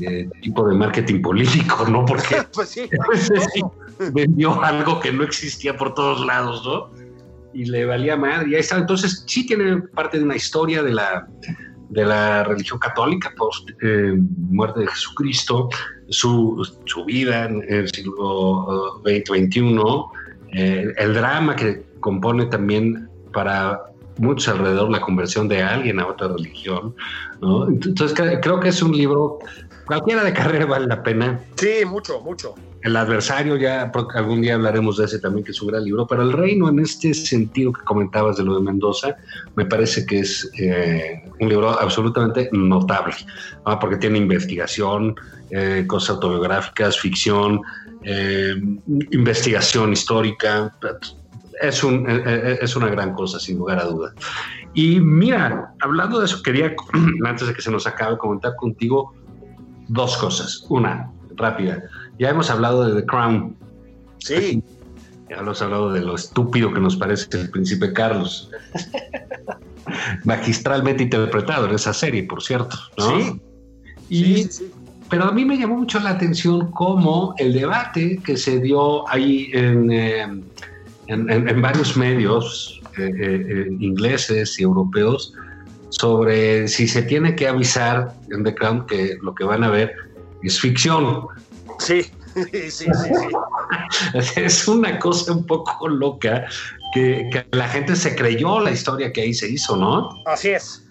eh, 0.00 0.28
tipo 0.42 0.68
de 0.68 0.74
marketing 0.74 1.22
político, 1.22 1.86
¿no? 1.88 2.04
Porque 2.04 2.36
pues 2.52 2.68
sí. 2.68 2.88
pues, 3.06 3.30
sí, 3.54 3.62
vendió 4.12 4.62
algo 4.62 5.00
que 5.00 5.12
no 5.12 5.24
existía 5.24 5.76
por 5.76 5.94
todos 5.94 6.24
lados, 6.26 6.62
¿no? 6.64 7.05
Y 7.52 7.64
le 7.66 7.84
valía 7.86 8.16
madre. 8.16 8.50
Y 8.50 8.54
ahí 8.54 8.60
está. 8.60 8.76
Entonces, 8.76 9.24
sí 9.26 9.46
tiene 9.46 9.78
parte 9.94 10.18
de 10.18 10.24
una 10.24 10.36
historia 10.36 10.82
de 10.82 10.92
la, 10.92 11.26
de 11.88 12.04
la 12.04 12.44
religión 12.44 12.78
católica 12.78 13.32
post 13.36 13.70
eh, 13.82 14.14
muerte 14.50 14.80
de 14.80 14.86
Jesucristo, 14.88 15.68
su, 16.08 16.66
su 16.84 17.04
vida 17.04 17.46
en 17.46 17.64
el 17.68 17.88
siglo 17.90 19.00
XX, 19.04 19.28
XXI, 19.28 19.78
eh, 20.52 20.92
el 20.98 21.14
drama 21.14 21.56
que 21.56 21.84
compone 22.00 22.46
también 22.46 23.08
para 23.32 23.82
muchos 24.18 24.48
alrededor 24.48 24.90
la 24.90 25.00
conversión 25.00 25.46
de 25.48 25.62
alguien 25.62 26.00
a 26.00 26.06
otra 26.06 26.28
religión. 26.28 26.94
Entonces, 27.42 28.14
cre- 28.16 28.40
creo 28.42 28.60
que 28.60 28.68
es 28.68 28.82
un 28.82 28.96
libro, 28.96 29.38
cualquiera 29.86 30.24
de 30.24 30.32
carrera 30.32 30.66
vale 30.66 30.86
la 30.86 31.02
pena. 31.02 31.40
Sí, 31.56 31.84
mucho, 31.86 32.20
mucho. 32.20 32.54
El 32.82 32.96
adversario, 32.96 33.56
ya 33.56 33.90
algún 34.14 34.42
día 34.42 34.54
hablaremos 34.54 34.98
de 34.98 35.06
ese 35.06 35.18
también, 35.18 35.44
que 35.44 35.52
es 35.52 35.60
un 35.60 35.68
gran 35.68 35.84
libro, 35.84 36.06
pero 36.06 36.22
El 36.22 36.32
Reino, 36.32 36.68
en 36.68 36.78
este 36.78 37.14
sentido 37.14 37.72
que 37.72 37.82
comentabas 37.82 38.36
de 38.36 38.44
lo 38.44 38.56
de 38.56 38.62
Mendoza, 38.62 39.16
me 39.56 39.64
parece 39.64 40.06
que 40.06 40.20
es 40.20 40.48
eh, 40.58 41.22
un 41.40 41.48
libro 41.48 41.70
absolutamente 41.70 42.48
notable, 42.52 43.14
¿no? 43.66 43.78
porque 43.78 43.96
tiene 43.96 44.18
investigación, 44.18 45.14
eh, 45.50 45.84
cosas 45.86 46.10
autobiográficas, 46.10 46.98
ficción, 46.98 47.60
eh, 48.04 48.54
investigación 49.10 49.92
histórica. 49.92 50.72
Es, 51.60 51.82
un, 51.82 52.06
es 52.06 52.76
una 52.76 52.88
gran 52.88 53.14
cosa, 53.14 53.40
sin 53.40 53.58
lugar 53.58 53.80
a 53.80 53.84
dudas. 53.84 54.14
Y 54.74 55.00
mira, 55.00 55.72
hablando 55.80 56.20
de 56.20 56.26
eso, 56.26 56.42
quería, 56.42 56.76
antes 57.24 57.48
de 57.48 57.54
que 57.54 57.62
se 57.62 57.70
nos 57.70 57.86
acabe, 57.86 58.18
comentar 58.18 58.54
contigo 58.56 59.14
dos 59.88 60.16
cosas. 60.16 60.64
Una, 60.68 61.10
rápida. 61.36 61.82
Ya 62.18 62.30
hemos 62.30 62.50
hablado 62.50 62.86
de 62.86 63.00
The 63.00 63.06
Crown. 63.06 63.56
Sí, 64.18 64.62
Ya 65.28 65.36
hemos 65.36 65.60
hablado 65.60 65.92
de 65.92 66.00
lo 66.00 66.14
estúpido 66.14 66.72
que 66.72 66.80
nos 66.80 66.96
parece 66.96 67.28
el 67.40 67.50
príncipe 67.50 67.92
Carlos. 67.92 68.50
Magistralmente 70.24 71.02
interpretado 71.04 71.66
en 71.66 71.74
esa 71.74 71.92
serie, 71.92 72.24
por 72.24 72.42
cierto. 72.42 72.76
¿no? 72.98 73.18
sí. 73.20 73.40
Y, 74.08 74.24
sí, 74.44 74.48
sí. 74.50 74.70
Pero 75.08 75.24
a 75.24 75.32
mí 75.32 75.44
me 75.44 75.56
llamó 75.56 75.76
mucho 75.76 76.00
la 76.00 76.10
atención 76.10 76.70
cómo 76.72 77.34
el 77.38 77.52
debate 77.52 78.18
que 78.24 78.36
se 78.36 78.58
dio 78.60 79.08
ahí 79.08 79.50
en, 79.52 79.90
eh, 79.92 80.22
en, 80.22 81.30
en- 81.30 81.48
en 81.48 81.62
varios 81.62 81.96
medios 81.96 82.80
eh, 82.98 83.10
eh, 83.20 83.66
ingleses 83.78 84.58
y 84.58 84.64
europeos 84.64 85.32
sobre 86.00 86.68
si 86.68 86.86
se 86.88 87.02
tiene 87.02 87.34
que 87.34 87.48
avisar 87.48 88.12
en 88.30 88.44
The 88.44 88.54
Crown 88.54 88.86
que 88.86 89.16
lo 89.22 89.34
que 89.34 89.44
van 89.44 89.64
a 89.64 89.70
ver 89.70 89.94
es 90.42 90.60
ficción. 90.60 91.26
Sí, 91.78 92.02
sí, 92.34 92.70
sí, 92.70 92.86
sí. 92.94 93.28
Es 94.36 94.68
una 94.68 94.98
cosa 94.98 95.32
un 95.32 95.44
poco 95.46 95.88
loca 95.88 96.46
que, 96.94 97.28
que 97.32 97.46
la 97.52 97.68
gente 97.68 97.96
se 97.96 98.14
creyó 98.14 98.60
la 98.60 98.70
historia 98.70 99.12
que 99.12 99.22
ahí 99.22 99.34
se 99.34 99.48
hizo, 99.50 99.76
¿no? 99.76 100.10
Así 100.26 100.50
es. 100.50 100.82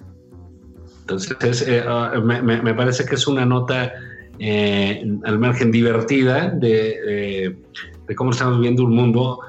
Entonces, 1.01 1.37
es, 1.41 1.61
eh, 1.67 1.83
ah, 1.87 2.13
me, 2.23 2.41
me- 2.41 2.61
me 2.61 2.73
parece 2.73 3.05
que 3.05 3.15
es 3.15 3.27
una 3.27 3.45
nota 3.45 3.93
eh, 4.39 5.05
al 5.23 5.39
margen 5.39 5.71
divertida 5.71 6.49
de, 6.49 6.67
de- 6.69 7.57
de 8.07 8.15
cómo 8.15 8.31
estamos 8.31 8.55
viviendo 8.57 8.83
un 8.83 8.95
mundo 8.95 9.39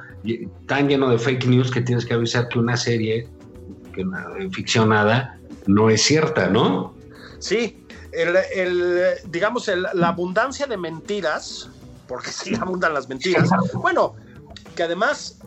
tan 0.67 0.89
lleno 0.89 1.09
de 1.11 1.19
fake 1.19 1.47
news 1.47 1.71
que 1.71 1.81
tienes 1.81 2.05
que 2.05 2.15
avisar 2.15 2.49
que 2.49 2.59
una 2.59 2.77
serie 2.77 3.27
eh, 3.97 4.49
ficcionada 4.53 5.36
no 5.67 5.91
es 5.91 6.03
cierta, 6.03 6.49
¿no? 6.49 6.95
Sí, 7.39 7.85
el, 8.13 8.37
el, 8.55 9.03
digamos, 9.31 9.69
el- 9.69 9.87
la 9.95 10.09
abundancia 10.09 10.67
de 10.67 10.77
mentiras, 10.77 11.69
porque 12.09 12.31
sí 12.33 12.55
abundan 12.61 12.95
las 12.95 13.09
mentiras. 13.09 13.49
Bueno, 13.75 14.15
que 14.75 14.83
además, 14.85 15.39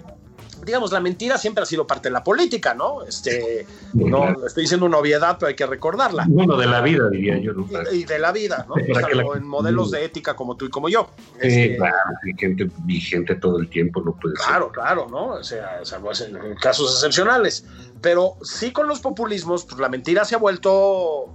digamos, 0.66 0.92
la 0.92 1.00
mentira 1.00 1.38
siempre 1.38 1.64
ha 1.64 1.66
sido 1.66 1.88
parte 1.88 2.10
de 2.10 2.14
la 2.14 2.24
política, 2.24 2.74
¿no? 2.74 3.04
Este, 3.04 3.66
no 3.94 4.46
estoy 4.46 4.64
diciendo 4.64 4.86
una 4.86 4.98
obviedad, 4.98 5.38
pero 5.40 5.48
hay 5.50 5.56
que 5.56 5.66
recordarla. 5.66 6.26
Bueno, 6.28 6.58
de 6.58 6.66
la 6.68 6.82
vida, 6.82 7.10
diría 7.10 7.38
yo. 7.40 7.54
¿no? 7.54 7.68
Y, 7.92 8.00
y 8.00 8.04
de 8.06 8.20
la 8.20 8.32
vida, 8.32 8.66
¿no? 8.68 8.76
Para 8.94 9.08
que 9.08 9.16
la- 9.16 9.24
en 9.36 9.48
modelos 9.48 9.90
de 9.92 10.04
ética 10.06 10.36
como 10.36 10.56
tú 10.58 10.66
y 10.66 10.70
como 10.70 10.90
yo. 10.90 11.10
Este, 11.40 11.78
claro, 11.78 11.96
hay 12.24 12.34
gente 12.38 12.70
vigente 12.84 13.36
todo 13.36 13.58
el 13.60 13.70
tiempo, 13.70 14.02
no 14.02 14.14
puede 14.20 14.36
ser. 14.36 14.46
Claro, 14.48 14.72
claro, 14.72 15.08
¿no? 15.10 15.26
O 15.36 15.44
sea, 15.44 15.80
salvo 15.86 16.12
en 16.12 16.56
casos 16.56 16.94
excepcionales. 16.96 17.66
Pero 18.02 18.36
sí 18.42 18.72
con 18.72 18.88
los 18.88 19.00
populismos, 19.00 19.66
pues 19.66 19.80
la 19.80 19.90
mentira 19.90 20.24
se 20.26 20.36
ha 20.36 20.38
vuelto 20.38 21.34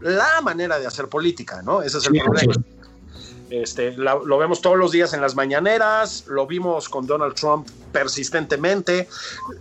la 0.00 0.40
manera 0.42 0.78
de 0.78 0.86
hacer 0.86 1.08
política, 1.08 1.62
¿no? 1.62 1.82
Ese 1.82 1.98
es 1.98 2.06
el 2.06 2.12
Sí, 2.14 2.20
problema. 2.20 2.54
sí. 2.54 2.60
Este, 3.48 3.96
la- 3.96 4.18
lo 4.24 4.38
vemos 4.38 4.60
todos 4.60 4.76
los 4.76 4.90
días 4.90 5.12
en 5.12 5.20
las 5.20 5.36
mañaneras, 5.36 6.24
lo 6.26 6.46
vimos 6.48 6.88
con 6.88 7.06
Donald 7.06 7.34
Trump 7.34 7.68
persistentemente. 7.92 9.08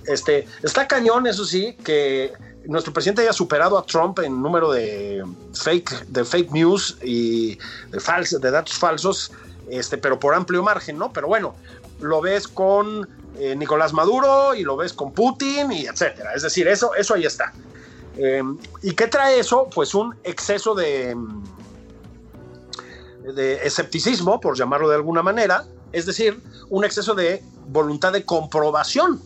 Este, 0.07 0.47
está 0.63 0.87
cañón, 0.87 1.27
eso 1.27 1.45
sí, 1.45 1.75
que 1.83 2.33
nuestro 2.65 2.91
presidente 2.93 3.21
haya 3.21 3.33
superado 3.33 3.77
a 3.77 3.85
Trump 3.85 4.19
en 4.19 4.41
número 4.41 4.71
de 4.71 5.23
fake, 5.53 6.07
de 6.07 6.25
fake 6.25 6.51
news 6.51 6.97
y 7.03 7.55
de, 7.91 7.99
fals- 7.99 8.39
de 8.39 8.49
datos 8.51 8.73
falsos, 8.75 9.31
este, 9.69 9.97
pero 9.99 10.19
por 10.19 10.33
amplio 10.33 10.63
margen, 10.63 10.97
¿no? 10.97 11.13
Pero 11.13 11.27
bueno, 11.27 11.55
lo 12.01 12.21
ves 12.21 12.47
con 12.47 13.07
eh, 13.39 13.55
Nicolás 13.55 13.93
Maduro 13.93 14.55
y 14.55 14.63
lo 14.63 14.77
ves 14.77 14.93
con 14.93 15.11
Putin 15.11 15.71
y 15.71 15.85
etcétera. 15.85 16.33
Es 16.33 16.43
decir, 16.43 16.67
eso, 16.67 16.95
eso 16.95 17.13
ahí 17.13 17.25
está. 17.25 17.53
Eh, 18.17 18.43
¿Y 18.81 18.91
qué 18.91 19.07
trae 19.07 19.39
eso? 19.39 19.69
Pues 19.73 19.93
un 19.93 20.15
exceso 20.23 20.73
de, 20.73 21.15
de 23.33 23.53
escepticismo, 23.65 24.39
por 24.39 24.57
llamarlo 24.57 24.89
de 24.89 24.95
alguna 24.95 25.21
manera, 25.21 25.65
es 25.91 26.05
decir, 26.05 26.41
un 26.69 26.85
exceso 26.85 27.13
de 27.13 27.43
voluntad 27.67 28.13
de 28.13 28.23
comprobación. 28.25 29.21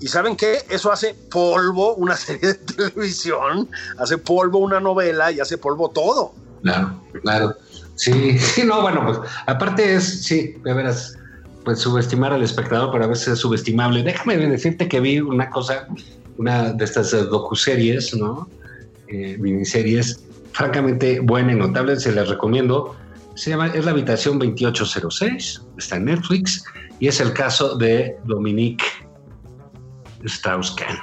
Y 0.00 0.08
saben 0.08 0.34
qué? 0.36 0.64
Eso 0.70 0.90
hace 0.90 1.14
polvo 1.30 1.94
una 1.94 2.16
serie 2.16 2.48
de 2.48 2.54
televisión, 2.54 3.68
hace 3.98 4.18
polvo 4.18 4.58
una 4.58 4.80
novela 4.80 5.30
y 5.30 5.40
hace 5.40 5.58
polvo 5.58 5.90
todo. 5.90 6.34
Claro, 6.62 7.00
claro. 7.22 7.54
Sí, 7.96 8.38
sí, 8.38 8.64
no, 8.64 8.82
bueno, 8.82 9.04
pues 9.04 9.18
aparte 9.46 9.94
es, 9.94 10.24
sí, 10.24 10.54
de 10.64 10.72
veras, 10.72 11.16
pues 11.64 11.80
subestimar 11.80 12.32
al 12.32 12.42
espectador, 12.42 12.90
pero 12.92 13.04
a 13.04 13.08
veces 13.08 13.28
es 13.28 13.38
subestimable. 13.38 14.02
Déjame 14.02 14.36
decirte 14.36 14.88
que 14.88 15.00
vi 15.00 15.20
una 15.20 15.50
cosa, 15.50 15.86
una 16.38 16.72
de 16.72 16.84
estas 16.84 17.12
eh, 17.12 17.24
docuseries, 17.24 18.14
¿no? 18.14 18.48
Eh, 19.08 19.36
miniseries, 19.38 20.24
francamente 20.52 21.20
buena 21.20 21.52
y 21.52 21.56
notable, 21.56 21.98
se 21.98 22.12
las 22.12 22.28
recomiendo. 22.28 22.96
Se 23.34 23.50
llama, 23.50 23.68
es 23.68 23.84
la 23.84 23.92
habitación 23.92 24.38
2806, 24.38 25.62
está 25.78 25.96
en 25.96 26.06
Netflix, 26.06 26.64
y 26.98 27.08
es 27.08 27.20
el 27.20 27.32
caso 27.32 27.76
de 27.76 28.16
Dominique 28.24 28.84
Strauss-Kahn. 30.24 30.98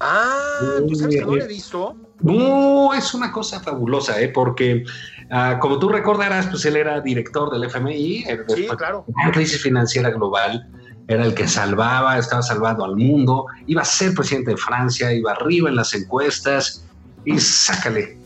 Ah, 0.00 0.76
¿tú 0.86 0.94
sabes 0.94 1.16
que 1.16 1.22
no 1.22 1.36
lo 1.36 1.42
he 1.42 1.48
visto? 1.48 1.96
No, 2.20 2.94
es 2.94 3.14
una 3.14 3.32
cosa 3.32 3.60
fabulosa, 3.60 4.20
¿eh? 4.20 4.28
porque 4.28 4.84
ah, 5.30 5.58
como 5.60 5.78
tú 5.78 5.88
recordarás, 5.88 6.46
pues 6.46 6.64
él 6.66 6.76
era 6.76 7.00
director 7.00 7.50
del 7.50 7.64
FMI, 7.64 8.24
eh, 8.26 8.40
Sí, 8.48 8.62
después 8.62 8.78
claro. 8.78 9.04
de 9.06 9.14
la 9.26 9.32
crisis 9.32 9.62
financiera 9.62 10.10
global, 10.10 10.68
era 11.08 11.24
el 11.24 11.34
que 11.34 11.48
salvaba, 11.48 12.18
estaba 12.18 12.42
salvando 12.42 12.84
al 12.84 12.96
mundo, 12.96 13.46
iba 13.66 13.82
a 13.82 13.84
ser 13.84 14.14
presidente 14.14 14.50
de 14.52 14.56
Francia, 14.58 15.12
iba 15.12 15.32
arriba 15.32 15.68
en 15.70 15.76
las 15.76 15.94
encuestas 15.94 16.84
y 17.24 17.38
sácale. 17.38 18.16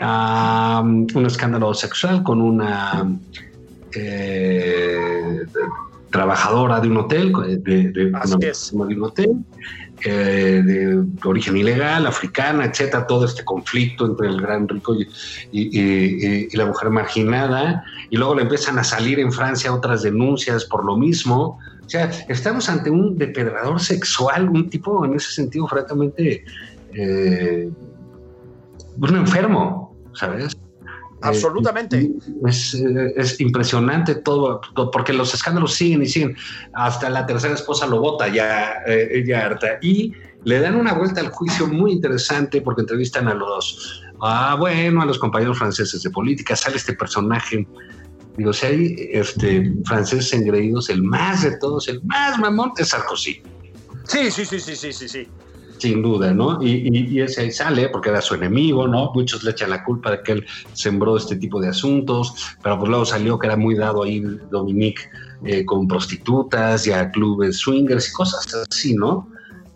a 0.00 0.80
um, 0.82 1.06
un 1.14 1.26
escándalo 1.26 1.72
sexual 1.74 2.22
con 2.24 2.42
una 2.42 3.06
eh, 3.94 5.40
trabajadora 6.10 6.80
de 6.80 6.88
un 6.88 6.96
hotel, 6.98 7.32
de, 7.32 7.90
de, 7.92 8.12
Así 8.14 8.34
es. 8.42 8.70
de 8.72 8.76
un 8.78 9.02
hotel, 9.04 9.30
eh, 10.04 10.62
de 10.64 11.06
origen 11.24 11.56
ilegal, 11.56 12.06
africana, 12.06 12.64
etcétera, 12.64 13.06
todo 13.06 13.24
este 13.24 13.44
conflicto 13.44 14.06
entre 14.06 14.28
el 14.28 14.40
gran 14.40 14.68
rico 14.68 14.96
y, 15.52 16.56
la 16.56 16.66
mujer 16.66 16.90
marginada, 16.90 17.84
y 18.10 18.16
luego 18.16 18.34
le 18.34 18.42
empiezan 18.42 18.78
a 18.78 18.84
salir 18.84 19.20
en 19.20 19.32
Francia 19.32 19.72
otras 19.72 20.02
denuncias 20.02 20.64
por 20.64 20.84
lo 20.84 20.96
mismo. 20.96 21.58
O 21.84 21.88
sea, 21.88 22.10
estamos 22.28 22.68
ante 22.68 22.90
un 22.90 23.16
depredador 23.16 23.80
sexual, 23.80 24.48
un 24.48 24.68
tipo 24.70 25.04
en 25.04 25.14
ese 25.14 25.32
sentido, 25.32 25.66
francamente, 25.68 26.44
eh, 26.94 27.70
un 28.98 29.16
enfermo, 29.16 29.96
¿sabes? 30.14 30.56
Absolutamente. 31.22 31.98
Eh, 31.98 32.12
es, 32.46 32.74
eh, 32.74 33.14
es 33.16 33.40
impresionante 33.40 34.16
todo, 34.16 34.60
todo, 34.74 34.90
porque 34.90 35.12
los 35.12 35.32
escándalos 35.34 35.74
siguen 35.74 36.02
y 36.02 36.06
siguen. 36.06 36.36
Hasta 36.74 37.08
la 37.10 37.26
tercera 37.26 37.54
esposa 37.54 37.86
lo 37.86 38.00
vota 38.00 38.28
ya, 38.28 38.82
eh, 38.86 39.08
ella 39.12 39.46
harta. 39.46 39.78
Y 39.80 40.12
le 40.44 40.60
dan 40.60 40.74
una 40.74 40.92
vuelta 40.94 41.20
al 41.20 41.30
juicio 41.30 41.66
muy 41.66 41.92
interesante 41.92 42.60
porque 42.60 42.82
entrevistan 42.82 43.28
a 43.28 43.34
los, 43.34 44.02
ah, 44.20 44.56
bueno, 44.58 45.02
a 45.02 45.06
los 45.06 45.18
compañeros 45.18 45.58
franceses 45.58 46.02
de 46.02 46.10
política. 46.10 46.56
Sale 46.56 46.76
este 46.76 46.94
personaje. 46.94 47.66
Digo, 48.36 48.52
si 48.52 48.66
hay 48.66 48.96
este, 49.12 49.72
franceses 49.84 50.32
engreídos, 50.32 50.88
el 50.88 51.02
más 51.02 51.42
de 51.42 51.56
todos, 51.58 51.86
el 51.88 52.02
más 52.04 52.38
mamón 52.38 52.72
es 52.78 52.88
Sarkozy 52.88 53.42
Sí, 54.04 54.30
sí, 54.30 54.44
sí, 54.44 54.58
sí, 54.58 54.74
sí, 54.74 54.92
sí, 54.92 55.08
sí. 55.08 55.28
Sin 55.82 56.00
duda, 56.02 56.32
¿no? 56.32 56.62
Y, 56.62 56.70
y- 56.90 57.08
y 57.12 57.20
ese 57.20 57.42
ahí 57.42 57.50
sale 57.50 57.88
porque 57.90 58.08
era 58.10 58.20
su 58.22 58.34
enemigo, 58.34 58.86
¿no? 58.88 59.10
Muchos 59.14 59.42
le 59.44 59.50
echan 59.50 59.70
la 59.70 59.82
culpa 59.84 60.10
de 60.12 60.22
que 60.22 60.32
él 60.32 60.46
sembró 60.72 61.16
este 61.16 61.36
tipo 61.36 61.60
de 61.60 61.68
asuntos, 61.68 62.34
pero 62.62 62.78
pues 62.78 62.88
luego 62.88 63.04
salió 63.04 63.38
que 63.38 63.46
era 63.48 63.56
muy 63.56 63.74
dado 63.74 64.02
ahí 64.04 64.20
Dominique 64.50 65.02
eh, 65.44 65.64
con 65.64 65.86
prostitutas 65.88 66.86
y 66.86 66.92
a 66.92 67.10
clubes 67.10 67.56
swingers 67.58 68.08
y 68.08 68.12
cosas 68.12 68.46
así, 68.70 68.94
¿no? 68.94 69.28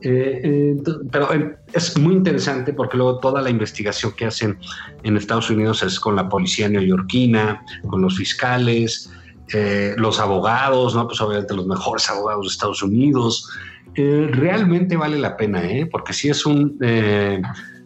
Eh, 0.02 0.40
eh, 0.44 0.76
pero 1.10 1.28
es 1.72 1.98
muy 1.98 2.14
interesante 2.14 2.72
porque 2.72 2.96
luego 2.98 3.18
toda 3.18 3.40
la 3.42 3.50
investigación 3.50 4.12
que 4.12 4.26
hacen 4.26 4.58
en 5.02 5.16
Estados 5.16 5.50
Unidos 5.50 5.82
es 5.82 5.98
con 5.98 6.14
la 6.14 6.28
policía 6.28 6.68
neoyorquina, 6.68 7.62
con 7.88 8.02
los 8.02 8.16
fiscales, 8.16 9.10
eh, 9.54 9.94
los 9.96 10.20
abogados, 10.20 10.94
¿no? 10.94 11.06
Pues 11.08 11.20
obviamente 11.20 11.54
los 11.54 11.66
mejores 11.66 12.08
abogados 12.10 12.46
de 12.46 12.50
Estados 12.52 12.82
Unidos. 12.82 13.48
Eh, 13.96 14.28
realmente 14.30 14.96
vale 14.96 15.18
la 15.18 15.36
pena, 15.36 15.64
¿eh? 15.64 15.86
Porque 15.86 16.12
sí 16.12 16.28
es 16.28 16.44
un... 16.44 16.78
eh, 16.82 17.40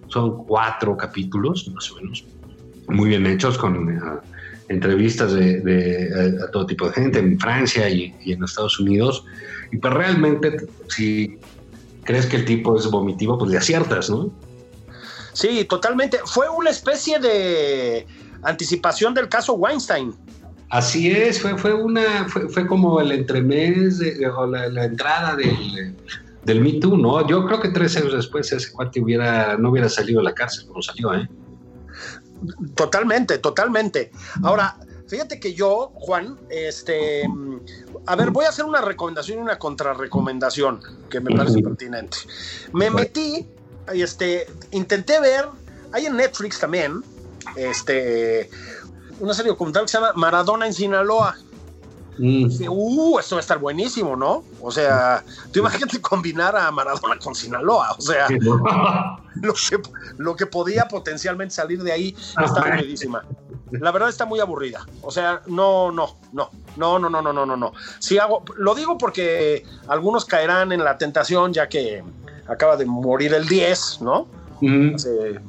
son 0.09 0.45
cuatro 0.45 0.97
capítulos, 0.97 1.71
más 1.73 1.91
o 1.93 1.97
menos, 1.97 2.25
muy 2.89 3.11
bien 3.11 3.27
hechos, 3.27 3.57
con 3.57 3.91
eh, 3.91 4.01
entrevistas 4.69 5.33
de, 5.33 5.61
de, 5.61 6.43
a 6.43 6.51
todo 6.51 6.67
tipo 6.67 6.89
de 6.89 6.95
gente 6.95 7.21
en 7.21 7.39
Francia 7.39 7.89
y, 7.89 8.15
y 8.25 8.33
en 8.33 8.43
Estados 8.43 8.81
Unidos. 8.81 9.25
Y 9.71 9.77
pues 9.77 9.95
realmente, 9.95 10.67
si 10.89 11.39
crees 12.03 12.27
que 12.27 12.37
el 12.37 12.45
tipo 12.45 12.77
es 12.77 12.91
vomitivo, 12.91 13.39
pues 13.39 13.53
le 13.53 13.59
aciertas, 13.59 14.11
¿no? 14.11 14.33
Sí, 15.33 15.65
totalmente. 15.65 16.19
Fue 16.25 16.49
una 16.49 16.71
especie 16.71 17.21
de 17.21 18.05
anticipación 18.43 19.15
del 19.15 19.29
caso 19.29 19.55
Weinstein. 19.55 20.13
Así 20.71 21.11
es, 21.11 21.41
fue, 21.41 21.59
fue 21.59 21.75
una, 21.75 22.29
fue, 22.29 22.49
fue 22.49 22.67
como 22.67 23.01
el 23.01 23.11
entremés 23.13 23.99
de- 23.99 24.27
o 24.29 24.47
la, 24.47 24.69
la 24.69 24.85
entrada 24.85 25.35
del, 25.37 25.97
del 26.45 26.61
Me 26.61 26.75
Too, 26.75 26.97
¿no? 26.97 27.27
Yo 27.27 27.45
creo 27.45 27.61
que 27.61 27.69
tres 27.71 27.97
años 27.97 28.13
después 28.13 28.53
ese 28.53 28.71
cuate 28.73 29.01
hubiera, 29.01 29.57
no 29.57 29.71
hubiera 29.71 29.89
salido 29.89 30.21
de 30.21 30.25
la 30.27 30.35
cárcel 30.35 30.67
como 30.69 30.81
salió, 30.81 31.13
¿eh? 31.15 31.29
Totalmente, 32.75 33.39
totalmente. 33.39 34.11
Ahora, 34.43 34.77
fíjate 35.09 35.39
que 35.41 35.55
yo, 35.55 35.93
Juan, 35.95 36.39
este, 36.49 37.25
a 38.07 38.17
ver, 38.17 38.31
voy 38.31 38.45
a 38.47 38.49
hacer 38.51 38.65
una 38.65 38.81
recomendación 38.81 39.39
y 39.41 39.43
una 39.43 39.59
contrarrecomendación 39.59 40.81
que 41.11 41.21
me 41.21 41.35
parece 41.37 41.61
pertinente. 41.63 42.17
Me 42.73 42.91
metí, 42.91 43.47
este, 43.93 44.47
intenté 44.71 45.21
ver, 45.21 45.47
hay 45.93 46.07
en 46.07 46.17
Netflix 46.17 46.61
también, 46.61 47.03
este, 47.57 48.49
una 49.21 49.35
serie 49.35 49.51
documental 49.51 49.83
que 49.83 49.89
se 49.89 49.99
llama 49.99 50.13
Maradona 50.15 50.67
en 50.67 50.75
Sinaloa. 50.75 51.37
Mm. 52.19 52.69
Uh, 52.69 53.19
esto 53.19 53.37
va 53.37 53.39
a 53.39 53.41
estar 53.41 53.59
buenísimo, 53.59 54.15
¿no? 54.15 54.45
O 54.61 54.71
sea, 54.71 55.25
tú 55.53 55.61
imagínate 55.61 56.01
combinar 56.03 56.55
a 56.57 56.71
Maradona 56.71 57.19
con 57.19 57.35
Sinaloa, 57.35 57.95
o 57.97 58.01
sea, 58.01 58.27
lo 59.37 59.55
que, 59.55 59.81
lo 60.19 60.37
que 60.37 60.47
podía 60.47 60.87
potencialmente 60.87 61.55
salir 61.55 61.83
de 61.83 61.93
ahí 61.93 62.17
está 62.45 62.61
aburridísima. 62.61 63.25
La 63.71 63.93
verdad 63.93 64.09
está 64.09 64.27
muy 64.27 64.41
aburrida. 64.41 64.85
O 65.01 65.11
sea, 65.11 65.43
no, 65.47 65.93
no, 65.93 66.17
no, 66.33 66.51
no, 66.77 66.99
no, 66.99 67.09
no, 67.09 67.23
no, 67.23 67.33
no, 67.33 67.47
no, 67.47 67.57
no. 67.57 67.73
Si 68.01 68.19
hago, 68.19 68.43
lo 68.57 68.75
digo 68.75 68.99
porque 68.99 69.65
algunos 69.87 70.25
caerán 70.25 70.73
en 70.73 70.83
la 70.85 70.99
tentación 70.99 71.53
ya 71.53 71.69
que 71.69 72.03
acaba 72.49 72.77
de 72.77 72.85
morir 72.85 73.33
el 73.33 73.47
10, 73.47 73.99
¿no? 74.03 74.27
Mm. 74.61 74.97
Hace 74.97 75.41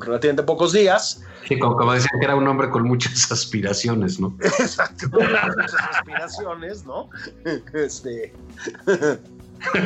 relativamente 0.00 0.42
pocos 0.42 0.72
días. 0.72 1.22
Sí, 1.48 1.58
como, 1.58 1.76
como 1.76 1.92
decían 1.92 2.18
que 2.20 2.24
era 2.24 2.36
un 2.36 2.46
hombre 2.46 2.70
con 2.70 2.84
muchas 2.84 3.30
aspiraciones, 3.32 4.20
¿no? 4.20 4.36
Exacto. 4.40 5.08
Muchas 5.10 5.74
aspiraciones, 5.92 6.84
¿no? 6.84 7.08
Este. 7.72 8.32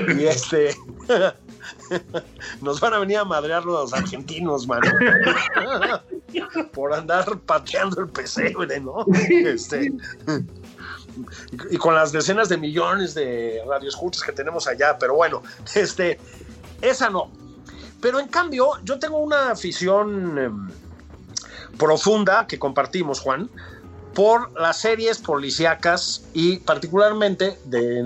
Y 0.09 0.25
este. 0.25 0.77
Nos 2.63 2.81
van 2.81 2.95
a 2.95 2.99
venir 2.99 3.19
a 3.19 3.25
madrear 3.25 3.65
los 3.65 3.93
argentinos, 3.93 4.67
mano. 4.67 4.91
Por 6.73 6.93
andar 6.93 7.39
pateando 7.41 8.03
el 8.03 8.09
pesebre, 8.09 8.81
¿no? 8.81 9.05
Este. 9.29 9.93
Y 11.71 11.77
con 11.79 11.95
las 11.95 12.13
decenas 12.13 12.49
de 12.49 12.59
millones 12.59 13.15
de 13.15 13.63
radioescuchas 13.67 14.23
que 14.23 14.33
tenemos 14.33 14.67
allá, 14.67 14.99
pero 14.99 15.15
bueno, 15.15 15.43
este. 15.75 16.19
Esa 16.81 17.09
no. 17.09 17.31
Pero 18.01 18.21
en 18.21 18.29
cambio, 18.29 18.73
yo 18.85 18.99
tengo 18.99 19.19
una 19.19 19.51
afición 19.51 20.39
em, 20.39 20.69
profunda 21.79 22.47
que 22.47 22.59
compartimos, 22.59 23.21
Juan, 23.21 23.51
por 24.15 24.59
las 24.59 24.81
series 24.81 25.19
policíacas 25.19 26.27
y 26.33 26.59
particularmente 26.59 27.59
de 27.67 28.03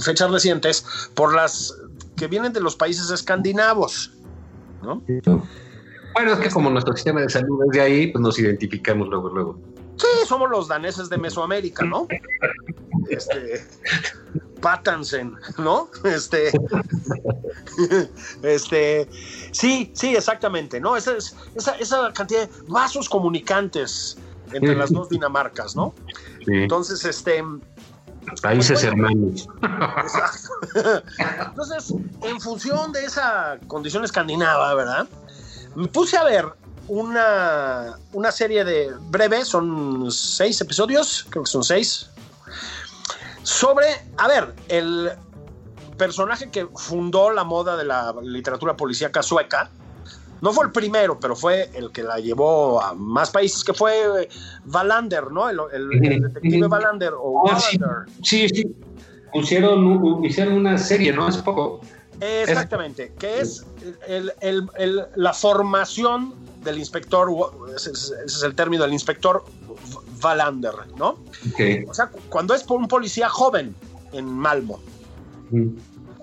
fechas 0.00 0.30
recientes 0.30 0.84
por 1.14 1.34
las 1.34 1.74
que 2.16 2.28
vienen 2.28 2.52
de 2.52 2.60
los 2.60 2.76
países 2.76 3.10
escandinavos, 3.10 4.12
¿no? 4.82 5.02
Bueno, 6.14 6.32
es 6.32 6.38
que 6.38 6.50
como 6.50 6.70
nuestro 6.70 6.94
sistema 6.94 7.20
de 7.20 7.28
salud 7.28 7.64
es 7.66 7.70
de 7.70 7.80
ahí, 7.80 8.06
pues 8.08 8.22
nos 8.22 8.38
identificamos 8.38 9.08
luego, 9.08 9.28
luego. 9.30 9.58
Sí, 9.96 10.06
somos 10.26 10.48
los 10.48 10.68
daneses 10.68 11.08
de 11.08 11.18
Mesoamérica, 11.18 11.84
¿no? 11.84 12.06
Este 13.10 13.64
Patansen, 14.60 15.34
¿no? 15.58 15.88
Este 16.04 16.50
este 18.42 19.08
sí, 19.52 19.90
sí, 19.94 20.14
exactamente, 20.16 20.80
¿no? 20.80 20.96
Esa, 20.96 21.16
es- 21.16 21.34
esa, 21.54 21.72
esa 21.76 22.12
cantidad 22.12 22.48
de 22.48 22.62
vasos 22.68 23.08
comunicantes 23.08 24.16
entre 24.52 24.74
las 24.74 24.90
dos 24.92 25.08
Dinamarcas, 25.08 25.76
¿no? 25.76 25.94
Sí. 26.44 26.52
Entonces, 26.54 27.04
este 27.04 27.42
Países 28.42 28.82
Pues 28.82 28.94
bueno. 28.94 29.08
hermanos. 29.08 29.48
Exacto. 30.02 31.02
Entonces, 31.46 31.94
en 32.22 32.40
función 32.40 32.92
de 32.92 33.04
esa 33.06 33.58
condición 33.68 34.04
escandinava, 34.04 34.74
¿verdad? 34.74 35.08
Me 35.74 35.88
puse 35.88 36.18
a 36.18 36.24
ver 36.24 36.44
una, 36.88 37.98
una 38.12 38.30
serie 38.32 38.64
de 38.64 38.92
breve, 39.08 39.44
son 39.46 40.10
seis 40.10 40.60
episodios, 40.60 41.26
creo 41.30 41.44
que 41.44 41.50
son 41.50 41.64
seis, 41.64 42.10
sobre, 43.42 43.86
a 44.16 44.28
ver, 44.28 44.54
el 44.68 45.10
personaje 45.96 46.50
que 46.50 46.66
fundó 46.74 47.30
la 47.30 47.44
moda 47.44 47.76
de 47.76 47.84
la 47.84 48.14
literatura 48.22 48.76
policíaca 48.76 49.22
sueca. 49.22 49.70
No 50.40 50.52
fue 50.52 50.66
el 50.66 50.70
primero, 50.70 51.18
pero 51.18 51.34
fue 51.34 51.68
el 51.74 51.90
que 51.90 52.04
la 52.04 52.18
llevó 52.20 52.80
a 52.80 52.94
más 52.94 53.30
países, 53.30 53.64
que 53.64 53.74
fue 53.74 54.28
Wallander, 54.72 55.32
¿no? 55.32 55.48
El, 55.50 55.58
el- 55.72 56.12
el 56.12 56.22
detective 56.22 56.66
Ujú. 56.66 56.72
Wallander 56.72 57.12
o 57.18 57.42
Ah, 57.50 57.58
sí. 57.58 57.78
Sí, 58.22 58.48
sí. 58.48 58.76
Pusieron, 59.32 60.24
hicieron 60.24 60.54
una 60.54 60.78
serie, 60.78 61.12
¿no? 61.12 61.26
Hace 61.26 61.42
poco. 61.42 61.80
Exactamente, 62.20 63.12
que 63.18 63.40
es 63.40 63.64
el- 64.06 64.32
el- 64.40 64.68
el- 64.76 65.06
la 65.16 65.32
formación 65.32 66.34
del 66.62 66.78
inspector, 66.78 67.28
ese 67.74 67.90
es, 67.90 68.12
ese 68.24 68.36
es 68.36 68.42
el 68.44 68.54
término 68.54 68.84
del 68.84 68.92
inspector 68.92 69.44
Valander, 70.20 70.72
¿no? 70.96 71.18
O 71.88 71.94
sea, 71.94 72.06
cu- 72.08 72.20
cuando 72.28 72.54
es 72.54 72.62
por 72.62 72.78
un 72.78 72.88
policía 72.88 73.28
joven 73.28 73.74
en 74.12 74.26
Malmo, 74.26 74.80
Mm. 75.50 75.68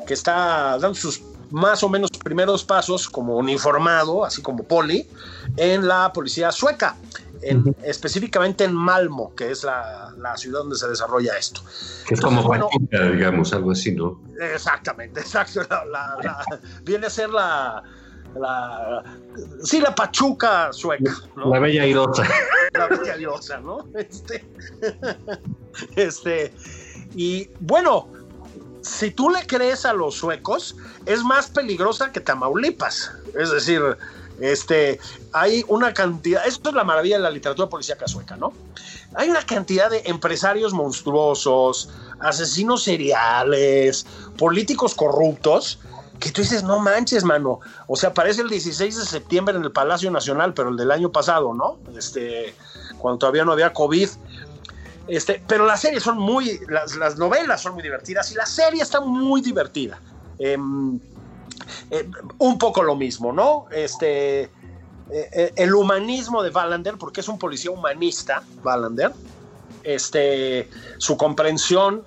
que 0.06 0.14
está 0.14 0.78
dando 0.78 0.94
sus 0.96 1.22
más 1.52 1.84
o 1.84 1.90
menos 1.90 2.10
primeros 2.12 2.64
pasos 2.64 3.08
como 3.08 3.38
uniformado, 3.38 4.26
así 4.26 4.42
como 4.42 4.64
poli, 4.64 5.08
en 5.58 5.88
la 5.88 6.12
policía 6.12 6.52
sueca, 6.52 6.96
en- 7.42 7.76
específicamente 7.84 8.64
en 8.64 8.74
Malmo, 8.74 9.34
que 9.36 9.52
es 9.52 9.64
la, 9.64 10.12
la 10.18 10.36
ciudad 10.38 10.60
donde 10.60 10.76
se 10.76 10.88
desarrolla 10.88 11.38
esto. 11.38 11.62
Que 12.08 12.16
es 12.16 12.22
como 12.22 12.42
Bueno. 12.44 12.68
Pachuca, 12.72 13.04
digamos, 13.12 13.54
algo 13.54 13.72
así, 13.72 13.92
¿no? 13.94 14.20
Exactamente, 14.54 15.20
exacto. 15.22 15.62
La- 15.70 15.86
la- 15.86 16.18
la- 16.24 16.60
viene 16.84 17.08
a 17.08 17.10
ser 17.12 17.30
la, 17.30 17.84
la 18.36 19.04
sí, 19.64 19.80
la 19.80 19.94
Pachuca 19.94 20.74
sueca, 20.74 21.12
¿no? 21.36 21.50
La 21.54 21.60
bella 21.60 21.86
irosa. 21.86 22.24
La 22.78 22.88
bella 22.88 23.18
diosa, 23.18 23.60
¿no? 23.60 23.88
Este, 23.96 24.46
este, 25.96 26.54
y 27.16 27.50
bueno, 27.60 28.08
si 28.82 29.12
tú 29.12 29.30
le 29.30 29.46
crees 29.48 29.86
a 29.86 29.94
los 29.94 30.16
suecos, 30.16 30.76
es 31.06 31.24
más 31.24 31.48
peligrosa 31.48 32.12
que 32.12 32.20
Tamaulipas. 32.20 33.12
Es 33.38 33.52
decir, 33.52 33.82
este, 34.40 35.00
hay 35.34 35.66
una 35.68 35.94
cantidad, 35.94 36.46
esto 36.46 36.70
es 36.70 36.76
la 36.76 36.84
maravilla 36.84 37.18
de 37.18 37.24
la 37.24 37.32
literatura 37.32 37.70
policíaca 37.70 38.08
sueca, 38.08 38.36
¿no? 38.36 38.54
Hay 39.16 39.30
una 39.30 39.46
cantidad 39.46 39.90
de 39.90 40.04
empresarios 40.06 40.74
monstruosos, 40.74 41.90
asesinos 42.20 42.84
seriales, 42.84 44.06
políticos 44.38 44.94
corruptos, 44.94 45.80
que 46.20 46.32
tú 46.32 46.42
dices, 46.42 46.64
no 46.64 46.80
manches, 46.80 47.24
mano. 47.24 47.60
O 47.88 47.96
sea, 47.96 48.14
parece 48.14 48.42
el 48.42 48.50
16 48.50 48.98
de 48.98 49.06
septiembre 49.06 49.56
en 49.56 49.64
el 49.64 49.72
Palacio 49.72 50.10
Nacional, 50.12 50.54
pero 50.54 50.70
el 50.70 50.78
del 50.78 50.92
año 50.92 51.12
pasado, 51.12 51.54
¿no? 51.54 51.78
Este, 51.98 52.56
cuando 52.98 53.20
todavía 53.20 53.46
no 53.46 53.52
había 53.52 53.74
COVID. 53.74 54.10
Este, 55.08 55.42
pero 55.48 55.66
las 55.66 55.82
series 55.82 56.04
son 56.04 56.18
muy, 56.18 56.60
las, 56.68 56.96
las 56.96 57.18
novelas 57.18 57.62
son 57.62 57.74
muy 57.74 57.84
divertidas 57.84 58.32
y 58.32 58.36
la 58.36 58.46
serie 58.46 58.82
está 58.82 59.02
muy 59.02 59.42
divertida. 59.42 60.00
Em, 60.40 61.00
eh, 61.92 62.10
un 62.40 62.58
poco 62.58 62.82
lo 62.84 62.96
mismo, 62.96 63.32
¿no? 63.32 63.68
Este, 63.72 64.44
eh, 64.44 64.50
eh, 65.12 65.54
el 65.56 65.76
humanismo 65.76 66.42
de 66.42 66.50
Wallander, 66.50 66.96
porque 66.98 67.22
es 67.22 67.28
un 67.28 67.38
policía 67.38 67.72
humanista, 67.72 68.44
Wallander, 68.64 69.14
este, 69.84 70.70
su 70.98 71.16
comprensión, 71.16 72.04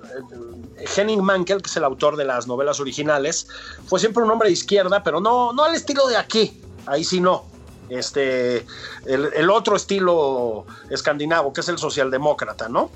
Henning 0.96 1.22
Mankell, 1.22 1.62
que 1.62 1.68
es 1.68 1.76
el 1.76 1.84
autor 1.84 2.16
de 2.16 2.24
las 2.24 2.46
novelas 2.46 2.80
originales, 2.80 3.48
fue 3.86 4.00
siempre 4.00 4.22
un 4.22 4.30
hombre 4.30 4.48
de 4.48 4.52
izquierda, 4.52 5.02
pero 5.02 5.20
no, 5.20 5.52
no 5.52 5.64
al 5.64 5.74
estilo 5.74 6.06
de 6.06 6.16
aquí, 6.16 6.62
ahí 6.86 7.04
sí 7.04 7.20
no. 7.20 7.44
Este, 7.88 8.66
el, 9.06 9.30
el 9.34 9.50
otro 9.50 9.74
estilo 9.76 10.66
escandinavo, 10.90 11.52
que 11.52 11.62
es 11.62 11.68
el 11.68 11.78
socialdemócrata, 11.78 12.68
¿no? 12.68 12.90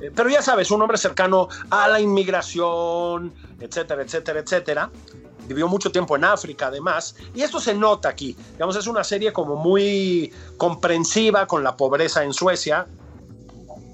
Eh, 0.00 0.10
Pero 0.14 0.28
ya 0.28 0.42
sabes, 0.42 0.70
un 0.70 0.82
hombre 0.82 0.98
cercano 0.98 1.48
a 1.70 1.88
la 1.88 2.00
inmigración, 2.00 3.32
etcétera, 3.60 4.02
etcétera, 4.02 4.40
etcétera. 4.40 4.90
Vivió 5.46 5.68
mucho 5.68 5.92
tiempo 5.92 6.16
en 6.16 6.24
África, 6.24 6.68
además, 6.68 7.16
y 7.34 7.42
esto 7.42 7.60
se 7.60 7.74
nota 7.74 8.08
aquí. 8.08 8.34
Digamos, 8.52 8.76
es 8.76 8.86
una 8.86 9.04
serie 9.04 9.32
como 9.32 9.56
muy 9.56 10.32
comprensiva 10.56 11.46
con 11.46 11.62
la 11.62 11.76
pobreza 11.76 12.24
en 12.24 12.32
Suecia. 12.32 12.86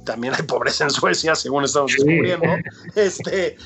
También 0.05 0.35
hay 0.35 0.43
pobreza 0.43 0.85
en 0.85 0.91
Suecia, 0.91 1.35
según 1.35 1.65
estamos 1.65 1.93
descubriendo. 1.93 2.47
Este, 2.95 3.57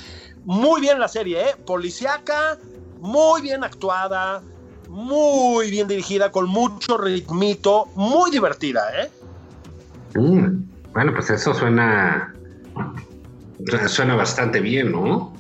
muy 0.45 0.81
bien 0.81 0.99
la 0.99 1.09
serie, 1.09 1.51
¿eh? 1.51 1.57
Policiaca, 1.65 2.59
muy 3.01 3.43
bien 3.43 3.65
actuada, 3.65 4.43
muy 4.89 5.71
bien 5.71 5.89
dirigida, 5.89 6.31
con 6.31 6.49
mucho 6.49 6.99
ritmito, 6.99 7.87
muy 7.95 8.31
divertida, 8.31 8.83
¿eh? 9.03 9.11
Mm, 10.15 10.65
Bueno, 10.93 11.13
pues 11.15 11.31
eso 11.31 11.55
suena. 11.55 12.35
Suena 13.87 14.15
bastante 14.15 14.61
bien, 14.61 14.93
¿no? 14.93 15.35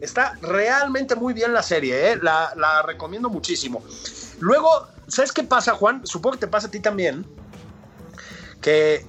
Está 0.00 0.36
realmente 0.42 1.14
muy 1.14 1.32
bien 1.32 1.52
la 1.54 1.62
serie, 1.62 2.12
¿eh? 2.12 2.18
la, 2.20 2.52
la 2.56 2.82
recomiendo 2.82 3.30
muchísimo. 3.30 3.82
Luego, 4.40 4.68
¿sabes 5.06 5.32
qué 5.32 5.44
pasa, 5.44 5.72
Juan? 5.74 6.04
Supongo 6.04 6.34
que 6.34 6.40
te 6.40 6.48
pasa 6.48 6.66
a 6.66 6.70
ti 6.70 6.80
también. 6.80 7.24
Que, 8.60 9.06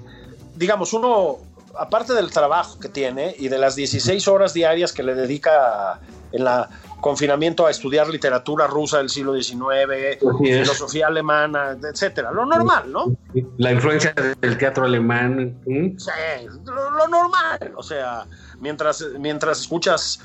digamos, 0.56 0.94
uno, 0.94 1.38
aparte 1.78 2.14
del 2.14 2.32
trabajo 2.32 2.80
que 2.80 2.90
tiene 2.90 3.36
y 3.38 3.48
de 3.48 3.58
las 3.58 3.76
16 3.76 4.28
horas 4.28 4.54
diarias 4.54 4.94
que 4.94 5.04
le 5.04 5.16
dedica 5.16 6.00
en 6.32 6.44
la 6.44 6.70
confinamiento 7.04 7.68
a 7.68 7.70
estudiar 7.70 8.08
literatura 8.08 8.66
rusa 8.66 9.00
del 9.00 9.10
siglo 9.10 9.36
XIX, 9.36 10.18
filosofía 10.40 11.08
alemana, 11.08 11.78
etcétera. 11.84 12.32
Lo 12.32 12.46
normal, 12.46 12.92
¿no? 12.92 13.18
La 13.58 13.74
influencia 13.74 14.14
del 14.40 14.58
teatro 14.58 14.86
alemán. 14.86 15.60
¿mm? 15.66 15.98
Sí, 15.98 16.48
lo, 16.66 16.92
lo 16.92 17.08
normal. 17.10 17.74
O 17.76 17.84
sea, 17.84 18.26
mientras, 18.62 19.06
mientras 19.20 19.60
escuchas 19.60 20.22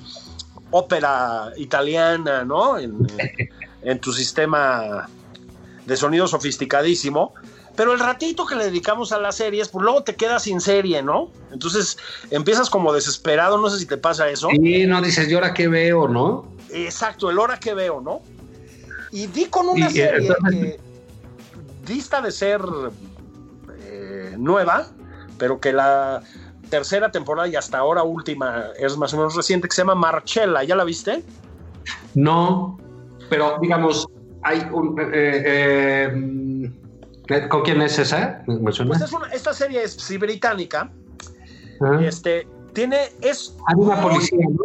ópera 0.70 1.52
italiana, 1.56 2.44
¿no? 2.44 2.78
En, 2.78 2.96
en 3.82 3.98
tu 3.98 4.12
sistema 4.12 5.08
de 5.84 5.96
sonido 5.96 6.28
sofisticadísimo. 6.28 7.34
Pero 7.78 7.92
el 7.92 8.00
ratito 8.00 8.44
que 8.44 8.56
le 8.56 8.64
dedicamos 8.64 9.12
a 9.12 9.20
las 9.20 9.36
series, 9.36 9.68
pues 9.68 9.84
luego 9.84 10.02
te 10.02 10.16
quedas 10.16 10.42
sin 10.42 10.60
serie, 10.60 11.00
¿no? 11.00 11.30
Entonces 11.52 11.96
empiezas 12.32 12.68
como 12.68 12.92
desesperado, 12.92 13.56
no 13.56 13.70
sé 13.70 13.78
si 13.78 13.86
te 13.86 13.96
pasa 13.96 14.28
eso. 14.28 14.48
Y 14.50 14.84
no 14.84 15.00
dices, 15.00 15.30
¿y 15.30 15.34
ahora 15.34 15.54
qué 15.54 15.68
veo, 15.68 16.08
no? 16.08 16.48
Exacto, 16.70 17.30
el 17.30 17.38
hora 17.38 17.56
que 17.60 17.74
veo, 17.74 18.00
¿no? 18.00 18.20
Y 19.12 19.28
di 19.28 19.44
con 19.44 19.68
una 19.68 19.86
Y, 19.86 19.92
serie 19.92 20.28
que 20.50 20.80
dista 21.86 22.20
de 22.20 22.32
ser 22.32 22.60
eh, 23.84 24.34
nueva, 24.36 24.88
pero 25.38 25.60
que 25.60 25.72
la 25.72 26.24
tercera 26.70 27.12
temporada 27.12 27.46
y 27.46 27.54
hasta 27.54 27.78
ahora 27.78 28.02
última 28.02 28.70
es 28.76 28.96
más 28.96 29.14
o 29.14 29.18
menos 29.18 29.36
reciente, 29.36 29.68
que 29.68 29.76
se 29.76 29.82
llama 29.82 29.94
Marchella. 29.94 30.64
¿Ya 30.64 30.74
la 30.74 30.82
viste? 30.82 31.22
No, 32.16 32.76
pero 33.30 33.56
digamos, 33.62 34.08
hay 34.42 34.66
un. 34.72 34.98
eh, 35.00 35.04
eh, 35.14 36.47
¿Con 37.50 37.62
quién 37.62 37.82
es 37.82 37.98
esa? 37.98 38.42
¿Me 38.46 38.72
suena? 38.72 38.90
Pues 38.90 39.02
es 39.02 39.12
una- 39.12 39.28
esta 39.28 39.52
serie 39.52 39.82
es 39.82 39.92
sí, 39.92 40.16
británica. 40.16 40.90
Ah, 41.80 42.00
Este, 42.02 42.46
tiene, 42.72 42.98
es, 43.20 43.54
hay 43.66 43.74
una 43.76 43.96
muy- 43.96 44.10
policía, 44.14 44.46
¿no? 44.50 44.64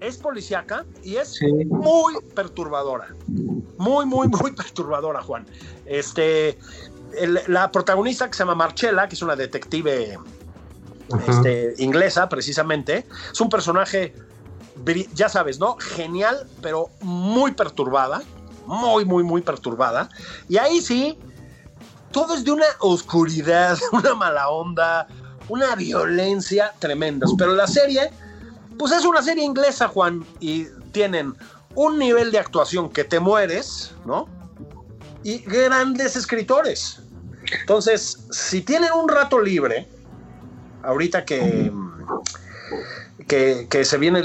es 0.00 0.16
policíaca 0.16 0.84
y 1.02 1.16
es 1.16 1.34
Sí. 1.34 1.46
muy 1.66 2.14
perturbadora. 2.34 3.08
Muy, 3.78 4.06
muy, 4.06 4.28
muy 4.28 4.52
perturbadora, 4.56 5.22
Juan. 5.22 5.46
Este, 5.86 6.58
el- 7.16 7.40
la 7.48 7.70
protagonista 7.70 8.26
que 8.28 8.34
se 8.34 8.40
llama 8.40 8.54
Marchella, 8.54 9.08
que 9.08 9.14
es 9.14 9.22
una 9.22 9.36
detective 9.36 10.18
este, 11.28 11.74
inglesa, 11.78 12.28
precisamente, 12.28 13.06
es 13.32 13.40
un 13.40 13.48
personaje, 13.48 14.14
ya 15.14 15.28
sabes, 15.28 15.58
¿no? 15.58 15.76
Genial, 15.78 16.46
pero 16.62 16.88
muy 17.02 17.52
perturbada. 17.52 18.22
Muy, 18.66 19.04
muy, 19.04 19.24
muy 19.24 19.42
perturbada. 19.42 20.08
Y 20.48 20.56
ahí 20.56 20.80
sí, 20.80 21.18
todo 22.10 22.34
es 22.34 22.44
de 22.44 22.52
una 22.52 22.66
oscuridad, 22.80 23.78
una 23.92 24.14
mala 24.14 24.48
onda, 24.48 25.06
una 25.48 25.74
violencia 25.74 26.72
tremendas. 26.78 27.32
Pero 27.36 27.54
la 27.54 27.66
serie, 27.66 28.10
pues 28.78 28.92
es 28.92 29.04
una 29.04 29.22
serie 29.22 29.44
inglesa, 29.44 29.88
Juan, 29.88 30.24
y 30.40 30.66
tienen 30.92 31.34
un 31.74 31.98
nivel 31.98 32.32
de 32.32 32.38
actuación 32.38 32.90
que 32.90 33.04
te 33.04 33.20
mueres, 33.20 33.92
¿no? 34.04 34.28
Y 35.22 35.38
grandes 35.38 36.16
escritores. 36.16 37.00
Entonces, 37.60 38.18
si 38.30 38.62
tienen 38.62 38.90
un 38.92 39.08
rato 39.08 39.40
libre, 39.40 39.88
ahorita 40.82 41.24
que, 41.24 41.70
que, 43.26 43.66
que 43.68 43.84
se 43.84 43.98
vienen 43.98 44.24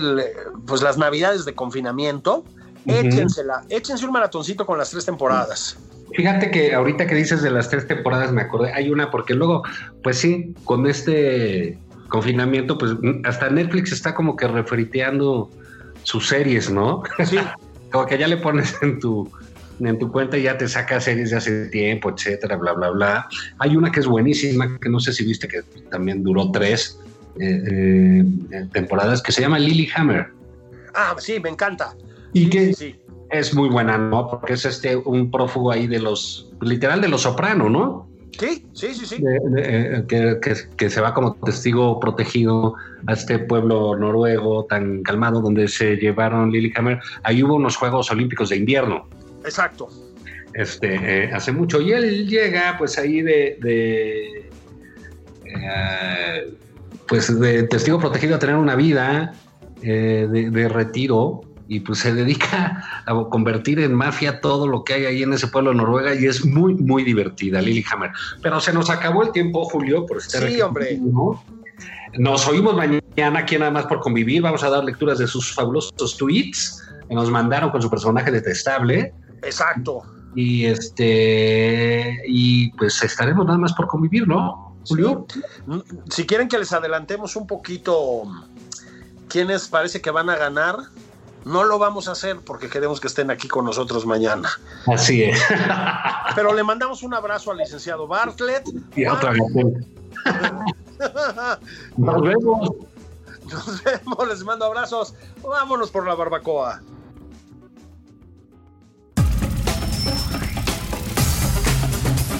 pues, 0.65 0.81
las 0.81 0.97
navidades 0.97 1.45
de 1.45 1.53
confinamiento, 1.53 2.43
échensela, 2.85 3.63
échense 3.69 4.05
un 4.05 4.11
maratoncito 4.11 4.65
con 4.65 4.77
las 4.77 4.91
tres 4.91 5.05
temporadas. 5.05 5.77
Fíjate 6.15 6.49
que 6.49 6.73
ahorita 6.73 7.07
que 7.07 7.15
dices 7.15 7.41
de 7.41 7.51
las 7.51 7.69
tres 7.69 7.87
temporadas 7.87 8.31
me 8.31 8.41
acordé, 8.41 8.71
hay 8.73 8.89
una 8.89 9.11
porque 9.11 9.33
luego, 9.33 9.63
pues 10.03 10.17
sí, 10.17 10.53
con 10.63 10.87
este 10.87 11.77
confinamiento, 12.07 12.77
pues 12.77 12.93
hasta 13.25 13.49
Netflix 13.49 13.91
está 13.91 14.15
como 14.15 14.35
que 14.35 14.47
refriteando 14.47 15.49
sus 16.03 16.27
series, 16.27 16.69
¿no? 16.71 17.03
Sí, 17.25 17.37
Como 17.91 18.07
que 18.07 18.17
ya 18.17 18.27
le 18.27 18.37
pones 18.37 18.75
en 18.81 18.99
tu 18.99 19.31
en 19.79 19.99
tu 19.99 20.11
cuenta 20.11 20.37
y 20.37 20.43
ya 20.43 20.57
te 20.57 20.67
saca 20.67 21.01
series 21.01 21.31
de 21.31 21.37
hace 21.37 21.65
tiempo, 21.67 22.09
etcétera, 22.09 22.55
bla, 22.55 22.73
bla, 22.73 22.89
bla. 22.91 23.27
Hay 23.59 23.75
una 23.75 23.91
que 23.91 23.99
es 23.99 24.05
buenísima, 24.05 24.77
que 24.79 24.89
no 24.89 24.99
sé 24.99 25.11
si 25.13 25.25
viste 25.25 25.47
que 25.47 25.61
también 25.91 26.23
duró 26.23 26.51
tres 26.51 26.99
eh, 27.39 27.61
eh, 27.71 28.65
temporadas, 28.71 29.21
que 29.21 29.31
se 29.31 29.41
llama 29.41 29.59
Lily 29.59 29.89
Hammer. 29.95 30.27
ah, 30.93 31.15
sí, 31.17 31.39
me 31.39 31.49
encanta. 31.49 31.93
Y 32.33 32.45
Sí, 32.45 32.49
que 32.49 32.65
sí, 32.67 32.73
sí. 32.73 32.95
Es 33.29 33.53
muy 33.53 33.69
buena, 33.69 33.97
¿no? 33.97 34.27
Porque 34.29 34.53
es 34.53 34.65
este 34.65 34.95
un 34.95 35.31
prófugo 35.31 35.71
ahí 35.71 35.87
de 35.87 35.99
los, 35.99 36.49
literal 36.61 37.01
de 37.01 37.07
los 37.07 37.21
soprano, 37.21 37.69
¿no? 37.69 38.07
Sí, 38.37 38.65
sí, 38.73 38.93
sí, 38.93 39.05
sí. 39.05 39.21
De- 39.21 39.39
de- 39.61 39.97
eh, 39.99 40.03
que, 40.07 40.39
que- 40.41 40.75
que 40.75 40.89
se 40.89 40.99
va 41.01 41.13
como 41.13 41.35
testigo 41.35 41.99
protegido 41.99 42.75
a 43.07 43.13
este 43.13 43.39
pueblo 43.39 43.95
noruego 43.95 44.65
tan 44.65 45.03
calmado 45.03 45.39
donde 45.41 45.67
se 45.69 45.95
llevaron 45.95 46.51
Lillehammer. 46.51 46.99
Ahí 47.23 47.41
hubo 47.43 47.55
unos 47.55 47.77
Juegos 47.77 48.11
Olímpicos 48.11 48.49
de 48.49 48.57
invierno, 48.57 49.07
Exacto. 49.45 49.87
este, 50.53 50.95
eh, 51.25 51.31
hace 51.33 51.51
mucho. 51.53 51.79
Y 51.81 51.93
él 51.93 52.27
llega 52.27 52.75
pues 52.77 52.97
ahí 52.97 53.21
de... 53.21 53.57
de, 53.61 54.49
eh, 55.45 56.53
pues 57.07 57.39
de 57.39 57.63
testigo 57.63 57.99
protegido 57.99 58.35
a 58.35 58.39
tener 58.39 58.55
una 58.55 58.75
vida 58.75 59.33
eh, 59.81 60.27
de 60.29 60.67
retiro 60.69 61.41
y 61.67 61.79
pues 61.79 61.99
se 61.99 62.13
dedica 62.13 62.83
a 63.05 63.13
convertir 63.29 63.79
en 63.79 63.93
mafia 63.93 64.41
todo 64.41 64.67
lo 64.67 64.83
que 64.83 64.93
hay 64.93 65.05
ahí 65.05 65.23
en 65.23 65.33
ese 65.33 65.47
pueblo 65.47 65.71
de 65.71 65.77
Noruega 65.77 66.13
y 66.13 66.25
es 66.25 66.45
muy, 66.45 66.75
muy 66.75 67.03
divertida, 67.03 67.61
Lillehammer. 67.61 68.11
Pero 68.41 68.59
se 68.59 68.73
nos 68.73 68.89
acabó 68.89 69.23
el 69.23 69.31
tiempo, 69.31 69.65
Julio, 69.65 70.05
por 70.05 70.17
estar 70.17 70.47
Sí, 70.47 70.61
hombre. 70.61 70.99
Nos 72.17 72.47
oímos 72.47 72.75
mañana 72.75 73.39
aquí 73.39 73.57
nada 73.57 73.71
más 73.71 73.85
por 73.87 73.99
convivir. 73.99 74.41
Vamos 74.41 74.63
a 74.63 74.69
dar 74.69 74.83
lecturas 74.83 75.17
de 75.17 75.27
sus 75.27 75.53
fabulosos 75.53 76.17
tweets 76.17 76.81
que 77.07 77.15
nos 77.15 77.29
mandaron 77.29 77.71
con 77.71 77.81
su 77.81 77.89
personaje 77.89 78.31
detestable. 78.31 79.13
Exacto. 79.41 80.03
Y 80.35 80.65
este 80.65 82.21
y 82.27 82.71
pues 82.71 83.01
estaremos 83.03 83.45
nada 83.45 83.57
más 83.57 83.73
por 83.73 83.87
convivir, 83.87 84.27
¿no? 84.27 84.75
Julio. 84.87 85.25
Si 86.09 86.25
quieren 86.25 86.47
que 86.47 86.57
les 86.57 86.71
adelantemos 86.71 87.35
un 87.35 87.47
poquito 87.47 88.23
quiénes 89.27 89.67
parece 89.67 90.01
que 90.01 90.11
van 90.11 90.29
a 90.29 90.35
ganar, 90.35 90.77
no 91.45 91.63
lo 91.63 91.77
vamos 91.77 92.07
a 92.07 92.13
hacer 92.13 92.39
porque 92.39 92.69
queremos 92.69 92.99
que 92.99 93.07
estén 93.07 93.29
aquí 93.29 93.47
con 93.47 93.65
nosotros 93.65 94.05
mañana. 94.05 94.49
Así 94.87 95.23
es. 95.23 95.39
Pero 96.35 96.53
le 96.53 96.63
mandamos 96.63 97.03
un 97.03 97.13
abrazo 97.13 97.51
al 97.51 97.57
licenciado 97.57 98.07
Bartlett. 98.07 98.67
Y 98.95 99.05
otra 99.05 99.31
vez. 99.31 99.41
Nos 101.97 102.21
vemos. 102.21 102.69
Nos 103.51 103.83
vemos, 103.83 104.27
les 104.27 104.43
mando 104.43 104.65
abrazos. 104.65 105.13
Vámonos 105.43 105.91
por 105.91 106.07
la 106.07 106.15
barbacoa. 106.15 106.81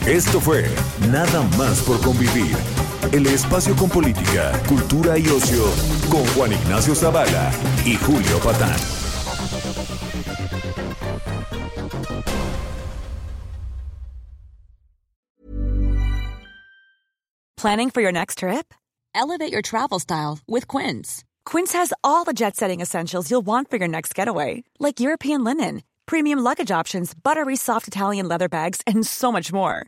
Esto 0.08 0.40
fue 0.40 0.66
Nada 1.12 1.42
más 1.58 1.82
por 1.82 2.00
convivir. 2.02 2.56
El 3.12 3.28
espacio 3.28 3.76
con 3.76 3.90
política, 3.90 4.52
cultura 4.68 5.18
y 5.18 5.28
ocio 5.28 5.64
con 6.10 6.26
Juan 6.36 6.54
Ignacio 6.54 6.96
Zavala 6.96 7.52
y 7.86 7.96
Julio 7.96 8.40
Patán. 8.40 8.80
Planning 17.58 17.90
for 17.90 18.02
your 18.02 18.12
next 18.12 18.40
trip? 18.40 18.74
Elevate 19.16 19.52
your 19.52 19.64
travel 19.64 19.98
style 20.00 20.38
with 20.48 20.68
Quince. 20.68 21.24
Quince 21.46 21.74
has 21.74 21.94
all 22.04 22.24
the 22.24 22.34
jet 22.34 22.56
setting 22.56 22.82
essentials 22.82 23.32
you'll 23.32 23.46
want 23.46 23.70
for 23.72 23.78
your 23.78 23.88
next 23.88 24.14
getaway, 24.14 24.64
like 24.78 25.00
European 25.00 25.44
linen, 25.44 25.82
premium 26.06 26.40
luggage 26.40 26.70
options, 26.70 27.16
buttery 27.16 27.56
soft 27.56 27.88
Italian 27.88 28.28
leather 28.28 28.50
bags, 28.50 28.82
and 28.86 29.04
so 29.08 29.32
much 29.32 29.52
more. 29.52 29.88